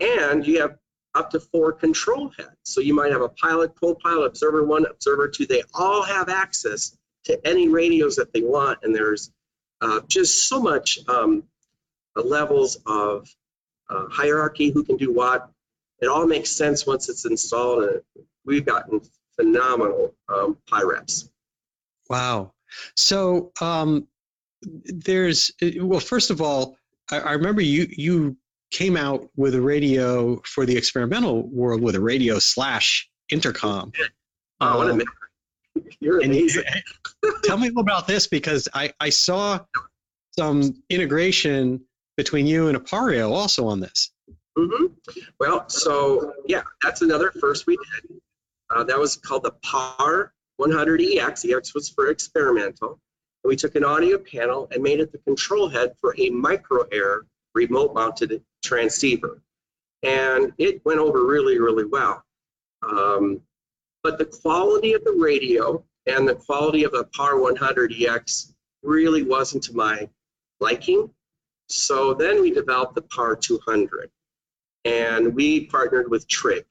And 0.00 0.46
you 0.46 0.60
have 0.60 0.76
up 1.14 1.30
to 1.30 1.40
four 1.40 1.72
control 1.72 2.30
heads. 2.36 2.50
So 2.64 2.80
you 2.80 2.94
might 2.94 3.10
have 3.10 3.22
a 3.22 3.28
pilot, 3.28 3.72
co-pilot, 3.80 4.26
observer 4.26 4.64
one, 4.64 4.86
observer 4.86 5.28
two. 5.28 5.46
They 5.46 5.62
all 5.74 6.02
have 6.02 6.28
access 6.28 6.96
to 7.24 7.46
any 7.46 7.68
radios 7.68 8.16
that 8.16 8.32
they 8.32 8.42
want, 8.42 8.78
and 8.82 8.94
there's 8.94 9.32
uh, 9.80 10.00
just 10.08 10.48
so 10.48 10.60
much 10.60 10.98
um, 11.08 11.44
levels 12.16 12.78
of 12.86 13.28
uh, 13.90 14.06
hierarchy, 14.10 14.70
who 14.70 14.84
can 14.84 14.96
do 14.96 15.12
what. 15.12 15.50
It 16.00 16.06
all 16.06 16.26
makes 16.26 16.50
sense 16.50 16.86
once 16.86 17.08
it's 17.08 17.24
installed, 17.24 17.84
and 17.84 18.02
we've 18.44 18.64
gotten 18.64 19.00
phenomenal 19.36 20.14
um, 20.28 20.58
reps. 20.70 21.28
Wow. 22.08 22.52
So 22.94 23.52
um, 23.60 24.06
there's 24.62 25.52
well, 25.80 26.00
first 26.00 26.30
of 26.30 26.40
all, 26.40 26.76
I, 27.10 27.18
I 27.20 27.32
remember 27.32 27.62
you 27.62 27.86
you 27.90 28.36
came 28.70 28.96
out 28.96 29.28
with 29.36 29.54
a 29.54 29.60
radio 29.60 30.40
for 30.44 30.66
the 30.66 30.76
experimental 30.76 31.42
world 31.48 31.80
with 31.80 31.94
a 31.94 32.00
radio 32.00 32.38
slash 32.38 33.08
intercom. 33.30 33.92
You're 36.00 36.20
amazing. 36.20 36.64
tell 37.44 37.58
me 37.58 37.70
about 37.76 38.06
this 38.06 38.26
because 38.26 38.68
I, 38.74 38.92
I 39.00 39.10
saw 39.10 39.60
some 40.38 40.82
integration 40.90 41.80
between 42.16 42.46
you 42.46 42.68
and 42.68 42.76
Appareo 42.76 43.30
also 43.30 43.66
on 43.66 43.80
this. 43.80 44.12
Mm-hmm. 44.56 44.86
Well, 45.38 45.68
so 45.68 46.32
yeah, 46.46 46.62
that's 46.82 47.02
another 47.02 47.30
first 47.30 47.66
we 47.66 47.76
did. 47.76 48.18
Uh, 48.74 48.84
that 48.84 48.98
was 48.98 49.16
called 49.16 49.44
the 49.44 49.52
PAR 49.62 50.32
100EX. 50.60 51.50
EX 51.50 51.74
was 51.74 51.88
for 51.88 52.10
experimental 52.10 53.00
we 53.48 53.56
took 53.56 53.74
an 53.74 53.84
audio 53.84 54.18
panel 54.18 54.68
and 54.70 54.82
made 54.82 55.00
it 55.00 55.10
the 55.10 55.18
control 55.18 55.68
head 55.68 55.94
for 56.00 56.14
a 56.18 56.30
Microair 56.30 57.20
remote 57.54 57.94
mounted 57.94 58.42
transceiver. 58.62 59.40
And 60.02 60.52
it 60.58 60.84
went 60.84 61.00
over 61.00 61.26
really, 61.26 61.58
really 61.58 61.86
well. 61.86 62.22
Um, 62.82 63.40
but 64.02 64.18
the 64.18 64.24
quality 64.24 64.94
of 64.94 65.04
the 65.04 65.16
radio 65.18 65.84
and 66.06 66.26
the 66.26 66.34
quality 66.34 66.84
of 66.84 66.92
the 66.92 67.04
PAR 67.04 67.34
100EX 67.34 68.52
really 68.82 69.22
wasn't 69.22 69.62
to 69.64 69.76
my 69.76 70.08
liking. 70.60 71.10
So 71.68 72.14
then 72.14 72.40
we 72.40 72.50
developed 72.50 72.94
the 72.94 73.02
PAR 73.02 73.36
200 73.36 74.10
and 74.84 75.34
we 75.34 75.66
partnered 75.66 76.10
with 76.10 76.26
Trig. 76.28 76.64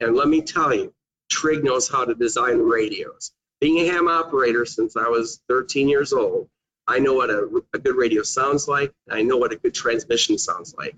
And 0.00 0.14
let 0.14 0.28
me 0.28 0.42
tell 0.42 0.74
you, 0.74 0.92
Trig 1.30 1.64
knows 1.64 1.88
how 1.88 2.04
to 2.04 2.14
design 2.14 2.58
radios 2.58 3.32
being 3.62 3.78
a 3.78 3.92
ham 3.92 4.08
operator 4.08 4.64
since 4.66 4.96
I 4.96 5.06
was 5.06 5.40
13 5.48 5.88
years 5.88 6.12
old, 6.12 6.48
I 6.88 6.98
know 6.98 7.14
what 7.14 7.30
a, 7.30 7.48
a 7.72 7.78
good 7.78 7.94
radio 7.94 8.24
sounds 8.24 8.66
like. 8.66 8.92
I 9.08 9.22
know 9.22 9.36
what 9.36 9.52
a 9.52 9.56
good 9.56 9.72
transmission 9.72 10.36
sounds 10.36 10.74
like. 10.76 10.96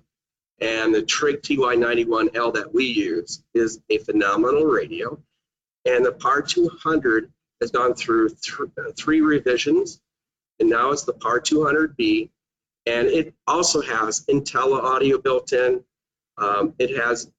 And 0.61 0.95
the 0.95 1.03
Trig 1.03 1.43
TY91L 1.43 2.55
that 2.55 2.73
we 2.73 2.87
use 2.87 3.43
is 3.53 3.81
a 3.91 3.99
phenomenal 3.99 4.65
radio. 4.65 5.21
And 5.85 6.05
the 6.05 6.13
PAR 6.13 6.43
200 6.43 7.31
has 7.61 7.71
gone 7.71 7.95
through 7.95 8.31
th- 8.31 8.97
three 8.97 9.21
revisions, 9.21 10.01
and 10.61 10.69
now 10.69 10.91
it's 10.91 11.05
the 11.05 11.13
PAR 11.13 11.41
200B. 11.41 12.31
And 12.87 13.09
it 13.09 13.35
also 13.47 13.81
has 13.81 14.25
IntelliAudio 14.27 15.23
built 15.23 15.53
in. 15.53 15.83
Um, 16.37 16.75
it 16.79 16.97
has 16.97 17.31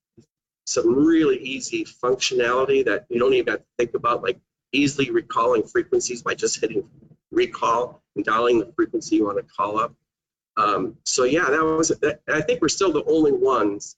some 0.65 1.05
really 1.05 1.37
easy 1.37 1.85
functionality 1.85 2.83
that 2.85 3.05
you 3.09 3.19
don't 3.19 3.33
even 3.33 3.51
have 3.51 3.59
to 3.59 3.65
think 3.77 3.93
about, 3.93 4.23
like 4.23 4.39
easily 4.71 5.11
recalling 5.11 5.63
frequencies 5.63 6.23
by 6.23 6.33
just 6.33 6.59
hitting 6.59 6.87
recall 7.31 8.01
and 8.15 8.25
dialing 8.25 8.59
the 8.59 8.71
frequency 8.75 9.17
you 9.17 9.25
want 9.25 9.37
to 9.37 9.43
call 9.43 9.77
up. 9.79 9.93
Um, 10.57 10.97
so 11.03 11.25
yeah, 11.25 11.45
that 11.49 11.63
was. 11.63 11.89
That, 12.01 12.21
I 12.27 12.41
think 12.41 12.61
we're 12.61 12.69
still 12.69 12.91
the 12.91 13.03
only 13.05 13.33
ones 13.33 13.97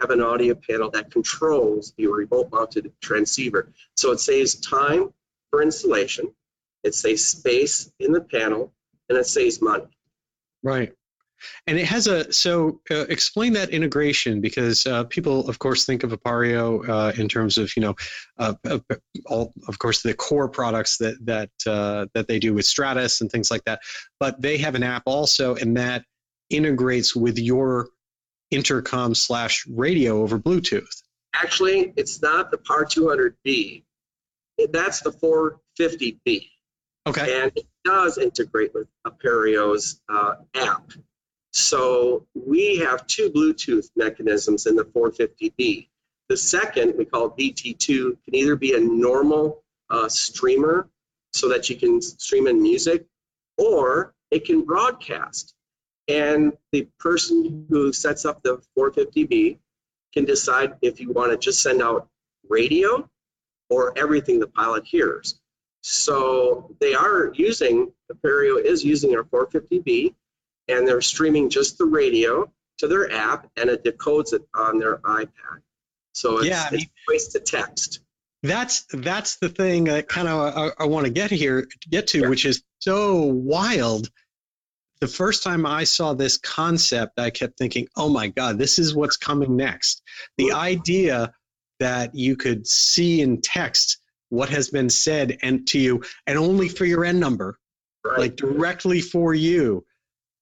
have 0.00 0.10
an 0.10 0.20
audio 0.20 0.54
panel 0.54 0.90
that 0.90 1.10
controls 1.10 1.92
the 1.96 2.06
remote-mounted 2.06 2.92
transceiver. 3.00 3.72
So 3.96 4.12
it 4.12 4.20
saves 4.20 4.54
time 4.56 5.12
for 5.50 5.62
installation, 5.62 6.32
it 6.84 6.94
saves 6.94 7.24
space 7.24 7.90
in 7.98 8.12
the 8.12 8.20
panel, 8.20 8.72
and 9.08 9.18
it 9.18 9.26
saves 9.26 9.60
money. 9.62 9.86
Right. 10.62 10.92
And 11.66 11.78
it 11.78 11.86
has 11.86 12.08
a 12.08 12.32
so 12.32 12.80
uh, 12.90 13.06
explain 13.08 13.52
that 13.52 13.70
integration 13.70 14.40
because 14.40 14.86
uh, 14.86 15.04
people, 15.04 15.48
of 15.48 15.58
course, 15.58 15.84
think 15.84 16.02
of 16.02 16.10
Appareo 16.10 16.88
uh, 16.88 17.12
in 17.20 17.28
terms 17.28 17.58
of 17.58 17.70
you 17.76 17.82
know, 17.82 17.94
uh, 18.38 18.54
uh, 18.68 18.78
all 19.26 19.52
of 19.68 19.78
course 19.78 20.02
the 20.02 20.14
core 20.14 20.48
products 20.48 20.98
that 20.98 21.24
that 21.24 21.50
uh, 21.66 22.06
that 22.14 22.26
they 22.26 22.38
do 22.38 22.54
with 22.54 22.64
Stratus 22.64 23.20
and 23.20 23.30
things 23.30 23.50
like 23.50 23.62
that. 23.64 23.80
But 24.18 24.42
they 24.42 24.58
have 24.58 24.74
an 24.74 24.82
app 24.82 25.04
also, 25.06 25.54
and 25.54 25.76
that 25.76 26.04
integrates 26.50 27.14
with 27.14 27.38
your 27.38 27.90
intercom 28.50 29.14
slash 29.14 29.66
radio 29.66 30.22
over 30.22 30.38
Bluetooth. 30.38 31.02
Actually, 31.34 31.92
it's 31.96 32.22
not 32.22 32.50
the 32.50 32.58
PAR 32.58 32.84
200B. 32.84 33.84
That's 34.72 35.00
the 35.00 35.12
450B. 35.12 36.48
Okay. 37.06 37.42
And 37.42 37.52
it 37.54 37.66
does 37.84 38.18
integrate 38.18 38.74
with 38.74 38.88
Appareo's 39.06 40.00
app. 40.10 40.92
So 41.52 42.26
we 42.34 42.78
have 42.78 43.06
two 43.06 43.30
Bluetooth 43.30 43.88
mechanisms 43.96 44.66
in 44.66 44.76
the 44.76 44.84
450B. 44.84 45.88
The 46.28 46.36
second, 46.36 46.94
we 46.98 47.06
call 47.06 47.30
BT2, 47.30 48.16
can 48.24 48.34
either 48.34 48.56
be 48.56 48.74
a 48.74 48.80
normal 48.80 49.64
uh, 49.88 50.08
streamer 50.08 50.90
so 51.32 51.48
that 51.48 51.70
you 51.70 51.76
can 51.76 52.02
stream 52.02 52.46
in 52.46 52.62
music, 52.62 53.06
or 53.56 54.14
it 54.30 54.44
can 54.44 54.64
broadcast. 54.64 55.54
And 56.08 56.52
the 56.72 56.88
person 56.98 57.66
who 57.68 57.92
sets 57.92 58.24
up 58.24 58.42
the 58.42 58.60
450B 58.78 59.58
can 60.14 60.24
decide 60.24 60.74
if 60.80 61.00
you 61.00 61.12
want 61.12 61.30
to 61.32 61.36
just 61.38 61.60
send 61.62 61.82
out 61.82 62.08
radio 62.48 63.08
or 63.68 63.96
everything 63.98 64.40
the 64.40 64.46
pilot 64.46 64.84
hears. 64.86 65.38
So 65.82 66.74
they 66.80 66.94
are 66.94 67.30
using, 67.34 67.92
Appareo 68.12 68.62
is 68.62 68.82
using 68.84 69.14
our 69.16 69.24
450B, 69.24 70.14
and 70.68 70.88
they're 70.88 71.00
streaming 71.02 71.50
just 71.50 71.78
the 71.78 71.84
radio 71.84 72.50
to 72.78 72.88
their 72.88 73.12
app, 73.12 73.50
and 73.56 73.68
it 73.68 73.84
decodes 73.84 74.32
it 74.32 74.42
on 74.54 74.78
their 74.78 74.98
iPad. 74.98 75.60
So 76.12 76.38
it's, 76.38 76.48
Yeah, 76.48 76.64
I 76.66 76.70
mean- 76.74 76.80
it's 76.80 76.90
voice 77.08 77.32
to 77.34 77.40
text. 77.40 78.00
That's 78.44 78.84
that's 78.92 79.36
the 79.36 79.48
thing 79.48 79.84
that 79.84 80.06
kind 80.08 80.28
of 80.28 80.56
I, 80.56 80.70
I 80.84 80.86
want 80.86 81.06
to 81.06 81.12
get 81.12 81.32
here 81.32 81.66
get 81.90 82.06
to, 82.08 82.20
Yeah. 82.20 82.28
which 82.28 82.44
is 82.44 82.62
so 82.78 83.22
wild. 83.24 84.10
The 85.00 85.06
first 85.08 85.42
time 85.44 85.64
I 85.64 85.84
saw 85.84 86.12
this 86.12 86.38
concept, 86.38 87.18
I 87.20 87.30
kept 87.30 87.56
thinking, 87.56 87.88
"Oh 87.96 88.08
my 88.08 88.28
God, 88.28 88.58
this 88.58 88.78
is 88.78 88.94
what's 88.94 89.16
coming 89.16 89.56
next." 89.56 90.02
The 90.38 90.52
idea 90.52 91.32
that 91.78 92.14
you 92.14 92.36
could 92.36 92.66
see 92.66 93.20
in 93.20 93.40
text 93.40 93.98
what 94.30 94.48
has 94.48 94.68
been 94.70 94.90
said 94.90 95.38
and 95.42 95.66
to 95.68 95.78
you, 95.78 96.02
and 96.26 96.36
only 96.36 96.68
for 96.68 96.84
your 96.84 97.04
end 97.04 97.20
number, 97.20 97.58
Right. 98.04 98.18
like 98.18 98.36
directly 98.36 99.00
for 99.00 99.34
you. 99.34 99.84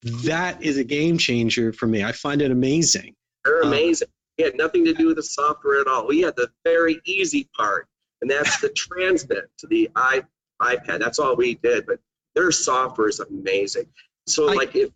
That 0.03 0.63
is 0.63 0.77
a 0.79 0.85
game 0.85 1.19
changer 1.19 1.73
for 1.73 1.87
me. 1.87 2.03
I 2.03 2.13
find 2.13 2.41
it 2.41 2.51
amazing. 2.51 3.15
They're 3.45 3.63
Um, 3.63 3.69
amazing. 3.69 4.09
It 4.39 4.45
had 4.47 4.57
nothing 4.57 4.85
to 4.87 4.93
do 4.95 5.07
with 5.09 5.17
the 5.17 5.23
software 5.23 5.81
at 5.81 5.87
all. 5.87 6.07
We 6.07 6.21
had 6.21 6.37
the 6.37 6.51
very 6.65 7.01
easy 7.05 7.49
part, 7.57 7.89
and 8.23 8.31
that's 8.31 8.61
the 8.61 8.69
transmit 8.85 9.51
to 9.59 9.67
the 9.67 9.89
iPad. 9.95 11.01
That's 11.01 11.19
all 11.19 11.37
we 11.37 11.55
did. 11.57 11.87
But 11.87 12.01
their 12.35 12.51
software 12.53 13.09
is 13.09 13.21
amazing. 13.21 13.89
So, 14.27 14.49
I- 14.49 14.55
like, 14.55 14.75
if 14.75 14.91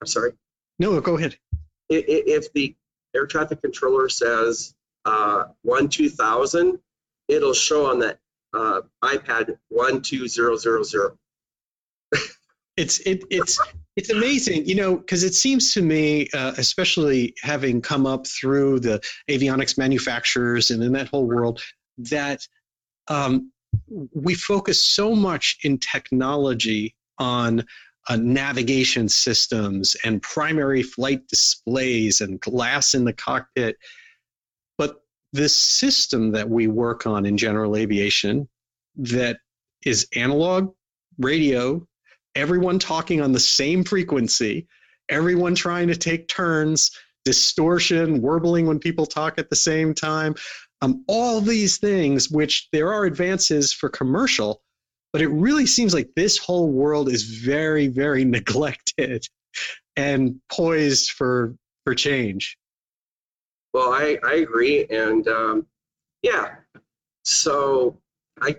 I'm 0.00 0.06
sorry, 0.06 0.32
No, 0.78 1.00
go 1.00 1.16
ahead. 1.16 1.36
i- 1.90 1.94
i- 1.94 2.24
if 2.26 2.52
the 2.52 2.74
air 3.14 3.26
traffic 3.26 3.60
controller 3.62 4.08
says 4.08 4.74
uh, 5.04 5.44
one 5.62 5.88
two 5.88 6.08
thousand, 6.08 6.78
it'll 7.28 7.54
show 7.54 7.86
on 7.90 7.98
that 8.00 8.18
uh, 8.54 8.82
iPad 9.02 9.58
one 9.68 10.00
two 10.02 10.28
zero 10.28 10.56
zero 10.56 10.82
zero. 10.82 11.18
it's 12.76 13.00
it, 13.00 13.22
it's 13.30 13.60
it's 13.96 14.08
amazing 14.10 14.64
you 14.66 14.74
know 14.74 14.96
because 14.96 15.22
it 15.24 15.34
seems 15.34 15.72
to 15.74 15.82
me 15.82 16.28
uh, 16.32 16.52
especially 16.56 17.34
having 17.42 17.80
come 17.82 18.06
up 18.06 18.26
through 18.26 18.80
the 18.80 18.98
avionics 19.28 19.76
manufacturers 19.76 20.70
and 20.70 20.82
in 20.82 20.92
that 20.92 21.08
whole 21.08 21.26
world 21.26 21.60
that 21.98 22.46
um, 23.08 23.50
we 24.14 24.34
focus 24.34 24.82
so 24.82 25.14
much 25.14 25.58
in 25.64 25.76
technology 25.78 26.94
on 27.18 27.64
uh, 28.08 28.16
navigation 28.16 29.08
systems 29.08 29.96
and 30.04 30.22
primary 30.22 30.82
flight 30.82 31.26
displays 31.28 32.20
and 32.20 32.40
glass 32.40 32.94
in 32.94 33.04
the 33.04 33.12
cockpit. 33.12 33.76
But 34.78 34.96
the 35.32 35.48
system 35.48 36.32
that 36.32 36.48
we 36.48 36.66
work 36.66 37.06
on 37.06 37.26
in 37.26 37.36
general 37.36 37.76
aviation 37.76 38.48
that 38.96 39.38
is 39.84 40.06
analog 40.14 40.74
radio 41.18 41.86
everyone 42.34 42.78
talking 42.78 43.20
on 43.20 43.32
the 43.32 43.40
same 43.40 43.84
frequency, 43.84 44.66
everyone 45.08 45.54
trying 45.54 45.88
to 45.88 45.96
take 45.96 46.28
turns, 46.28 46.90
distortion, 47.24 48.20
warbling 48.20 48.66
when 48.66 48.78
people 48.78 49.06
talk 49.06 49.38
at 49.38 49.50
the 49.50 49.56
same 49.56 49.94
time, 49.94 50.34
um, 50.80 51.04
all 51.06 51.40
these 51.40 51.78
things, 51.78 52.30
which 52.30 52.68
there 52.72 52.92
are 52.92 53.04
advances 53.04 53.72
for 53.72 53.88
commercial, 53.88 54.62
but 55.12 55.22
it 55.22 55.28
really 55.28 55.66
seems 55.66 55.92
like 55.94 56.10
this 56.16 56.38
whole 56.38 56.70
world 56.70 57.08
is 57.08 57.22
very, 57.22 57.88
very 57.88 58.24
neglected 58.38 59.26
and 59.96 60.40
poised 60.50 61.10
for 61.10 61.54
for 61.84 61.94
change. 61.94 62.56
Well, 63.72 63.92
I, 63.92 64.18
I 64.24 64.34
agree. 64.34 64.86
And 64.86 65.26
um, 65.28 65.66
yeah, 66.22 66.56
so 67.24 67.98
I, 68.40 68.56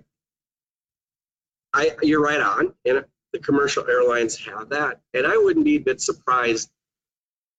I, 1.74 1.96
you're 2.02 2.22
right 2.22 2.42
on. 2.42 2.74
And 2.86 3.06
the 3.32 3.40
commercial 3.40 3.88
airlines 3.90 4.36
have 4.38 4.70
that. 4.70 5.00
And 5.14 5.26
I 5.26 5.38
wouldn't 5.38 5.66
be 5.66 5.78
a 5.78 5.82
bit 5.82 6.02
surprised 6.02 6.70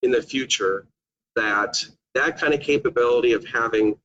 in 0.03 0.11
the 0.11 0.23
future 0.23 0.87
that 1.37 1.83
that 2.15 2.39
kind 2.39 2.55
of 2.55 2.61
capability 2.61 3.33
of 3.33 3.45
having 3.47 3.97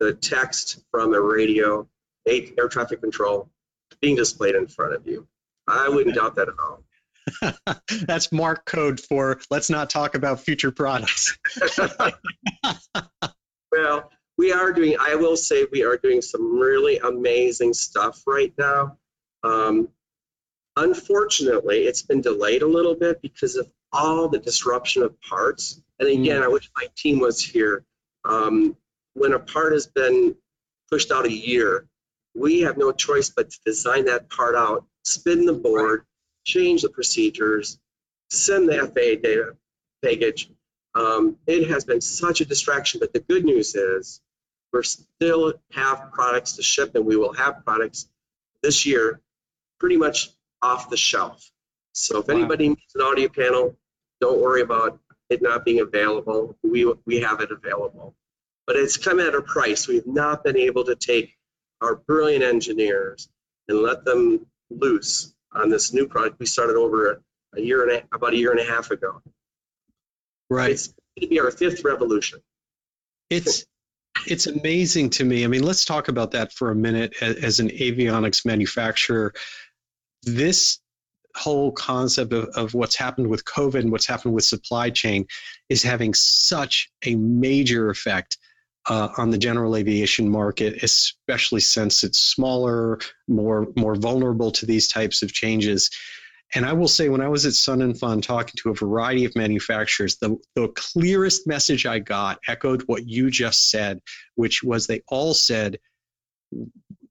the 0.00 0.14
text 0.14 0.80
from 0.90 1.12
a 1.12 1.20
radio, 1.20 1.86
air 2.26 2.68
traffic 2.68 3.00
control, 3.00 3.50
being 4.00 4.16
displayed 4.16 4.54
in 4.54 4.66
front 4.66 4.94
of 4.94 5.06
you. 5.06 5.26
I 5.66 5.88
wouldn't 5.88 6.16
doubt 6.16 6.36
that 6.36 6.48
at 6.48 6.54
all. 6.58 6.84
That's 8.06 8.32
mark 8.32 8.64
code 8.64 9.00
for 9.00 9.40
let's 9.50 9.68
not 9.68 9.90
talk 9.90 10.14
about 10.14 10.40
future 10.40 10.70
products. 10.70 11.38
Well, 13.70 14.10
we 14.36 14.52
are 14.52 14.72
doing, 14.72 14.96
I 14.98 15.14
will 15.14 15.36
say, 15.36 15.66
we 15.70 15.84
are 15.84 15.96
doing 15.96 16.22
some 16.22 16.58
really 16.58 16.98
amazing 16.98 17.74
stuff 17.74 18.22
right 18.26 18.52
now. 18.58 18.96
Um, 19.42 19.88
unfortunately, 20.76 21.84
it's 21.84 22.02
been 22.02 22.20
delayed 22.20 22.62
a 22.62 22.66
little 22.66 22.94
bit 22.94 23.20
because 23.20 23.56
of 23.56 23.70
all 23.92 24.28
the 24.28 24.38
disruption 24.38 25.02
of 25.02 25.20
parts. 25.20 25.82
And 25.98 26.08
again, 26.08 26.42
I 26.42 26.48
wish 26.48 26.70
my 26.76 26.86
team 26.96 27.18
was 27.18 27.42
here. 27.42 27.84
Um, 28.24 28.76
when 29.14 29.32
a 29.32 29.38
part 29.38 29.72
has 29.72 29.86
been 29.86 30.36
pushed 30.90 31.10
out 31.10 31.26
a 31.26 31.32
year, 31.32 31.86
we 32.38 32.60
have 32.60 32.76
no 32.78 32.92
choice 32.92 33.30
but 33.30 33.50
to 33.50 33.58
design 33.64 34.04
that 34.06 34.28
part 34.30 34.54
out, 34.54 34.86
spin 35.04 35.44
the 35.44 35.52
board, 35.52 36.04
change 36.44 36.82
the 36.82 36.88
procedures, 36.88 37.78
send 38.30 38.68
the 38.68 38.78
FAA 38.78 39.20
data 39.22 39.56
package. 40.02 40.50
Um, 40.94 41.36
it 41.46 41.68
has 41.68 41.84
been 41.84 42.00
such 42.00 42.40
a 42.40 42.44
distraction, 42.44 43.00
but 43.00 43.12
the 43.12 43.20
good 43.20 43.44
news 43.44 43.74
is 43.74 44.20
we're 44.72 44.82
still 44.82 45.54
have 45.72 46.10
products 46.12 46.52
to 46.56 46.62
ship 46.62 46.94
and 46.94 47.04
we 47.04 47.16
will 47.16 47.32
have 47.32 47.64
products 47.64 48.08
this 48.62 48.84
year 48.86 49.20
pretty 49.78 49.96
much 49.96 50.30
off 50.62 50.90
the 50.90 50.96
shelf. 50.96 51.50
So 51.92 52.18
if 52.18 52.28
Wow. 52.28 52.34
anybody 52.34 52.68
needs 52.70 52.94
an 52.94 53.02
audio 53.02 53.28
panel, 53.28 53.76
don't 54.20 54.40
worry 54.40 54.62
about 54.62 54.98
it 55.30 55.42
not 55.42 55.64
being 55.64 55.80
available. 55.80 56.56
We, 56.62 56.92
we 57.06 57.20
have 57.20 57.40
it 57.40 57.50
available. 57.50 58.14
But 58.66 58.76
it's 58.76 58.96
come 58.96 59.20
at 59.20 59.34
a 59.34 59.42
price. 59.42 59.88
We've 59.88 60.06
not 60.06 60.44
been 60.44 60.56
able 60.56 60.84
to 60.84 60.94
take 60.96 61.37
our 61.80 61.96
brilliant 61.96 62.44
engineers 62.44 63.28
and 63.68 63.80
let 63.80 64.04
them 64.04 64.46
loose 64.70 65.34
on 65.52 65.70
this 65.70 65.92
new 65.92 66.06
product 66.06 66.38
we 66.38 66.46
started 66.46 66.76
over 66.76 67.22
a 67.56 67.60
year 67.60 67.88
and 67.88 67.92
a, 67.92 68.14
about 68.14 68.32
a 68.32 68.36
year 68.36 68.50
and 68.50 68.60
a 68.60 68.64
half 68.64 68.90
ago. 68.90 69.20
Right. 70.50 70.70
It's 70.70 70.88
going 70.88 71.22
to 71.22 71.26
be 71.28 71.40
our 71.40 71.50
fifth 71.50 71.84
revolution. 71.84 72.40
It's 73.30 73.66
it's 74.26 74.46
amazing 74.46 75.10
to 75.10 75.24
me. 75.24 75.44
I 75.44 75.46
mean, 75.46 75.62
let's 75.62 75.84
talk 75.84 76.08
about 76.08 76.32
that 76.32 76.52
for 76.52 76.70
a 76.70 76.74
minute 76.74 77.14
as, 77.20 77.36
as 77.36 77.60
an 77.60 77.68
avionics 77.68 78.44
manufacturer. 78.44 79.32
This 80.24 80.80
whole 81.36 81.70
concept 81.70 82.32
of, 82.32 82.46
of 82.56 82.74
what's 82.74 82.96
happened 82.96 83.28
with 83.28 83.44
COVID 83.44 83.80
and 83.80 83.92
what's 83.92 84.06
happened 84.06 84.34
with 84.34 84.44
supply 84.44 84.90
chain 84.90 85.26
is 85.68 85.82
having 85.82 86.14
such 86.14 86.90
a 87.04 87.14
major 87.14 87.90
effect 87.90 88.38
uh, 88.88 89.08
on 89.16 89.30
the 89.30 89.38
general 89.38 89.76
aviation 89.76 90.28
market, 90.28 90.82
especially 90.82 91.60
since 91.60 92.04
it's 92.04 92.18
smaller, 92.18 92.98
more 93.26 93.68
more 93.76 93.94
vulnerable 93.94 94.50
to 94.52 94.66
these 94.66 94.88
types 94.88 95.22
of 95.22 95.32
changes. 95.32 95.90
And 96.54 96.64
I 96.64 96.72
will 96.72 96.88
say, 96.88 97.10
when 97.10 97.20
I 97.20 97.28
was 97.28 97.44
at 97.44 97.52
Sun 97.52 97.82
and 97.82 97.98
Fun 97.98 98.22
talking 98.22 98.54
to 98.56 98.70
a 98.70 98.74
variety 98.74 99.26
of 99.26 99.36
manufacturers, 99.36 100.16
the, 100.16 100.38
the 100.54 100.68
clearest 100.68 101.46
message 101.46 101.84
I 101.84 101.98
got 101.98 102.38
echoed 102.48 102.82
what 102.86 103.06
you 103.06 103.30
just 103.30 103.70
said, 103.70 104.00
which 104.34 104.62
was 104.62 104.86
they 104.86 105.02
all 105.08 105.34
said 105.34 105.78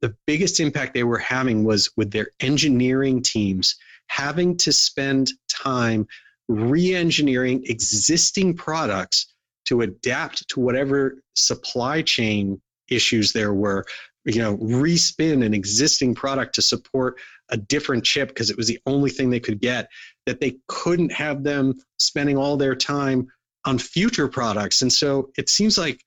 the 0.01 0.15
biggest 0.25 0.59
impact 0.59 0.95
they 0.95 1.03
were 1.03 1.19
having 1.19 1.63
was 1.63 1.91
with 1.95 2.11
their 2.11 2.29
engineering 2.39 3.21
teams 3.21 3.75
having 4.07 4.57
to 4.57 4.71
spend 4.71 5.31
time 5.49 6.07
re 6.47 6.95
engineering 6.95 7.63
existing 7.65 8.55
products 8.55 9.33
to 9.67 9.81
adapt 9.81 10.47
to 10.49 10.59
whatever 10.59 11.21
supply 11.35 12.01
chain 12.01 12.61
issues 12.89 13.33
there 13.33 13.53
were. 13.53 13.85
You 14.25 14.39
know, 14.39 14.57
respin 14.57 15.45
an 15.45 15.53
existing 15.53 16.15
product 16.15 16.55
to 16.55 16.61
support 16.61 17.19
a 17.49 17.55
different 17.57 18.03
chip 18.03 18.27
because 18.29 18.49
it 18.49 18.57
was 18.57 18.67
the 18.67 18.79
only 18.85 19.09
thing 19.09 19.29
they 19.29 19.39
could 19.39 19.61
get, 19.61 19.87
that 20.25 20.41
they 20.41 20.57
couldn't 20.67 21.13
have 21.13 21.43
them 21.43 21.75
spending 21.97 22.37
all 22.37 22.57
their 22.57 22.75
time 22.75 23.27
on 23.65 23.77
future 23.77 24.27
products. 24.27 24.81
And 24.81 24.91
so 24.91 25.29
it 25.37 25.49
seems 25.49 25.77
like 25.77 26.03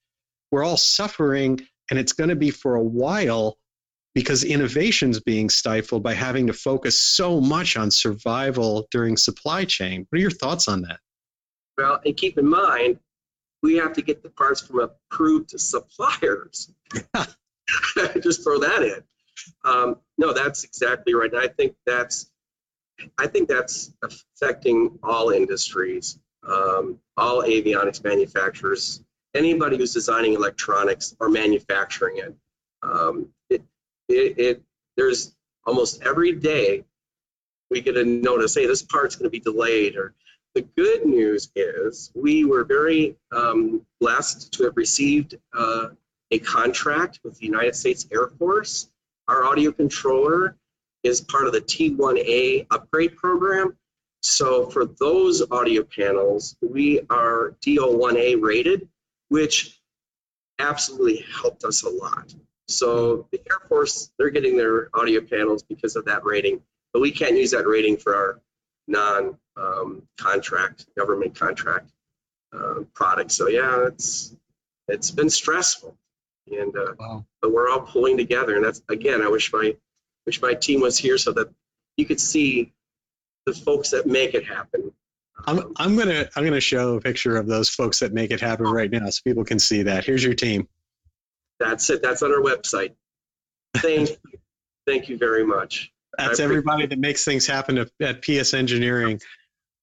we're 0.51 0.65
all 0.65 0.77
suffering 0.77 1.61
and 1.91 1.99
it's 1.99 2.13
going 2.13 2.31
to 2.31 2.37
be 2.37 2.51
for 2.51 2.75
a 2.75 2.83
while 2.83 3.57
because 4.15 4.45
innovation's 4.45 5.21
being 5.21 5.49
stifled 5.49 6.03
by 6.03 6.15
having 6.15 6.47
to 6.47 6.53
focus 6.53 7.01
so 7.01 7.41
much 7.41 7.77
on 7.77 7.91
survival 7.91 8.87
during 8.91 9.17
supply 9.17 9.65
chain. 9.65 10.07
What 10.09 10.19
are 10.19 10.21
your 10.21 10.31
thoughts 10.31 10.69
on 10.69 10.83
that? 10.83 10.99
Well, 11.79 12.01
and 12.05 12.17
keep 12.17 12.37
in 12.37 12.47
mind, 12.47 12.99
we 13.63 13.77
have 13.77 13.93
to 13.95 14.03
get 14.03 14.23
the 14.23 14.31
parts 14.31 14.61
from 14.61 14.81
approved 14.81 15.51
suppliers. 15.59 16.73
Just 18.23 18.43
throw 18.43 18.59
that 18.59 18.83
in. 18.83 19.03
Um, 19.65 19.97
no, 20.19 20.33
that's 20.33 20.65
exactly 20.65 21.15
right. 21.15 21.35
I 21.35 21.49
think 21.49 21.75
that's, 21.87 22.31
I 23.19 23.27
think 23.27 23.49
that's 23.49 23.93
affecting 24.03 24.99
all 25.03 25.31
industries, 25.31 26.19
um, 26.47 26.99
all 27.17 27.43
avionics 27.43 28.03
manufacturers, 28.05 29.03
anybody 29.35 29.77
who's 29.77 29.95
designing 29.95 30.35
electronics 30.35 31.15
or 31.21 31.29
manufacturing 31.29 32.19
it. 32.19 32.35
Um, 32.83 33.29
it, 33.49 33.63
it, 34.09 34.39
it, 34.39 34.63
there's 34.97 35.35
almost 35.67 36.03
every 36.03 36.33
day 36.33 36.85
we 37.71 37.81
get 37.81 37.97
a 37.97 38.05
notice, 38.05 38.55
hey, 38.55 38.67
this 38.67 38.83
part's 38.83 39.17
going 39.17 39.25
to 39.25 39.31
be 39.31 39.41
delayed 39.41 39.97
or 39.97 40.15
the 40.55 40.63
good 40.63 41.07
news 41.07 41.51
is 41.55 42.11
we 42.15 42.45
were 42.45 42.65
very 42.65 43.17
um, 43.33 43.87
blessed 44.01 44.53
to 44.53 44.65
have 44.65 44.77
received 44.77 45.37
uh, 45.57 45.89
a 46.31 46.39
contract 46.41 47.21
with 47.25 47.39
the 47.39 47.47
United 47.47 47.75
States 47.75 48.07
Air 48.13 48.29
Force. 48.29 48.91
Our 49.29 49.45
audio 49.45 49.73
controller 49.73 50.57
is 51.03 51.21
part 51.21 51.47
of 51.47 51.53
the 51.53 51.61
T1A 51.61 52.67
upgrade 52.71 53.17
program. 53.17 53.77
So 54.23 54.69
for 54.69 54.85
those 54.85 55.43
audio 55.51 55.83
panels, 55.83 56.57
we 56.61 57.01
are 57.09 57.57
DO1A 57.65 58.43
rated, 58.43 58.89
which 59.29 59.81
absolutely 60.59 61.25
helped 61.33 61.65
us 61.65 61.85
a 61.85 61.89
lot. 61.89 62.35
So 62.69 63.27
the 63.33 63.41
Air 63.51 63.61
Force, 63.69 64.11
they're 64.19 64.31
getting 64.31 64.57
their 64.57 64.91
audio 64.95 65.21
panels 65.21 65.63
because 65.63 65.97
of 65.97 66.05
that 66.05 66.25
rating, 66.25 66.61
but 66.93 67.01
we 67.01 67.11
can't 67.11 67.37
use 67.37 67.53
that 67.53 67.67
rating 67.67 67.97
for 67.97 68.15
our 68.15 68.41
non-contract, 68.87 69.39
um, 69.61 70.03
government 70.97 71.35
contract 71.35 71.91
uh, 72.53 72.81
products. 72.95 73.37
So 73.37 73.49
yeah, 73.49 73.87
it's 73.87 74.35
it's 74.89 75.11
been 75.11 75.31
stressful, 75.31 75.97
and 76.51 76.77
uh, 76.77 76.95
wow. 76.99 77.25
but 77.41 77.53
we're 77.53 77.71
all 77.71 77.81
pulling 77.81 78.17
together. 78.17 78.57
And 78.57 78.65
that's 78.65 78.83
again, 78.89 79.23
I 79.23 79.29
wish 79.29 79.53
my 79.53 79.77
wish 80.27 80.41
my 80.43 80.55
team 80.55 80.81
was 80.81 80.99
here 80.99 81.19
so 81.19 81.33
that 81.33 81.49
you 81.97 82.07
could 82.07 82.21
see 82.21 82.73
the 83.47 83.55
folks 83.55 83.91
that 83.91 84.07
make 84.07 84.35
it 84.35 84.45
happen. 84.45 84.93
I'm 85.47 85.73
I'm 85.77 85.97
gonna 85.97 86.29
I'm 86.37 86.45
gonna 86.45 86.61
show 86.61 86.97
a 86.97 87.01
picture 87.01 87.37
of 87.37 87.47
those 87.47 87.69
folks 87.69 88.01
that 88.01 88.13
make 88.13 88.31
it 88.31 88.41
happen 88.41 88.67
right 88.67 88.91
now, 88.91 89.09
so 89.11 89.21
people 89.25 89.45
can 89.45 89.59
see 89.59 89.85
that. 89.85 90.05
Here's 90.05 90.25
your 90.25 90.35
team. 90.35 90.69
That's 91.59 91.89
it. 91.91 92.03
That's 92.03 92.23
on 92.23 92.33
our 92.33 92.43
website. 92.43 92.95
Thank 93.77 94.11
you. 94.33 94.39
Thank 94.87 95.09
you 95.09 95.17
very 95.17 95.45
much. 95.45 95.93
That's 96.19 96.41
everybody 96.41 96.87
that 96.87 96.99
makes 96.99 97.25
things 97.25 97.47
happen 97.47 97.79
at, 97.79 97.91
at 98.01 98.23
PS 98.23 98.55
Engineering. 98.55 99.21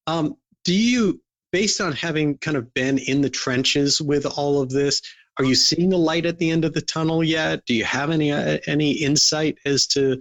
Um, 0.08 0.38
do 0.64 0.74
you, 0.74 1.20
based 1.52 1.82
on 1.82 1.92
having 1.92 2.38
kind 2.38 2.56
of 2.56 2.72
been 2.72 2.96
in 2.96 3.20
the 3.20 3.28
trenches 3.28 4.00
with 4.00 4.24
all 4.24 4.62
of 4.62 4.70
this, 4.70 5.02
are 5.38 5.44
you 5.44 5.54
seeing 5.54 5.90
the 5.90 5.98
light 5.98 6.24
at 6.24 6.38
the 6.38 6.50
end 6.50 6.64
of 6.64 6.72
the 6.72 6.80
tunnel 6.80 7.22
yet? 7.22 7.64
Do 7.66 7.74
you 7.74 7.84
have 7.84 8.10
any 8.10 8.32
uh, 8.32 8.58
any 8.66 8.92
insight 8.92 9.58
as 9.66 9.86
to 9.88 10.18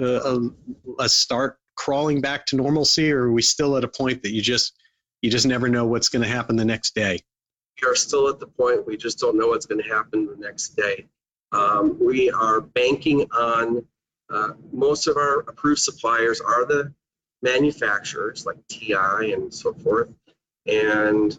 uh, 0.00 0.38
a, 0.38 0.50
a 0.98 1.08
start 1.08 1.58
crawling 1.76 2.22
back 2.22 2.46
to 2.46 2.56
normalcy, 2.56 3.12
or 3.12 3.24
are 3.24 3.32
we 3.32 3.42
still 3.42 3.76
at 3.76 3.84
a 3.84 3.88
point 3.88 4.22
that 4.22 4.32
you 4.32 4.40
just 4.40 4.72
you 5.20 5.30
just 5.30 5.46
never 5.46 5.68
know 5.68 5.86
what's 5.86 6.08
going 6.08 6.22
to 6.22 6.28
happen 6.28 6.56
the 6.56 6.64
next 6.64 6.94
day? 6.94 7.20
We 7.82 7.88
are 7.88 7.94
still 7.94 8.28
at 8.28 8.40
the 8.40 8.46
point 8.46 8.86
we 8.86 8.96
just 8.96 9.18
don't 9.18 9.36
know 9.36 9.48
what's 9.48 9.66
going 9.66 9.82
to 9.82 9.88
happen 9.88 10.26
the 10.26 10.36
next 10.36 10.70
day. 10.70 11.06
Um, 11.52 11.98
we 12.00 12.30
are 12.30 12.62
banking 12.62 13.26
on 13.32 13.84
uh, 14.30 14.54
most 14.72 15.06
of 15.06 15.18
our 15.18 15.40
approved 15.40 15.80
suppliers 15.80 16.40
are 16.40 16.64
the 16.64 16.94
manufacturers 17.42 18.46
like 18.46 18.56
TI 18.68 19.32
and 19.32 19.52
so 19.52 19.72
forth, 19.72 20.08
and 20.66 21.36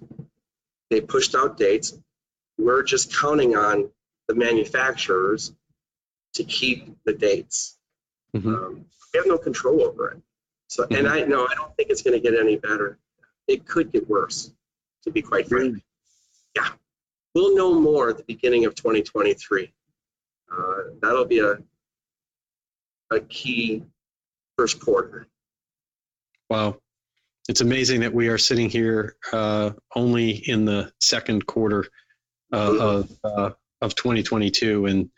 they 0.89 1.01
pushed 1.01 1.35
out 1.35 1.57
dates. 1.57 1.97
We're 2.57 2.83
just 2.83 3.15
counting 3.15 3.55
on 3.55 3.89
the 4.27 4.35
manufacturers 4.35 5.53
to 6.33 6.43
keep 6.43 6.95
the 7.05 7.13
dates. 7.13 7.77
Mm-hmm. 8.35 8.53
Um, 8.53 8.85
we 9.13 9.17
have 9.17 9.27
no 9.27 9.37
control 9.37 9.83
over 9.83 10.11
it. 10.11 10.21
So, 10.67 10.83
mm-hmm. 10.83 10.95
and 10.95 11.07
I 11.07 11.21
know 11.21 11.47
I 11.47 11.55
don't 11.55 11.75
think 11.75 11.89
it's 11.89 12.01
going 12.01 12.19
to 12.19 12.19
get 12.19 12.39
any 12.39 12.57
better. 12.57 12.97
It 13.47 13.67
could 13.67 13.91
get 13.91 14.07
worse, 14.07 14.51
to 15.03 15.11
be 15.11 15.21
quite 15.21 15.49
frank. 15.49 15.81
Yeah, 16.55 16.69
we'll 17.33 17.55
know 17.55 17.79
more 17.79 18.09
at 18.09 18.17
the 18.17 18.23
beginning 18.23 18.65
of 18.65 18.75
2023. 18.75 19.73
Uh, 20.51 20.75
that'll 21.01 21.25
be 21.25 21.39
a 21.39 21.59
a 23.11 23.19
key 23.21 23.83
first 24.57 24.79
quarter. 24.79 25.27
Wow. 26.49 26.77
It's 27.47 27.61
amazing 27.61 28.01
that 28.01 28.13
we 28.13 28.27
are 28.27 28.37
sitting 28.37 28.69
here 28.69 29.15
uh, 29.31 29.71
only 29.95 30.31
in 30.31 30.65
the 30.65 30.91
second 30.99 31.45
quarter 31.45 31.85
uh, 32.53 32.77
of, 32.79 33.19
uh, 33.23 33.49
of 33.81 33.95
2022 33.95 34.85
and 34.85 35.09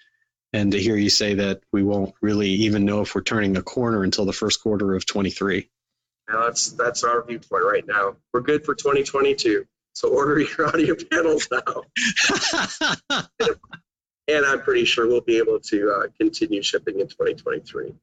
and 0.54 0.74
to 0.74 0.80
hear 0.80 0.98
you 0.98 1.10
say 1.10 1.36
that 1.36 1.62
we 1.72 1.82
won't 1.82 2.14
really 2.22 2.50
even 2.50 2.84
know 2.84 3.02
if 3.02 3.16
we're 3.16 3.22
turning 3.22 3.56
a 3.56 3.62
corner 3.62 4.04
until 4.04 4.26
the 4.26 4.34
first 4.34 4.62
quarter 4.62 4.96
of 4.96 5.06
23. 5.06 5.70
Now 6.30 6.46
that's 6.46 6.72
that's 6.72 7.04
our 7.04 7.24
viewpoint 7.26 7.64
right 7.64 7.86
now. 7.88 8.16
We're 8.34 8.42
good 8.42 8.66
for 8.66 8.76
2022. 8.76 9.66
So 9.94 10.10
order 10.10 10.40
your 10.40 10.68
audio 10.74 10.96
panels 11.10 11.48
now. 11.52 11.84
and 14.28 14.46
I'm 14.46 14.62
pretty 14.62 14.86
sure 14.86 15.08
we'll 15.08 15.22
be 15.22 15.38
able 15.38 15.60
to 15.60 15.92
uh, 15.92 16.08
continue 16.20 16.62
shipping 16.62 17.00
in 17.00 17.08
2023. 17.08 17.94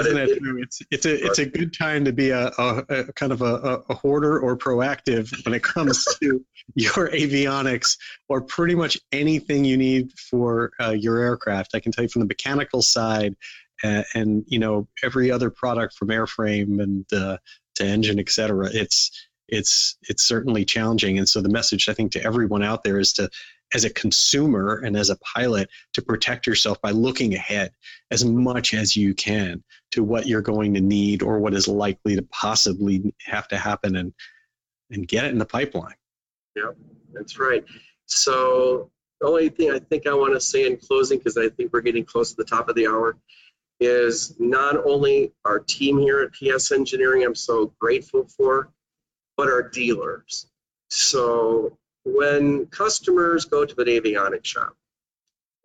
Isn't 0.00 0.16
it, 0.16 0.28
that 0.28 0.38
true? 0.38 0.62
It's 0.62 0.82
it's 0.90 1.06
a 1.06 1.26
it's 1.26 1.38
a 1.38 1.46
good 1.46 1.76
time 1.76 2.04
to 2.04 2.12
be 2.12 2.30
a, 2.30 2.48
a, 2.58 2.84
a 2.88 3.12
kind 3.12 3.32
of 3.32 3.42
a, 3.42 3.82
a, 3.88 3.94
hoarder 3.94 4.38
or 4.38 4.56
proactive 4.56 5.44
when 5.44 5.54
it 5.54 5.62
comes 5.62 6.04
to 6.20 6.44
your 6.74 7.08
avionics 7.10 7.96
or 8.28 8.40
pretty 8.42 8.74
much 8.74 8.98
anything 9.12 9.64
you 9.64 9.76
need 9.76 10.12
for 10.18 10.72
uh, 10.80 10.90
your 10.90 11.18
aircraft. 11.18 11.74
I 11.74 11.80
can 11.80 11.92
tell 11.92 12.04
you 12.04 12.08
from 12.08 12.20
the 12.20 12.26
mechanical 12.26 12.82
side, 12.82 13.36
uh, 13.82 14.02
and 14.14 14.44
you 14.46 14.58
know 14.58 14.88
every 15.02 15.30
other 15.30 15.50
product 15.50 15.94
from 15.94 16.08
airframe 16.08 16.82
and 16.82 17.04
uh, 17.12 17.38
to 17.76 17.84
engine, 17.84 18.18
et 18.18 18.28
cetera. 18.30 18.68
It's 18.72 19.28
it's 19.48 19.96
it's 20.08 20.24
certainly 20.24 20.64
challenging, 20.64 21.18
and 21.18 21.28
so 21.28 21.40
the 21.40 21.48
message 21.48 21.88
I 21.88 21.94
think 21.94 22.12
to 22.12 22.24
everyone 22.24 22.62
out 22.62 22.84
there 22.84 22.98
is 22.98 23.12
to 23.14 23.30
as 23.74 23.84
a 23.84 23.90
consumer 23.90 24.80
and 24.84 24.96
as 24.96 25.10
a 25.10 25.18
pilot 25.18 25.68
to 25.92 26.02
protect 26.02 26.46
yourself 26.46 26.80
by 26.80 26.90
looking 26.90 27.34
ahead 27.34 27.72
as 28.10 28.24
much 28.24 28.72
as 28.74 28.96
you 28.96 29.14
can 29.14 29.62
to 29.90 30.02
what 30.02 30.26
you're 30.26 30.42
going 30.42 30.74
to 30.74 30.80
need 30.80 31.22
or 31.22 31.38
what 31.38 31.54
is 31.54 31.68
likely 31.68 32.16
to 32.16 32.22
possibly 32.30 33.14
have 33.24 33.46
to 33.48 33.56
happen 33.56 33.96
and 33.96 34.12
and 34.90 35.06
get 35.06 35.24
it 35.24 35.32
in 35.32 35.38
the 35.38 35.44
pipeline. 35.44 35.94
Yeah, 36.56 36.70
that's 37.12 37.38
right. 37.38 37.64
So 38.06 38.90
the 39.20 39.26
only 39.26 39.48
thing 39.48 39.70
I 39.70 39.78
think 39.78 40.06
I 40.06 40.14
want 40.14 40.34
to 40.34 40.40
say 40.40 40.66
in 40.66 40.76
closing, 40.76 41.18
because 41.18 41.36
I 41.36 41.48
think 41.48 41.72
we're 41.72 41.82
getting 41.82 42.04
close 42.04 42.30
to 42.30 42.36
the 42.36 42.44
top 42.44 42.68
of 42.68 42.74
the 42.74 42.86
hour, 42.86 43.16
is 43.80 44.34
not 44.38 44.76
only 44.84 45.32
our 45.44 45.58
team 45.58 45.98
here 45.98 46.20
at 46.20 46.32
PS 46.32 46.72
Engineering, 46.72 47.24
I'm 47.24 47.34
so 47.34 47.72
grateful 47.78 48.26
for, 48.36 48.70
but 49.36 49.48
our 49.48 49.62
dealers. 49.62 50.46
So 50.88 51.78
when 52.04 52.66
customers 52.66 53.44
go 53.44 53.64
to 53.64 53.80
an 53.80 53.86
avionics 53.86 54.46
shop, 54.46 54.74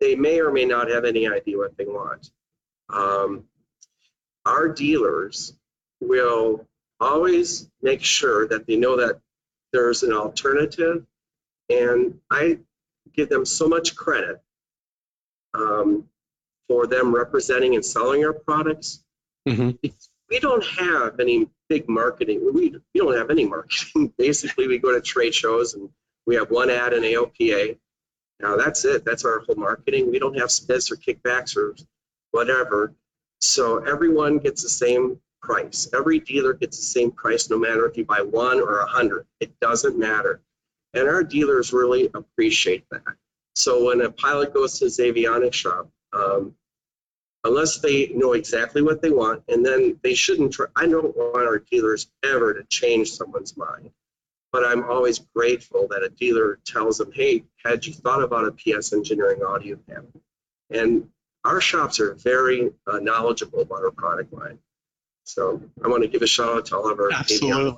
they 0.00 0.14
may 0.14 0.40
or 0.40 0.52
may 0.52 0.64
not 0.64 0.90
have 0.90 1.04
any 1.04 1.28
idea 1.28 1.56
what 1.56 1.76
they 1.76 1.86
want. 1.86 2.30
Um, 2.90 3.44
our 4.44 4.68
dealers 4.68 5.54
will 6.00 6.66
always 7.00 7.68
make 7.82 8.02
sure 8.02 8.46
that 8.48 8.66
they 8.66 8.76
know 8.76 8.96
that 8.96 9.20
there's 9.72 10.02
an 10.02 10.12
alternative, 10.12 11.04
and 11.68 12.20
I 12.30 12.58
give 13.12 13.28
them 13.28 13.44
so 13.44 13.68
much 13.68 13.96
credit 13.96 14.40
um, 15.54 16.08
for 16.68 16.86
them 16.86 17.14
representing 17.14 17.74
and 17.74 17.84
selling 17.84 18.24
our 18.24 18.32
products. 18.32 19.02
Mm-hmm. 19.48 19.88
We 20.30 20.40
don't 20.40 20.64
have 20.64 21.20
any 21.20 21.48
big 21.68 21.88
marketing. 21.88 22.40
We, 22.44 22.70
we 22.70 23.00
don't 23.00 23.16
have 23.16 23.30
any 23.30 23.46
marketing. 23.46 24.12
Basically, 24.18 24.68
we 24.68 24.78
go 24.78 24.92
to 24.92 25.00
trade 25.00 25.34
shows 25.34 25.74
and 25.74 25.88
we 26.26 26.34
have 26.36 26.50
one 26.50 26.70
ad 26.70 26.92
in 26.92 27.02
AOPA. 27.02 27.78
Now 28.40 28.56
that's 28.56 28.84
it. 28.84 29.04
That's 29.04 29.24
our 29.24 29.40
whole 29.40 29.56
marketing. 29.56 30.10
We 30.10 30.18
don't 30.18 30.38
have 30.38 30.48
spiffs 30.48 30.90
or 30.90 30.96
kickbacks 30.96 31.56
or 31.56 31.74
whatever. 32.30 32.94
So 33.40 33.78
everyone 33.78 34.38
gets 34.38 34.62
the 34.62 34.68
same 34.68 35.20
price. 35.42 35.88
Every 35.94 36.18
dealer 36.20 36.54
gets 36.54 36.78
the 36.78 36.84
same 36.84 37.10
price, 37.10 37.50
no 37.50 37.58
matter 37.58 37.86
if 37.86 37.96
you 37.96 38.04
buy 38.04 38.22
one 38.22 38.60
or 38.60 38.80
a 38.80 38.86
hundred. 38.86 39.26
It 39.40 39.58
doesn't 39.60 39.98
matter. 39.98 40.40
And 40.94 41.08
our 41.08 41.22
dealers 41.22 41.72
really 41.72 42.10
appreciate 42.14 42.84
that. 42.90 43.02
So 43.54 43.84
when 43.84 44.00
a 44.00 44.10
pilot 44.10 44.54
goes 44.54 44.78
to 44.78 44.86
his 44.86 44.98
avionics 44.98 45.54
shop, 45.54 45.90
um, 46.12 46.54
unless 47.44 47.78
they 47.78 48.08
know 48.08 48.32
exactly 48.32 48.82
what 48.82 49.02
they 49.02 49.10
want, 49.10 49.42
and 49.48 49.64
then 49.64 50.00
they 50.02 50.14
shouldn't 50.14 50.54
try. 50.54 50.66
I 50.74 50.86
don't 50.86 51.14
want 51.16 51.46
our 51.46 51.58
dealers 51.58 52.08
ever 52.24 52.54
to 52.54 52.64
change 52.64 53.12
someone's 53.12 53.56
mind 53.56 53.90
but 54.54 54.64
I'm 54.64 54.88
always 54.88 55.18
grateful 55.18 55.88
that 55.88 56.04
a 56.04 56.08
dealer 56.08 56.60
tells 56.64 56.98
them, 56.98 57.10
hey, 57.12 57.42
had 57.64 57.84
you 57.84 57.92
thought 57.92 58.22
about 58.22 58.44
a 58.44 58.52
PS 58.52 58.92
engineering 58.92 59.42
audio 59.42 59.74
panel? 59.74 60.12
And 60.70 61.08
our 61.44 61.60
shops 61.60 61.98
are 61.98 62.14
very 62.14 62.70
uh, 62.86 63.00
knowledgeable 63.00 63.62
about 63.62 63.82
our 63.82 63.90
product 63.90 64.32
line. 64.32 64.60
So 65.24 65.60
I 65.84 65.88
want 65.88 66.04
to 66.04 66.08
give 66.08 66.22
a 66.22 66.28
shout 66.28 66.56
out 66.56 66.66
to 66.66 66.76
all 66.76 66.88
of 66.88 67.00
our 67.00 67.12
absolutely. 67.12 67.74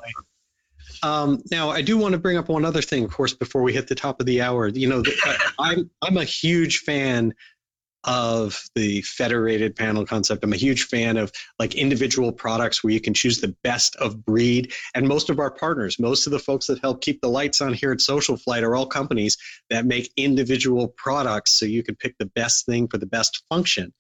Um, 1.03 1.43
now, 1.51 1.71
I 1.71 1.81
do 1.81 1.97
want 1.97 2.13
to 2.13 2.19
bring 2.19 2.37
up 2.37 2.51
one 2.51 2.67
other 2.67 2.83
thing, 2.83 3.05
of 3.05 3.11
course, 3.11 3.33
before 3.33 3.63
we 3.63 3.73
hit 3.73 3.89
the 3.89 3.95
top 3.95 4.21
of 4.21 4.27
the 4.27 4.43
hour. 4.43 4.69
You 4.69 4.91
know, 4.91 5.03
I'm 5.59 5.89
I'm 6.03 6.19
a 6.19 6.25
huge 6.25 6.81
fan 6.81 7.33
of 8.07 8.63
the 8.75 9.03
federated 9.03 9.75
panel 9.75 10.07
concept. 10.07 10.45
I'm 10.45 10.53
a 10.53 10.57
huge 10.57 10.85
fan 10.85 11.17
of 11.17 11.33
like 11.59 11.75
individual 11.75 12.33
products 12.33 12.83
where 12.83 12.93
you 12.93 13.01
can 13.01 13.15
choose 13.15 13.41
the 13.41 13.55
best 13.65 13.97
of 13.97 14.25
breed. 14.25 14.73
And 14.95 15.09
most 15.09 15.29
of 15.29 15.41
our 15.41 15.51
partners, 15.51 15.99
most 15.99 16.27
of 16.27 16.31
the 16.31 16.39
folks 16.39 16.69
that 16.69 16.81
help 16.81 17.03
keep 17.03 17.21
the 17.21 17.29
lights 17.29 17.61
on 17.61 17.75
here 17.75 17.93
at 17.93 18.01
Social 18.01 18.37
Flight 18.37 18.63
are 18.63 18.77
all 18.77 18.87
companies 18.87 19.37
that 19.71 19.87
make 19.87 20.13
individual 20.17 20.89
products 20.97 21.59
so 21.59 21.67
you 21.67 21.83
can 21.83 21.97
pick 21.97 22.15
the 22.19 22.27
best 22.27 22.65
thing 22.65 22.87
for 22.87 22.99
the 22.99 23.07
best 23.07 23.43
function. 23.49 23.93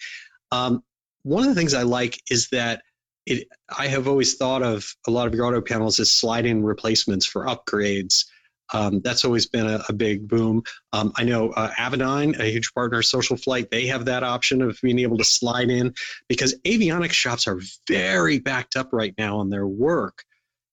Um, 0.52 0.82
one 1.24 1.42
of 1.42 1.48
the 1.48 1.56
things 1.56 1.74
I 1.74 1.82
like 1.82 2.22
is 2.30 2.48
that 2.50 2.82
it, 3.26 3.48
I 3.76 3.88
have 3.88 4.06
always 4.06 4.36
thought 4.36 4.62
of 4.62 4.94
a 5.08 5.10
lot 5.10 5.26
of 5.26 5.34
your 5.34 5.46
auto 5.46 5.60
panels 5.60 5.98
as 5.98 6.12
slide-in 6.12 6.62
replacements 6.62 7.26
for 7.26 7.46
upgrades. 7.46 8.24
Um, 8.72 9.00
that's 9.00 9.24
always 9.24 9.46
been 9.46 9.66
a, 9.66 9.82
a 9.88 9.92
big 9.92 10.28
boom. 10.28 10.62
Um, 10.92 11.12
I 11.16 11.24
know 11.24 11.50
uh, 11.50 11.70
Avidyne, 11.78 12.38
a 12.38 12.50
huge 12.50 12.72
partner 12.74 13.02
Social 13.02 13.36
Flight, 13.36 13.70
they 13.70 13.86
have 13.86 14.04
that 14.06 14.22
option 14.22 14.62
of 14.62 14.78
being 14.82 14.98
able 14.98 15.18
to 15.18 15.24
slide 15.24 15.70
in 15.70 15.94
because 16.28 16.58
avionics 16.64 17.12
shops 17.12 17.46
are 17.46 17.60
very 17.88 18.38
backed 18.38 18.76
up 18.76 18.92
right 18.92 19.14
now 19.18 19.38
on 19.38 19.50
their 19.50 19.66
work, 19.66 20.24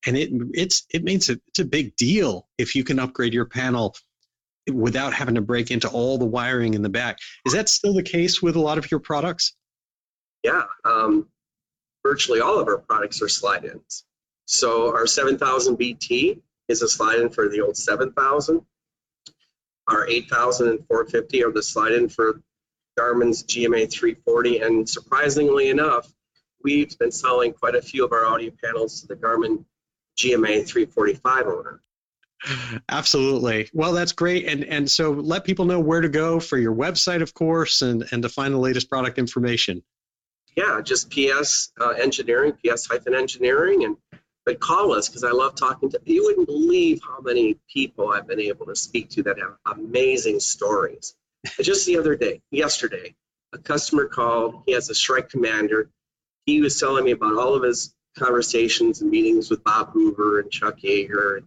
and 0.08 0.18
it 0.18 0.32
it's 0.54 0.86
it 0.89 1.04
means 1.04 1.30
a, 1.30 1.39
it's 1.48 1.60
a 1.60 1.66
big 1.66 1.96
deal 1.96 2.48
if 2.58 2.76
you 2.76 2.84
can 2.84 3.00
upgrade 3.00 3.34
your 3.34 3.46
panel 3.46 3.96
without 4.72 5.14
having 5.14 5.36
to 5.36 5.41
break 5.41 5.72
into 5.72 5.89
all 5.89 6.18
the 6.18 6.26
wiring 6.26 6.74
in 6.74 6.82
the 6.82 6.89
back. 6.89 7.18
Is 7.46 7.54
that 7.54 7.70
still 7.70 7.94
the 7.94 8.04
case 8.04 8.41
with 8.41 8.56
a 8.56 8.60
lot 8.60 8.78
of 8.78 8.89
your 8.89 9.00
products? 9.00 9.56
Yeah, 10.41 10.64
um, 10.86 11.28
virtually 12.06 12.39
all 12.39 12.60
of 12.60 12.68
our 12.68 12.80
products 12.80 13.22
are 13.22 13.30
slide-ins. 13.30 14.06
So 14.46 14.94
our 14.94 15.08
7000 15.08 15.78
BT 15.78 16.41
is 16.68 16.82
a 16.82 16.88
slide-in 16.88 17.30
for 17.30 17.49
the 17.49 17.61
old 17.61 17.78
7000. 17.78 18.61
Our 19.88 20.07
8000 20.07 20.70
and 20.70 20.88
450 20.88 21.43
are 21.43 21.51
the 21.51 21.64
slide-in 21.64 22.09
for 22.09 22.41
Garmin's 22.97 23.43
GMA 23.43 23.91
340. 23.91 24.59
And 24.59 24.89
surprisingly 24.89 25.70
enough, 25.70 26.11
we've 26.64 26.97
been 26.97 27.11
selling 27.11 27.53
quite 27.53 27.76
a 27.76 27.82
few 27.82 28.05
of 28.05 28.11
our 28.11 28.26
audio 28.26 28.51
panels 28.64 29.01
to 29.01 29.07
the 29.07 29.16
Garmin 29.16 29.66
GMA 30.18 30.66
345 30.66 31.47
owner. 31.47 31.82
Absolutely. 32.89 33.70
Well, 33.74 33.93
that's 33.93 34.11
great. 34.11 34.47
And 34.47 34.66
and 34.66 34.89
so 34.89 35.11
let 35.11 35.45
people 35.45 35.66
know 35.66 35.80
where 35.80 36.01
to 36.01 36.09
go 36.09 36.39
for 36.39 36.57
your 36.57 36.76
website, 36.76 37.22
of 37.22 37.34
course, 37.34 37.82
and 37.82 38.05
and 38.11 38.22
to 38.24 38.30
find 38.30 38.53
the 38.53 38.57
latest 38.57 38.89
product 38.89 39.18
information. 39.18 39.82
Yeah, 40.55 40.82
just 40.82 41.09
PS 41.09 41.72
uh, 41.80 41.91
Engineering, 41.91 42.53
PS 42.53 42.86
hyphen 42.86 43.16
Engineering, 43.16 43.86
and 43.86 43.97
but 44.46 44.60
call 44.60 44.94
us 44.94 45.08
because 45.08 45.24
I 45.24 45.32
love 45.32 45.56
talking 45.56 45.89
to 45.91 46.02
you. 46.06 46.24
Wouldn't 46.24 46.48
believe 46.48 47.02
how 47.02 47.20
many 47.22 47.58
people 47.72 48.12
I've 48.12 48.28
been 48.28 48.39
able 48.39 48.66
to 48.68 48.76
speak 48.76 49.10
to 49.12 49.24
that 49.24 49.38
have 49.39 49.78
amazing 49.78 50.39
stories. 50.39 51.16
Just 51.62 51.86
the 51.86 51.98
other 51.98 52.16
day, 52.16 52.41
yesterday, 52.52 53.16
a 53.54 53.58
customer 53.58 54.06
called. 54.06 54.64
He 54.66 54.74
has 54.74 54.89
a 54.89 54.96
Shrike 54.96 55.30
Commander. 55.30 55.89
He 56.46 56.62
was 56.62 56.80
telling 56.80 57.06
me 57.06 57.12
about 57.12 57.38
all 57.38 57.56
of 57.56 57.64
his 57.64 57.94
conversations 58.18 59.02
and 59.02 59.10
meetings 59.10 59.50
with 59.50 59.64
Bob 59.64 59.91
Hoover 59.91 60.39
and 60.39 60.52
Chuck 60.52 60.80
Yeager. 60.80 61.44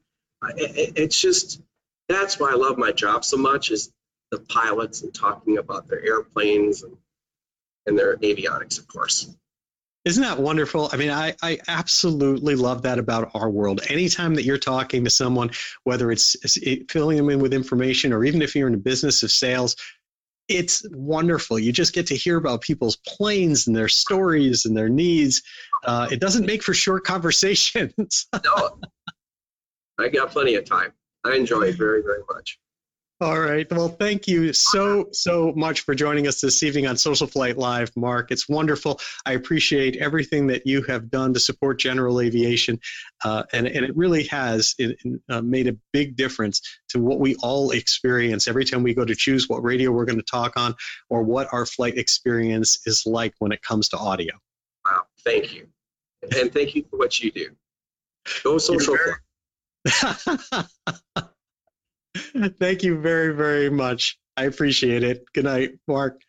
It's 0.57 1.21
just 1.21 1.61
that's 2.09 2.39
why 2.39 2.53
I 2.53 2.55
love 2.55 2.79
my 2.79 2.93
job 2.93 3.25
so 3.25 3.37
much 3.37 3.71
is 3.71 3.93
the 4.31 4.39
pilots 4.39 5.03
and 5.03 5.13
talking 5.15 5.59
about 5.59 5.89
their 5.89 6.05
airplanes 6.05 6.83
and, 6.83 6.97
and 7.87 7.99
their 7.99 8.17
avionics, 8.17 8.79
of 8.79 8.87
course. 8.89 9.35
Isn't 10.07 10.23
that 10.23 10.39
wonderful? 10.39 10.89
I 10.93 10.97
mean, 10.97 11.11
I, 11.11 11.35
I 11.43 11.59
absolutely 11.67 12.55
love 12.55 12.83
that 12.83 13.01
about 13.01 13.33
our 13.35 13.51
world. 13.51 13.81
Anytime 13.89 14.37
that 14.37 14.45
you're 14.45 14.57
talking 14.57 15.03
to 15.03 15.11
someone, 15.11 15.51
whether 15.83 16.13
it's 16.13 16.37
filling 16.89 17.17
them 17.17 17.29
in 17.29 17.41
with 17.41 17.53
information 17.53 18.13
or 18.13 18.25
even 18.25 18.41
if 18.41 18.55
you're 18.55 18.69
in 18.69 18.75
a 18.75 18.79
business 18.79 19.25
of 19.25 19.33
sales, 19.33 19.75
it's 20.49 20.87
wonderful. 20.93 21.59
You 21.59 21.73
just 21.73 21.93
get 21.93 22.07
to 22.07 22.15
hear 22.15 22.37
about 22.37 22.61
people's 22.61 22.95
planes 23.05 23.67
and 23.67 23.75
their 23.75 23.89
stories 23.89 24.65
and 24.65 24.77
their 24.77 24.89
needs. 24.89 25.43
Uh, 25.85 26.07
it 26.09 26.21
doesn't 26.21 26.47
make 26.47 26.63
for 26.63 26.73
short 26.73 27.03
conversations. 27.03 28.29
no, 28.45 28.79
I 29.99 30.07
got 30.07 30.31
plenty 30.31 30.55
of 30.55 30.65
time. 30.65 30.93
I 31.25 31.35
enjoy 31.35 31.63
it 31.63 31.77
very, 31.77 32.01
very 32.03 32.23
much. 32.33 32.61
All 33.19 33.41
right. 33.41 33.67
Well, 33.71 33.89
thank 33.89 34.29
you 34.29 34.53
so, 34.53 35.09
so 35.11 35.51
much 35.57 35.81
for 35.81 35.95
joining 35.95 36.27
us 36.27 36.43
this 36.43 36.63
evening 36.63 36.87
on 36.87 36.99
Social 36.99 37.27
Flight 37.27 37.57
Live, 37.57 37.91
Mark. 37.97 38.31
It's 38.31 38.47
wonderful. 38.47 39.01
I 39.25 39.33
appreciate 39.33 39.97
everything 39.97 40.49
that 40.49 40.67
you 40.67 40.83
have 40.83 41.11
done 41.11 41.33
to 41.33 41.41
support 41.41 41.79
general 41.79 42.21
aviation. 42.21 42.79
Uh, 43.25 43.45
and, 43.55 43.67
and 43.67 43.87
it 43.87 43.97
really 43.97 44.25
has 44.25 44.75
it, 44.77 44.99
uh, 45.31 45.41
made 45.41 45.67
a 45.67 45.75
big 45.95 46.15
difference 46.15 46.61
to 46.91 47.01
what 47.01 47.19
we 47.19 47.37
all 47.37 47.71
experience 47.71 48.49
every 48.49 48.67
time 48.67 48.83
we 48.83 48.93
go 48.93 49.07
to 49.07 49.15
choose 49.15 49.49
what 49.49 49.65
radio 49.65 49.91
we're 49.91 50.05
going 50.05 50.19
to 50.19 50.31
talk 50.31 50.53
on 50.59 50.75
or 51.09 51.23
what 51.23 51.49
our 51.53 51.65
flight 51.65 51.97
experience 51.97 52.87
is 52.87 53.05
like 53.07 53.33
when 53.39 53.51
it 53.51 53.63
comes 53.63 53.89
to 53.89 53.97
audio. 53.97 54.35
Wow. 54.85 55.05
Thank 55.25 55.55
you. 55.55 55.69
And 56.37 56.53
thank 56.53 56.75
you 56.75 56.85
for 56.91 56.99
what 56.99 57.19
you 57.19 57.31
do. 57.31 57.49
Go 58.45 58.59
Social 58.59 58.99
Flight. 59.87 60.67
Thank 62.61 62.83
you 62.83 63.01
very, 63.01 63.35
very 63.35 63.71
much. 63.71 64.19
I 64.37 64.45
appreciate 64.45 65.03
it. 65.03 65.25
Good 65.33 65.45
night, 65.45 65.73
Mark. 65.89 66.21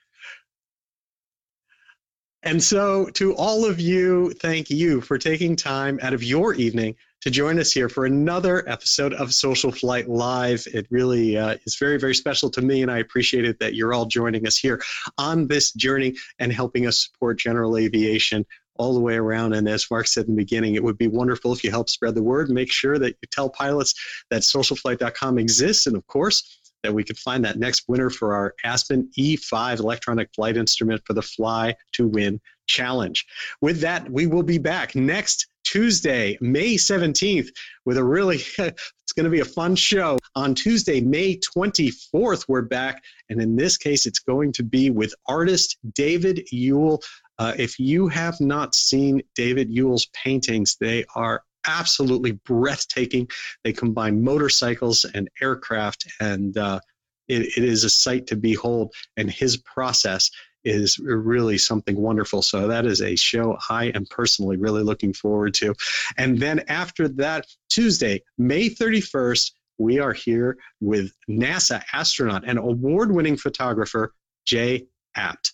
And 2.44 2.64
so, 2.64 3.08
to 3.16 3.36
all 3.36 3.66
of 3.66 3.80
you, 3.80 4.32
thank 4.32 4.70
you 4.70 5.02
for 5.02 5.18
taking 5.18 5.56
time 5.56 6.00
out 6.02 6.14
of 6.14 6.24
your 6.24 6.54
evening 6.54 6.96
to 7.22 7.32
join 7.32 7.60
us 7.60 7.72
here 7.72 7.90
for 7.90 8.06
another 8.06 8.68
episode 8.70 9.14
of 9.14 9.34
Social 9.34 9.72
Flight 9.72 10.08
Live. 10.08 10.66
It 10.74 10.88
really 10.90 11.36
uh, 11.38 11.58
is 11.66 11.76
very, 11.78 12.00
very 12.00 12.16
special 12.16 12.50
to 12.52 12.62
me, 12.62 12.84
and 12.84 12.92
I 12.92 13.00
appreciate 13.00 13.44
it 13.44 13.60
that 13.60 13.74
you're 13.74 13.94
all 13.94 14.06
joining 14.06 14.48
us 14.48 14.56
here 14.56 14.82
on 15.18 15.48
this 15.48 15.74
journey 15.74 16.16
and 16.40 16.54
helping 16.54 16.88
us 16.88 17.06
support 17.06 17.40
general 17.40 17.76
aviation 17.76 18.46
all 18.78 18.94
the 18.94 19.00
way 19.00 19.16
around. 19.16 19.54
And 19.54 19.68
as 19.68 19.88
Mark 19.90 20.08
said 20.08 20.26
in 20.26 20.36
the 20.36 20.42
beginning, 20.42 20.76
it 20.76 20.84
would 20.84 20.98
be 20.98 21.08
wonderful 21.08 21.54
if 21.54 21.64
you 21.64 21.70
help 21.70 21.90
spread 21.90 22.16
the 22.16 22.24
word. 22.24 22.50
Make 22.50 22.72
sure 22.72 22.98
that 22.98 23.16
you 23.22 23.28
tell 23.32 23.50
pilots 23.50 23.94
that 24.30 24.42
socialflight.com 24.42 25.38
exists. 25.38 25.88
And 25.88 25.96
of 25.96 26.06
course, 26.08 26.60
that 26.84 26.94
we 26.94 27.04
could 27.04 27.18
find 27.18 27.44
that 27.44 27.58
next 27.58 27.84
winner 27.88 28.10
for 28.10 28.34
our 28.34 28.54
Aspen 28.64 29.10
E5 29.18 29.80
electronic 29.80 30.30
flight 30.34 30.58
instrument 30.58 31.02
for 31.06 31.14
the 31.14 31.22
Fly 31.22 31.76
to 31.94 32.08
Win 32.08 32.40
Challenge. 32.68 33.26
With 33.62 33.82
that, 33.82 34.10
we 34.10 34.28
will 34.28 34.44
be 34.44 34.58
back 34.58 34.96
next 34.96 35.48
Tuesday, 35.64 36.38
May 36.40 36.76
17th, 36.76 37.50
with 37.86 37.98
a 37.98 38.04
really, 38.04 38.38
it's 38.58 39.14
going 39.16 39.26
to 39.26 39.30
be 39.30 39.42
a 39.42 39.46
fun 39.46 39.76
show. 39.76 40.18
On 40.36 40.56
Tuesday, 40.56 41.02
May 41.02 41.40
24th, 41.58 42.46
we're 42.48 42.62
back. 42.62 43.04
And 43.30 43.42
in 43.42 43.56
this 43.56 43.78
case, 43.78 44.06
it's 44.06 44.20
going 44.20 44.54
to 44.54 44.64
be 44.64 44.90
with 44.90 45.14
artist 45.28 45.78
David 45.94 46.48
Uhl 46.54 47.02
uh, 47.40 47.54
if 47.58 47.80
you 47.80 48.08
have 48.08 48.40
not 48.40 48.76
seen 48.76 49.22
David 49.36 49.70
Uhl's 49.70 50.08
paintings, 50.14 50.78
they 50.80 51.06
are 51.16 51.44
absolutely 51.68 52.32
breathtaking. 52.32 53.28
They 53.64 53.74
combine 53.74 54.24
motorcycles 54.24 55.06
and 55.06 55.30
aircraft, 55.42 56.08
and 56.20 56.58
uh, 56.58 56.80
it, 57.28 57.58
it 57.58 57.64
is 57.64 57.84
a 57.84 57.90
sight 57.90 58.28
to 58.28 58.36
behold. 58.36 58.94
And 59.18 59.30
his 59.30 59.58
process 59.58 60.32
is 60.64 61.00
really 61.00 61.58
something 61.58 61.96
wonderful. 61.96 62.42
So 62.42 62.68
that 62.68 62.86
is 62.86 63.02
a 63.02 63.16
show 63.16 63.58
I 63.70 63.86
am 63.86 64.06
personally 64.10 64.58
really 64.58 64.84
looking 64.84 65.14
forward 65.14 65.54
to. 65.56 65.74
And 66.18 66.40
then 66.40 66.64
after 66.68 67.08
that, 67.10 67.46
Tuesday, 67.70 68.24
May 68.38 68.70
31st, 68.70 69.52
we 69.78 70.00
are 70.00 70.14
here 70.14 70.58
with 70.82 71.12
NASA 71.30 71.84
astronaut 71.94 72.44
and 72.46 72.58
award 72.58 73.12
winning 73.12 73.38
photographer 73.38 74.14
Jay 74.46 74.88
Apt. 75.16 75.54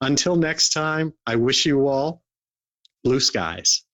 Until 0.00 0.36
next 0.36 0.70
time, 0.70 1.14
I 1.26 1.36
wish 1.36 1.64
you 1.64 1.88
all 1.88 2.22
blue 3.02 3.20
skies. 3.20 3.84